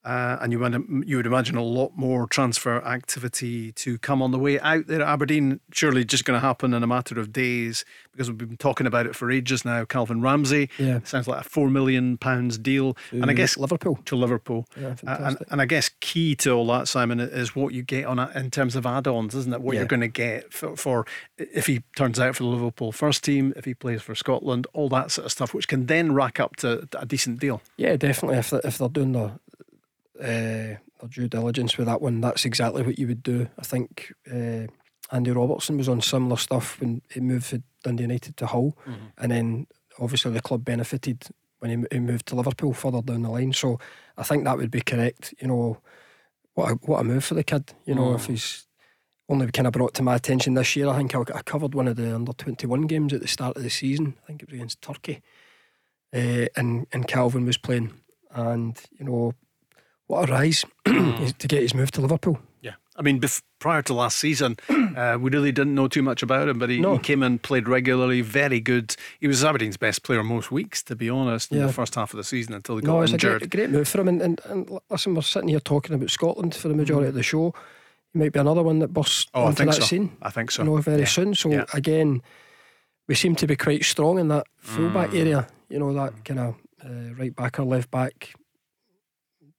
Uh, 0.05 0.37
and 0.43 0.53
you 0.53 0.59
would, 0.59 1.05
you 1.07 1.17
would 1.17 1.27
imagine 1.27 1.57
a 1.57 1.63
lot 1.63 1.93
more 1.97 2.27
transfer 2.27 2.77
activity 2.85 3.73
to 3.73 3.99
come 3.99 4.21
on 4.21 4.33
the 4.33 4.39
way 4.39 4.61
out 4.61 4.87
there 4.87 5.01
at 5.01 5.09
Aberdeen. 5.09 5.61
Surely 5.73 6.05
just 6.05 6.25
going 6.27 6.39
to 6.39 6.47
happen 6.47 6.75
in 6.75 6.83
a 6.83 6.87
matter 6.87 7.19
of 7.19 7.33
days 7.33 7.87
because 8.13 8.29
we've 8.29 8.39
been 8.39 8.57
talking 8.57 8.87
about 8.87 9.07
it 9.07 9.17
for 9.17 9.31
ages 9.31 9.65
now. 9.65 9.85
Calvin 9.85 10.21
Ramsey, 10.21 10.69
yeah. 10.79 11.01
sounds 11.05 11.27
like 11.27 11.41
a 11.41 11.49
four 11.49 11.71
million 11.71 12.17
pounds 12.19 12.59
deal, 12.59 12.95
to 13.11 13.23
and 13.23 13.31
I 13.31 13.35
guess 13.35 13.57
Liverpool 13.57 13.99
to 14.05 14.17
Liverpool. 14.17 14.67
Yeah, 14.81 14.95
uh, 15.07 15.17
and, 15.21 15.39
and, 15.51 15.63
I 15.63 15.65
guess 15.65 15.91
key 16.01 16.35
to 16.37 16.53
all 16.53 16.67
that, 16.69 16.87
Simon, 16.87 17.19
is 17.19 17.57
what 17.57 17.73
you 17.73 17.83
get 17.83 18.05
on 18.05 18.19
a, 18.19 18.31
in 18.35 18.51
terms 18.51 18.77
of 18.77 18.87
add-ons, 18.87 19.35
isn't 19.35 19.53
it? 19.53 19.61
What 19.61 19.75
yeah. 19.75 19.81
you're 19.81 19.89
going 19.89 20.01
to 20.01 20.09
get 20.09 20.53
for, 20.53 20.77
for 20.77 21.07
if 21.39 21.67
he 21.67 21.83
turns 21.97 22.21
out 22.21 22.37
for 22.37 22.43
the 22.43 22.49
Liverpool 22.51 22.93
first 22.93 23.25
team, 23.25 23.53
if 23.57 23.65
he 23.65 23.75
plays 23.75 24.03
for 24.03 24.15
Scotland, 24.15 24.67
all 24.73 24.89
that 24.91 25.11
sort 25.11 25.25
of 25.25 25.33
stuff, 25.33 25.55
which 25.55 25.67
can 25.67 25.87
then 25.87 26.13
rack 26.13 26.39
up 26.39 26.57
to 26.57 26.87
a 26.99 27.07
decent 27.07 27.41
deal. 27.41 27.63
Yeah, 27.77 27.97
definitely. 27.97 28.39
If 28.39 28.51
they're, 28.51 28.61
if 28.65 28.79
they're 28.79 28.89
doing 28.89 29.13
the 29.13 29.33
uh, 30.23 30.75
due 31.09 31.29
diligence 31.29 31.77
with 31.77 31.87
that 31.87 32.01
one, 32.01 32.21
that's 32.21 32.45
exactly 32.45 32.83
what 32.83 32.99
you 32.99 33.07
would 33.07 33.23
do. 33.23 33.49
I 33.59 33.63
think 33.63 34.13
uh, 34.31 34.67
Andy 35.13 35.31
Robertson 35.31 35.77
was 35.77 35.89
on 35.89 36.01
similar 36.01 36.37
stuff 36.37 36.81
when 36.81 37.03
he 37.11 37.21
moved 37.21 37.47
from 37.47 37.63
Dundee 37.83 38.05
United 38.05 38.37
to 38.39 38.47
Hull, 38.47 38.77
mm-hmm. 38.87 39.07
and 39.19 39.33
then 39.33 39.67
obviously 39.99 40.33
the 40.33 40.41
club 40.41 40.65
benefited 40.65 41.25
when 41.59 41.71
he, 41.71 41.97
he 41.97 42.01
moved 42.01 42.27
to 42.27 42.35
Liverpool 42.35 42.73
further 42.73 43.03
down 43.03 43.23
the 43.23 43.31
line. 43.31 43.53
So 43.53 43.79
I 44.17 44.23
think 44.23 44.45
that 44.45 44.57
would 44.57 44.71
be 44.71 44.81
correct. 44.81 45.35
You 45.41 45.49
know, 45.49 45.79
what 46.55 46.73
a, 46.73 46.75
what 46.75 47.01
a 47.01 47.05
move 47.05 47.25
for 47.25 47.35
the 47.35 47.45
kid. 47.45 47.73
You 47.85 47.95
know, 47.95 48.09
mm. 48.09 48.15
if 48.17 48.27
he's 48.27 48.67
only 49.29 49.51
kind 49.51 49.67
of 49.67 49.73
brought 49.73 49.95
to 49.95 50.03
my 50.03 50.15
attention 50.15 50.55
this 50.55 50.77
year. 50.77 50.89
I 50.89 50.97
think 50.97 51.15
I, 51.15 51.21
I 51.21 51.43
covered 51.43 51.75
one 51.75 51.89
of 51.89 51.97
the 51.97 52.15
under 52.15 52.33
twenty 52.33 52.67
one 52.67 52.83
games 52.83 53.13
at 53.13 53.21
the 53.21 53.29
start 53.29 53.57
of 53.57 53.63
the 53.63 53.71
season. 53.71 54.15
I 54.23 54.27
think 54.27 54.43
it 54.43 54.51
was 54.51 54.55
against 54.55 54.83
Turkey, 54.83 55.23
uh, 56.15 56.47
and 56.57 56.87
and 56.93 57.09
Calvin 57.09 57.47
was 57.47 57.59
playing, 57.59 57.93
and 58.31 58.81
you 58.99 59.05
know 59.07 59.33
what 60.07 60.29
a 60.29 60.33
rise 60.33 60.65
to 60.85 61.49
get 61.49 61.63
his 61.63 61.75
move 61.75 61.91
to 61.93 62.01
Liverpool. 62.01 62.39
Yeah, 62.61 62.75
I 62.97 63.03
mean, 63.03 63.21
bef- 63.21 63.43
prior 63.59 63.83
to 63.83 63.95
last 63.95 64.19
season, 64.19 64.57
uh, 64.69 65.19
we 65.21 65.31
really 65.31 65.53
didn't 65.53 65.75
know 65.75 65.89
too 65.89 66.03
much 66.03 66.23
about 66.23 66.49
him, 66.49 66.59
but 66.59 66.71
he, 66.71 66.81
no. 66.81 66.95
he, 66.95 66.99
came 66.99 67.23
in, 67.23 67.39
played 67.39 67.69
regularly, 67.69 68.21
very 68.21 68.61
good. 68.61 68.95
He 69.21 69.27
was 69.27 69.45
Aberdeen's 69.45 69.77
best 69.77 70.03
player 70.03 70.23
most 70.23 70.51
weeks, 70.51 70.83
to 70.85 70.97
be 70.97 71.11
honest, 71.11 71.53
in 71.53 71.59
yeah. 71.59 71.67
the 71.67 71.73
first 71.73 71.95
half 71.95 72.13
of 72.13 72.19
the 72.19 72.25
season 72.25 72.55
until 72.55 72.77
he 72.77 72.83
got 72.83 72.93
no, 72.93 73.03
it's 73.03 73.13
injured. 73.13 73.43
A 73.43 73.47
great, 73.47 73.51
great 73.51 73.71
move 73.71 73.89
for 73.89 74.01
him. 74.01 74.09
And, 74.09 74.23
and, 74.23 74.41
and, 74.45 74.79
listen, 74.91 75.15
we're 75.15 75.23
sitting 75.23 75.49
here 75.49 75.61
talking 75.61 75.95
about 75.95 76.11
Scotland 76.11 76.55
for 76.55 76.69
the 76.69 76.75
majority 76.75 77.07
mm. 77.07 77.11
of 77.11 77.15
the 77.15 77.23
show. 77.23 77.55
He 78.13 78.19
might 78.19 78.33
be 78.33 78.39
another 78.39 78.63
one 78.63 78.79
that 78.79 78.93
busts 78.93 79.27
oh, 79.35 79.45
onto 79.45 79.65
that 79.65 79.75
so. 79.75 79.83
scene. 79.83 80.17
I 80.23 80.31
think 80.31 80.51
so. 80.51 80.63
You 80.63 80.71
know, 80.71 80.77
very 80.77 81.01
yeah. 81.01 81.07
soon. 81.07 81.35
So 81.35 81.51
yeah. 81.51 81.65
again, 81.75 82.23
we 83.09 83.15
seem 83.15 83.35
to 83.37 83.47
be 83.47 83.57
quite 83.57 83.85
strong 83.85 84.19
in 84.19 84.29
that 84.29 84.47
fullback 84.57 85.11
mm. 85.11 85.19
area. 85.19 85.49
You 85.69 85.81
know, 85.81 85.93
that 85.95 86.25
kind 86.25 86.41
of 86.41 86.55
uh, 86.85 87.15
right 87.15 87.35
back 87.35 87.59
or 87.59 87.65
left 87.65 87.91
back 87.91 88.35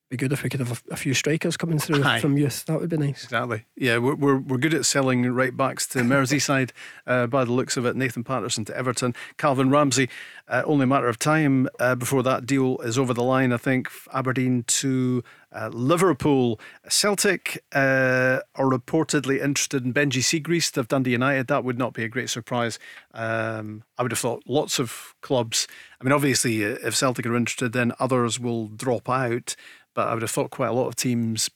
be 0.10 0.18
good 0.18 0.32
if 0.32 0.44
we 0.44 0.50
could 0.50 0.60
have 0.60 0.84
a, 0.90 0.94
a 0.94 0.96
few 0.96 1.14
strikers 1.14 1.58
coming 1.58 1.80
through 1.80 2.04
Aye. 2.04 2.20
from 2.20 2.38
youth. 2.38 2.66
That 2.66 2.80
would 2.80 2.90
be 2.90 2.98
nice. 2.98 3.24
Exactly. 3.24 3.66
Yeah, 3.76 3.98
we're, 3.98 4.16
we're, 4.16 4.38
we're 4.38 4.58
good 4.58 4.74
at 4.74 4.86
selling 4.86 5.26
right 5.32 5.56
backs 5.56 5.88
to 5.88 6.00
Merseyside 6.00 6.72
uh, 7.08 7.28
by 7.28 7.44
the 7.44 7.52
looks 7.52 7.76
of 7.76 7.86
it. 7.86 7.96
Nathan 7.96 8.24
Patterson 8.24 8.66
to 8.66 8.78
Everton. 8.78 9.16
Calvin 9.38 9.70
Ramsey, 9.70 10.10
uh, 10.48 10.62
only 10.66 10.84
a 10.84 10.88
matter 10.88 11.08
of 11.08 11.18
time 11.18 11.68
uh, 11.80 11.96
before 11.96 12.22
that 12.24 12.46
deal 12.46 12.78
is 12.80 13.00
over 13.00 13.14
the 13.14 13.24
line, 13.24 13.52
I 13.52 13.58
think. 13.58 13.90
Aberdeen 14.14 14.64
to 14.68 15.24
uh, 15.52 15.70
Liverpool. 15.74 16.60
Celtic 16.88 17.64
uh, 17.74 18.40
are 18.56 18.70
reportedly 18.70 19.42
interested 19.42 19.86
in 19.86 19.94
Benji 19.94 20.22
Siegrist 20.22 20.78
of 20.78 20.88
Dundee 20.88 21.12
United. 21.12 21.48
That 21.48 21.64
would 21.64 21.80
not 21.80 21.94
be 21.94 22.04
a 22.04 22.10
great 22.10 22.30
surprise. 22.30 22.78
Um, 23.14 23.84
I 23.98 24.04
would 24.04 24.12
have 24.12 24.20
thought 24.20 24.44
lots 24.46 24.78
of 24.78 25.16
clubs. 25.22 25.68
I 26.00 26.04
mean, 26.04 26.12
obviously, 26.12 26.64
uh, 26.64 26.78
if 26.84 26.96
Celtic 26.96 27.26
are 27.26 27.36
interested, 27.36 27.74
then 27.74 27.94
others 28.00 28.40
will 28.40 28.68
drop 28.68 29.10
out. 29.10 29.56
But 29.96 30.10
I 30.10 30.14
would 30.14 30.22
have 30.22 30.32
thought 30.32 30.52
quite 30.52 30.68
a 30.68 30.74
lot 30.74 30.88
of 30.88 30.96
teams 30.96 31.50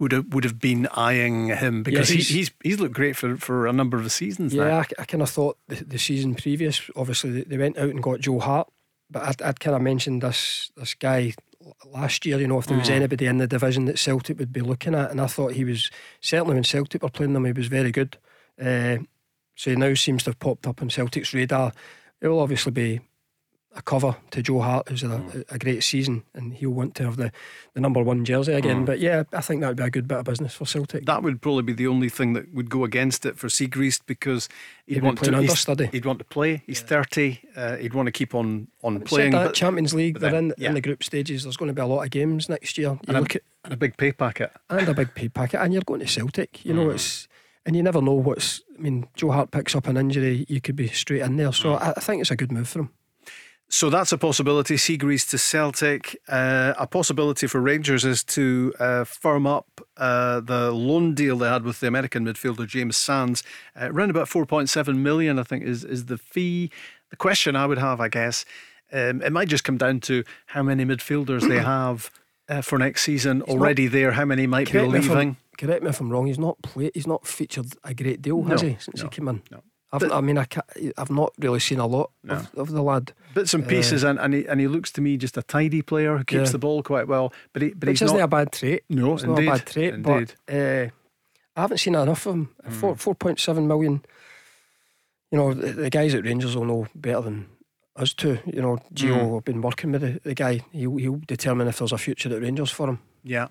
would 0.00 0.12
have 0.12 0.34
would 0.34 0.44
have 0.44 0.58
been 0.58 0.86
eyeing 0.88 1.48
him 1.48 1.82
because 1.82 2.08
he's, 2.08 2.28
he's 2.28 2.50
he's 2.62 2.80
looked 2.80 2.94
great 2.94 3.16
for, 3.16 3.36
for 3.36 3.66
a 3.66 3.72
number 3.72 3.96
of 3.96 4.04
the 4.04 4.10
seasons. 4.10 4.52
Yeah, 4.52 4.64
now. 4.64 4.78
I, 4.78 4.86
I 4.98 5.04
kind 5.04 5.22
of 5.22 5.30
thought 5.30 5.56
the, 5.68 5.84
the, 5.84 5.98
season 5.98 6.34
previous, 6.34 6.90
obviously 6.96 7.42
they 7.42 7.56
went 7.56 7.78
out 7.78 7.90
and 7.90 8.02
got 8.02 8.20
Joe 8.20 8.40
Hart, 8.40 8.68
but 9.10 9.22
I'd, 9.22 9.42
I'd 9.42 9.60
kind 9.60 9.76
of 9.76 9.82
mentioned 9.82 10.22
this 10.22 10.70
this 10.76 10.94
guy 10.94 11.34
last 11.86 12.26
year. 12.26 12.40
You 12.40 12.48
know, 12.48 12.58
if 12.58 12.66
there 12.66 12.78
was 12.78 12.88
mm. 12.88 12.94
anybody 12.94 13.26
in 13.26 13.38
the 13.38 13.46
division 13.46 13.84
that 13.84 13.98
Celtic 13.98 14.38
would 14.38 14.52
be 14.52 14.60
looking 14.60 14.94
at, 14.94 15.10
and 15.10 15.20
I 15.20 15.26
thought 15.26 15.52
he 15.52 15.64
was 15.64 15.90
certainly 16.20 16.54
when 16.54 16.64
Celtic 16.64 17.02
were 17.02 17.08
playing 17.08 17.32
them, 17.32 17.44
he 17.44 17.52
was 17.52 17.68
very 17.68 17.92
good. 17.92 18.18
Uh, 18.60 18.98
so 19.56 19.70
he 19.70 19.76
now 19.76 19.94
seems 19.94 20.24
to 20.24 20.30
have 20.30 20.40
popped 20.40 20.66
up 20.66 20.82
on 20.82 20.90
Celtic's 20.90 21.32
radar. 21.32 21.72
It 22.20 22.28
will 22.28 22.40
obviously 22.40 22.72
be 22.72 23.00
a 23.76 23.82
cover 23.82 24.16
to 24.30 24.42
Joe 24.42 24.60
Hart, 24.60 24.88
who's 24.88 25.02
had 25.02 25.10
a, 25.10 25.18
mm. 25.18 25.44
a, 25.52 25.58
great 25.58 25.82
season, 25.82 26.22
and 26.34 26.54
he'll 26.54 26.70
want 26.70 26.94
to 26.96 27.04
have 27.04 27.16
the, 27.16 27.32
the 27.74 27.80
number 27.80 28.02
one 28.02 28.24
jersey 28.24 28.52
again. 28.52 28.82
Mm. 28.82 28.86
But 28.86 29.00
yeah, 29.00 29.24
I 29.32 29.40
think 29.40 29.60
that 29.60 29.68
would 29.68 29.76
be 29.76 29.82
a 29.82 29.90
good 29.90 30.06
bit 30.06 30.18
of 30.18 30.24
business 30.24 30.54
for 30.54 30.66
Celtic. 30.66 31.06
That 31.06 31.22
would 31.22 31.42
probably 31.42 31.62
be 31.62 31.72
the 31.72 31.86
only 31.86 32.08
thing 32.08 32.34
that 32.34 32.54
would 32.54 32.70
go 32.70 32.84
against 32.84 33.26
it 33.26 33.36
for 33.36 33.48
Siegrist 33.48 34.02
because 34.06 34.48
he'd, 34.86 34.94
he'd 34.94 35.02
want 35.02 35.22
to 35.24 35.34
understudy. 35.34 35.88
He'd 35.90 36.04
want 36.04 36.20
to 36.20 36.24
play. 36.24 36.62
He's 36.66 36.80
yeah. 36.80 36.86
thirty. 36.86 37.40
Uh, 37.56 37.76
he'd 37.76 37.94
want 37.94 38.06
to 38.06 38.12
keep 38.12 38.34
on 38.34 38.68
on 38.82 39.00
playing. 39.00 39.32
That, 39.32 39.46
but, 39.46 39.54
Champions 39.54 39.92
League, 39.92 40.20
they're 40.20 40.34
in, 40.34 40.54
yeah. 40.56 40.68
in 40.68 40.74
the 40.74 40.80
group 40.80 41.02
stages. 41.02 41.42
There's 41.42 41.56
going 41.56 41.68
to 41.68 41.74
be 41.74 41.82
a 41.82 41.86
lot 41.86 42.04
of 42.04 42.10
games 42.10 42.48
next 42.48 42.78
year. 42.78 42.90
You 42.90 43.00
and, 43.08 43.20
look 43.20 43.34
a, 43.34 43.38
at, 43.38 43.42
and 43.64 43.72
a 43.72 43.76
big 43.76 43.96
pay 43.96 44.12
packet, 44.12 44.52
and 44.70 44.88
a 44.88 44.94
big 44.94 45.14
pay 45.14 45.28
packet, 45.28 45.60
and 45.60 45.72
you're 45.72 45.82
going 45.82 46.00
to 46.00 46.06
Celtic. 46.06 46.64
You 46.64 46.74
know, 46.74 46.86
mm. 46.86 46.94
it's 46.94 47.28
and 47.66 47.74
you 47.74 47.82
never 47.82 48.00
know 48.00 48.12
what's. 48.12 48.62
I 48.76 48.80
mean, 48.80 49.08
Joe 49.14 49.32
Hart 49.32 49.50
picks 49.50 49.74
up 49.74 49.86
an 49.86 49.96
injury, 49.96 50.44
you 50.48 50.60
could 50.60 50.76
be 50.76 50.88
straight 50.88 51.22
in 51.22 51.36
there. 51.36 51.52
So 51.52 51.70
mm. 51.70 51.80
I, 51.80 51.94
I 51.96 52.00
think 52.00 52.20
it's 52.20 52.30
a 52.30 52.36
good 52.36 52.52
move 52.52 52.68
for 52.68 52.80
him. 52.80 52.90
So 53.68 53.90
that's 53.90 54.12
a 54.12 54.18
possibility. 54.18 54.76
Siegrist 54.76 55.30
to 55.30 55.38
Celtic. 55.38 56.16
Uh, 56.28 56.74
a 56.78 56.86
possibility 56.86 57.46
for 57.46 57.60
Rangers 57.60 58.04
is 58.04 58.22
to 58.24 58.72
uh, 58.78 59.04
firm 59.04 59.46
up 59.46 59.80
uh, 59.96 60.40
the 60.40 60.70
loan 60.70 61.14
deal 61.14 61.36
they 61.38 61.48
had 61.48 61.64
with 61.64 61.80
the 61.80 61.88
American 61.88 62.24
midfielder 62.24 62.66
James 62.68 62.96
Sands. 62.96 63.42
Uh, 63.80 63.88
around 63.90 64.10
about 64.10 64.28
4.7 64.28 64.96
million, 64.98 65.38
I 65.38 65.42
think, 65.42 65.64
is, 65.64 65.82
is 65.84 66.06
the 66.06 66.18
fee. 66.18 66.70
The 67.10 67.16
question 67.16 67.56
I 67.56 67.66
would 67.66 67.78
have, 67.78 68.00
I 68.00 68.08
guess, 68.08 68.44
um, 68.92 69.22
it 69.22 69.32
might 69.32 69.48
just 69.48 69.64
come 69.64 69.78
down 69.78 70.00
to 70.00 70.22
how 70.46 70.62
many 70.62 70.84
midfielders 70.84 71.48
they 71.48 71.58
have 71.62 72.10
uh, 72.48 72.60
for 72.60 72.78
next 72.78 73.02
season 73.02 73.42
He's 73.46 73.54
already 73.56 73.84
not- 73.86 73.92
there. 73.92 74.12
How 74.12 74.24
many 74.24 74.46
might 74.46 74.70
be 74.70 74.78
leaving? 74.80 75.36
Correct 75.58 75.82
me 75.82 75.88
if 75.88 76.00
I'm 76.00 76.10
wrong. 76.10 76.26
He's 76.26 76.38
not 76.38 76.60
played. 76.62 76.92
He's 76.94 77.06
not 77.06 77.26
featured 77.26 77.66
a 77.82 77.94
great 77.94 78.20
deal, 78.22 78.42
has 78.44 78.62
No, 78.62 78.68
he? 78.68 78.76
Since 78.78 78.98
no, 78.98 79.04
he 79.04 79.08
came 79.08 79.28
in. 79.28 79.42
no. 79.50 79.62
I've, 79.94 80.12
I 80.12 80.20
mean, 80.20 80.38
I 80.38 80.44
can't, 80.44 80.66
I've 80.98 81.10
not 81.10 81.32
really 81.38 81.60
seen 81.60 81.78
a 81.78 81.86
lot 81.86 82.10
of, 82.28 82.54
of 82.56 82.70
the 82.70 82.82
lad. 82.82 83.12
Bits 83.34 83.54
and 83.54 83.64
Uh, 83.64 83.68
pieces, 83.68 84.02
and, 84.04 84.18
and 84.18 84.34
he 84.34 84.46
and 84.46 84.60
he 84.60 84.66
looks 84.68 84.90
to 84.92 85.00
me 85.00 85.16
just 85.16 85.36
a 85.36 85.42
tidy 85.42 85.82
player 85.82 86.16
who 86.18 86.24
keeps 86.24 86.48
Yeah. 86.48 86.52
the 86.52 86.58
ball 86.58 86.82
quite 86.82 87.06
well. 87.08 87.32
But 87.52 87.62
he 87.62 87.68
but 87.70 87.88
Which 87.88 88.00
he's 88.00 88.06
isn't 88.08 88.18
not 88.18 88.24
a 88.24 88.28
bad 88.28 88.52
trait. 88.52 88.82
No, 88.88 89.14
it's 89.14 89.22
indeed, 89.24 89.44
not 89.46 89.54
a 89.54 89.58
bad 89.58 89.66
trait. 89.66 89.94
indeed. 89.94 90.34
But 90.46 90.54
uh, 90.54 90.88
I 91.56 91.60
haven't 91.60 91.78
seen 91.78 91.94
enough 91.94 92.26
of 92.26 92.34
him. 92.34 92.48
Four 92.70 92.96
four 92.96 93.14
point 93.14 93.38
seven 93.40 93.66
million. 93.68 94.02
You 95.30 95.38
know, 95.38 95.54
the, 95.54 95.72
the 95.72 95.90
guys 95.90 96.14
at 96.14 96.24
Rangers 96.24 96.56
will 96.56 96.64
know 96.64 96.86
better 96.94 97.22
than 97.22 97.46
us 97.96 98.12
two. 98.14 98.38
You 98.46 98.62
know, 98.62 98.78
Gio 98.94 99.16
Mm. 99.16 99.34
have 99.34 99.44
been 99.44 99.62
working 99.62 99.92
with 99.92 100.00
the, 100.02 100.20
the 100.22 100.34
guy. 100.34 100.60
He'll, 100.72 100.96
he'll 100.96 101.20
determine 101.26 101.66
if 101.68 101.78
there's 101.78 101.92
a 101.92 101.98
future 101.98 102.34
at 102.34 102.42
Rangers 102.42 102.70
for 102.70 102.88
him. 102.88 102.98
Yeah. 103.24 103.48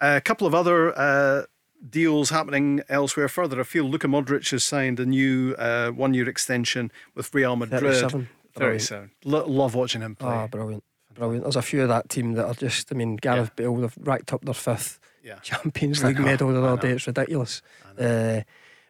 a 0.00 0.20
couple 0.20 0.46
of 0.46 0.54
other 0.54 0.96
uh, 0.96 1.42
deals 1.88 2.30
happening 2.30 2.82
elsewhere 2.88 3.28
further 3.28 3.60
afield. 3.60 3.90
Luka 3.90 4.06
Modric 4.08 4.50
has 4.50 4.64
signed 4.64 4.98
a 5.00 5.06
new 5.06 5.54
uh, 5.58 5.90
one 5.90 6.14
year 6.14 6.28
extension 6.28 6.90
with 7.14 7.32
Real 7.34 7.56
Madrid. 7.56 7.80
37. 7.80 8.28
37. 8.54 9.10
Lo- 9.24 9.46
love 9.46 9.74
watching 9.74 10.00
him 10.02 10.16
play. 10.16 10.28
Ah, 10.32 10.46
brilliant. 10.48 10.82
Brilliant. 11.14 11.44
There's 11.44 11.56
a 11.56 11.62
few 11.62 11.82
of 11.82 11.88
that 11.88 12.08
team 12.08 12.32
that 12.32 12.46
are 12.46 12.54
just, 12.54 12.92
I 12.92 12.96
mean, 12.96 13.16
Gareth 13.16 13.54
Bale, 13.56 13.74
they've 13.76 13.94
racked 14.00 14.32
up 14.32 14.44
their 14.44 14.54
fifth 14.54 14.98
Yeah. 15.22 15.38
Champions 15.40 16.02
League 16.04 16.18
medal 16.20 16.52
the 16.52 16.62
other 16.64 16.80
day. 16.82 16.90
It's 16.94 17.06
ridiculous. 17.06 17.62
Uh, 17.98 18.40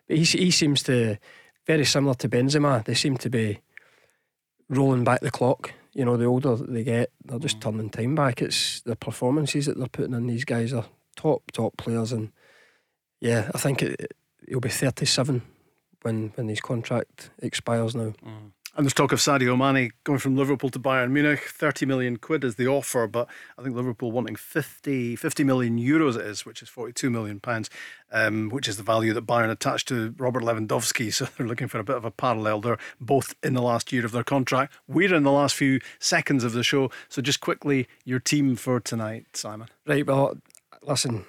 but 0.07 0.17
he, 0.17 0.25
he 0.25 0.51
seems 0.51 0.83
to, 0.85 1.19
very 1.67 1.85
similar 1.85 2.15
to 2.15 2.29
Benzema, 2.29 2.85
they 2.85 2.95
seem 2.95 3.17
to 3.19 3.29
be 3.31 3.61
rolling 4.69 5.05
back 5.05 5.21
the 5.21 5.31
clock. 5.31 5.73
You 5.95 6.05
know, 6.05 6.17
the 6.17 6.27
older 6.27 6.57
they 6.57 6.85
get, 6.85 7.11
they're 7.25 7.39
Mm. 7.39 7.43
just 7.43 7.61
turning 7.61 7.91
time 7.91 8.15
back. 8.15 8.41
It's 8.43 8.81
the 8.83 8.97
performances 8.97 9.67
that 9.67 9.79
they're 9.79 9.89
putting 9.89 10.15
in. 10.15 10.27
These 10.27 10.45
guys 10.45 10.73
are 10.73 10.87
top, 11.17 11.51
top 11.53 11.77
players. 11.77 12.13
And 12.13 12.31
yeah, 13.21 13.51
I 13.55 13.59
think 13.59 13.83
it, 13.83 14.13
he'll 14.47 14.61
be 14.61 14.69
37 14.69 15.43
when, 16.03 16.33
when 16.35 16.49
his 16.49 16.61
contract 16.61 17.31
expires 17.41 17.95
now. 17.95 18.15
And 18.79 18.87
there's 18.87 18.95
talk 18.95 19.11
of 19.11 19.19
Sadio 19.19 19.59
Mane 19.59 19.91
going 20.05 20.21
from 20.21 20.37
Liverpool 20.37 20.71
to 20.71 20.79
Bayern 20.79 21.11
Munich. 21.11 21.41
30 21.41 21.85
million 21.85 22.17
quid 22.17 22.45
is 22.45 22.55
the 22.55 22.69
offer, 22.69 23.09
but 23.09 23.27
I 23.59 23.63
think 23.63 23.75
Liverpool 23.75 24.13
wanting 24.13 24.37
50, 24.37 25.17
50 25.17 25.43
million 25.43 25.81
euros 25.81 26.15
it 26.15 26.25
is, 26.25 26.47
which 26.47 26.63
is 26.63 26.69
42 26.69 27.11
million 27.11 27.41
pounds, 27.41 27.71
um, 28.13 28.51
which 28.51 28.69
is 28.69 28.77
the 28.77 28.85
value 28.85 29.13
that 29.15 29.27
Bayern 29.27 29.51
attached 29.51 29.89
to 29.89 30.15
Robert 30.17 30.45
Lewandowski. 30.45 31.13
So 31.19 31.25
they're 31.25 31.49
looking 31.49 31.67
for 31.67 31.81
a 31.81 31.85
bit 31.85 31.97
of 31.97 32.05
a 32.05 32.13
parallel. 32.13 32.61
They're 32.61 32.79
both 33.01 33.35
in 33.43 33.55
the 33.55 33.63
last 33.63 33.93
year 33.93 34.05
of 34.05 34.13
their 34.13 34.23
contract. 34.23 34.73
We're 34.87 35.13
in 35.13 35.25
the 35.25 35.33
last 35.33 35.57
few 35.57 35.81
seconds 35.99 36.45
of 36.45 36.53
the 36.53 36.63
show. 36.63 36.93
So 37.09 37.21
just 37.21 37.41
quickly, 37.41 37.89
your 38.05 38.21
team 38.21 38.55
for 38.55 38.79
tonight, 38.79 39.27
Simon. 39.33 39.67
Right, 39.87 40.07
well, 40.07 40.39
listen, 40.83 41.25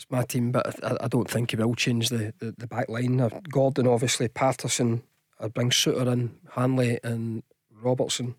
it's 0.00 0.10
my 0.10 0.22
team, 0.22 0.50
but 0.50 0.82
I, 0.82 0.96
I 1.02 1.08
don't 1.08 1.30
think 1.30 1.50
he 1.50 1.56
will 1.58 1.74
change 1.74 2.08
the, 2.08 2.32
the, 2.38 2.54
the 2.56 2.66
back 2.66 2.88
line. 2.88 3.30
Gordon, 3.50 3.86
obviously, 3.86 4.28
Patterson, 4.28 5.02
I'd 5.38 5.52
bring 5.52 5.68
Souttar 5.68 6.10
in, 6.10 6.36
Hanley 6.52 6.98
and 7.04 7.42
Robertson. 7.70 8.34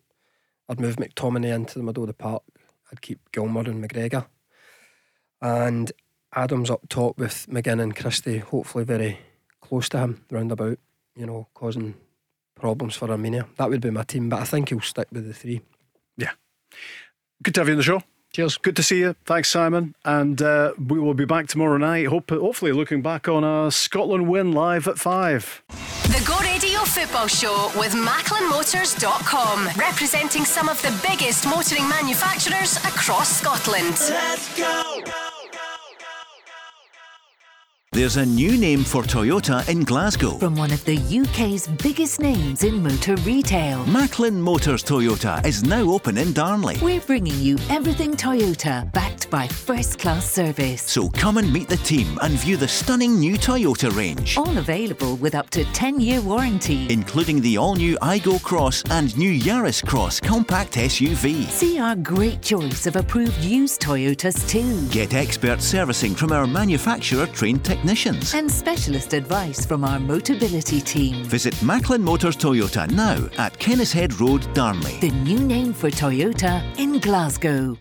I'd 0.67 0.79
move 0.79 0.95
McTominay 0.95 1.53
into 1.53 1.77
the 1.77 1.83
middle 1.83 2.01
of 2.01 2.07
the 2.07 2.15
park. 2.15 2.41
I'd 2.91 3.01
keep 3.01 3.19
Gilmour 3.31 3.67
and 3.67 3.83
McGregor. 3.83 4.25
And 5.39 5.91
Adams 6.33 6.71
up 6.71 6.89
top 6.89 7.19
with 7.19 7.45
McGinn 7.47 7.81
and 7.81 7.95
Christie, 7.95 8.39
hopefully 8.39 8.83
very 8.83 9.19
close 9.61 9.87
to 9.89 9.99
him, 9.99 10.25
round 10.31 10.51
about, 10.51 10.79
you 11.15 11.27
know, 11.27 11.47
causing 11.53 11.93
problems 12.55 12.95
for 12.95 13.11
Armenia. 13.11 13.45
That 13.57 13.69
would 13.69 13.81
be 13.81 13.91
my 13.91 14.03
team, 14.03 14.29
but 14.29 14.39
I 14.39 14.45
think 14.45 14.69
he'll 14.69 14.81
stick 14.81 15.09
with 15.11 15.27
the 15.27 15.33
three. 15.33 15.61
Yeah. 16.17 16.31
Good 17.43 17.53
to 17.53 17.61
have 17.61 17.67
you 17.67 17.73
on 17.73 17.77
the 17.77 17.83
show. 17.83 18.01
Cheers. 18.33 18.57
Good 18.57 18.75
to 18.77 18.83
see 18.83 18.99
you. 18.99 19.15
Thanks, 19.25 19.49
Simon. 19.49 19.93
And 20.05 20.41
uh, 20.41 20.73
we 20.77 20.99
will 20.99 21.13
be 21.13 21.25
back 21.25 21.47
tomorrow 21.47 21.77
night. 21.77 22.07
Hope, 22.07 22.29
hopefully, 22.29 22.71
looking 22.71 23.01
back 23.01 23.27
on 23.27 23.43
a 23.43 23.69
Scotland 23.71 24.29
win 24.29 24.53
live 24.53 24.87
at 24.87 24.97
five. 24.97 25.61
The 25.67 26.23
Go 26.25 26.37
Radio 26.39 26.79
Football 26.79 27.27
Show 27.27 27.71
with 27.77 27.93
MacklinMotors.com, 27.93 29.69
representing 29.77 30.45
some 30.45 30.69
of 30.69 30.81
the 30.81 30.97
biggest 31.07 31.45
motoring 31.45 31.87
manufacturers 31.89 32.77
across 32.77 33.37
Scotland. 33.39 33.97
Let's 34.09 34.57
go! 34.57 35.30
There's 37.93 38.15
a 38.15 38.25
new 38.25 38.57
name 38.57 38.85
for 38.85 39.03
Toyota 39.03 39.67
in 39.67 39.83
Glasgow. 39.83 40.37
From 40.37 40.55
one 40.55 40.71
of 40.71 40.81
the 40.85 40.95
UK's 40.95 41.67
biggest 41.67 42.21
names 42.21 42.63
in 42.63 42.81
motor 42.81 43.17
retail. 43.17 43.85
Macklin 43.85 44.41
Motors 44.41 44.81
Toyota 44.81 45.45
is 45.45 45.65
now 45.65 45.81
open 45.81 46.17
in 46.17 46.31
Darnley. 46.31 46.77
We're 46.81 47.01
bringing 47.01 47.35
you 47.35 47.57
everything 47.69 48.13
Toyota, 48.15 48.89
backed 48.93 49.29
by 49.29 49.45
first 49.45 49.99
class 49.99 50.25
service. 50.25 50.83
So 50.83 51.09
come 51.09 51.37
and 51.37 51.51
meet 51.51 51.67
the 51.67 51.75
team 51.75 52.17
and 52.21 52.31
view 52.35 52.55
the 52.55 52.65
stunning 52.65 53.19
new 53.19 53.33
Toyota 53.35 53.93
range, 53.93 54.37
All 54.37 54.57
available 54.57 55.17
with 55.17 55.35
up 55.35 55.49
to 55.49 55.65
10 55.73 55.99
year 55.99 56.21
warranty. 56.21 56.87
including 56.89 57.41
the 57.41 57.57
all 57.57 57.75
new 57.75 57.97
Aygo 57.97 58.41
Cross 58.41 58.83
and 58.89 59.17
new 59.17 59.37
Yaris 59.37 59.85
Cross 59.85 60.21
compact 60.21 60.75
SUV. 60.75 61.45
See 61.49 61.77
our 61.77 61.97
great 61.97 62.41
choice 62.41 62.87
of 62.87 62.95
approved 62.95 63.37
used 63.43 63.81
Toyotas 63.81 64.47
too. 64.47 64.87
Get 64.93 65.13
expert 65.13 65.61
servicing 65.61 66.15
from 66.15 66.31
our 66.31 66.47
manufacturer 66.47 67.25
trained 67.27 67.65
technicians. 67.81 68.33
And 68.33 68.49
specialist 68.49 69.13
advice 69.13 69.65
from 69.65 69.83
our 69.83 69.97
Motability 69.97 70.83
team. 70.83 71.23
Visit 71.25 71.61
Macklin 71.63 72.01
Motors 72.01 72.37
Toyota 72.37 72.89
now 72.91 73.17
at 73.37 73.53
Kennishead 73.59 74.19
Road, 74.19 74.41
Darnley. 74.53 74.99
The 74.99 75.11
new 75.23 75.39
name 75.39 75.73
for 75.73 75.89
Toyota 75.89 76.61
in 76.77 76.99
Glasgow. 76.99 77.77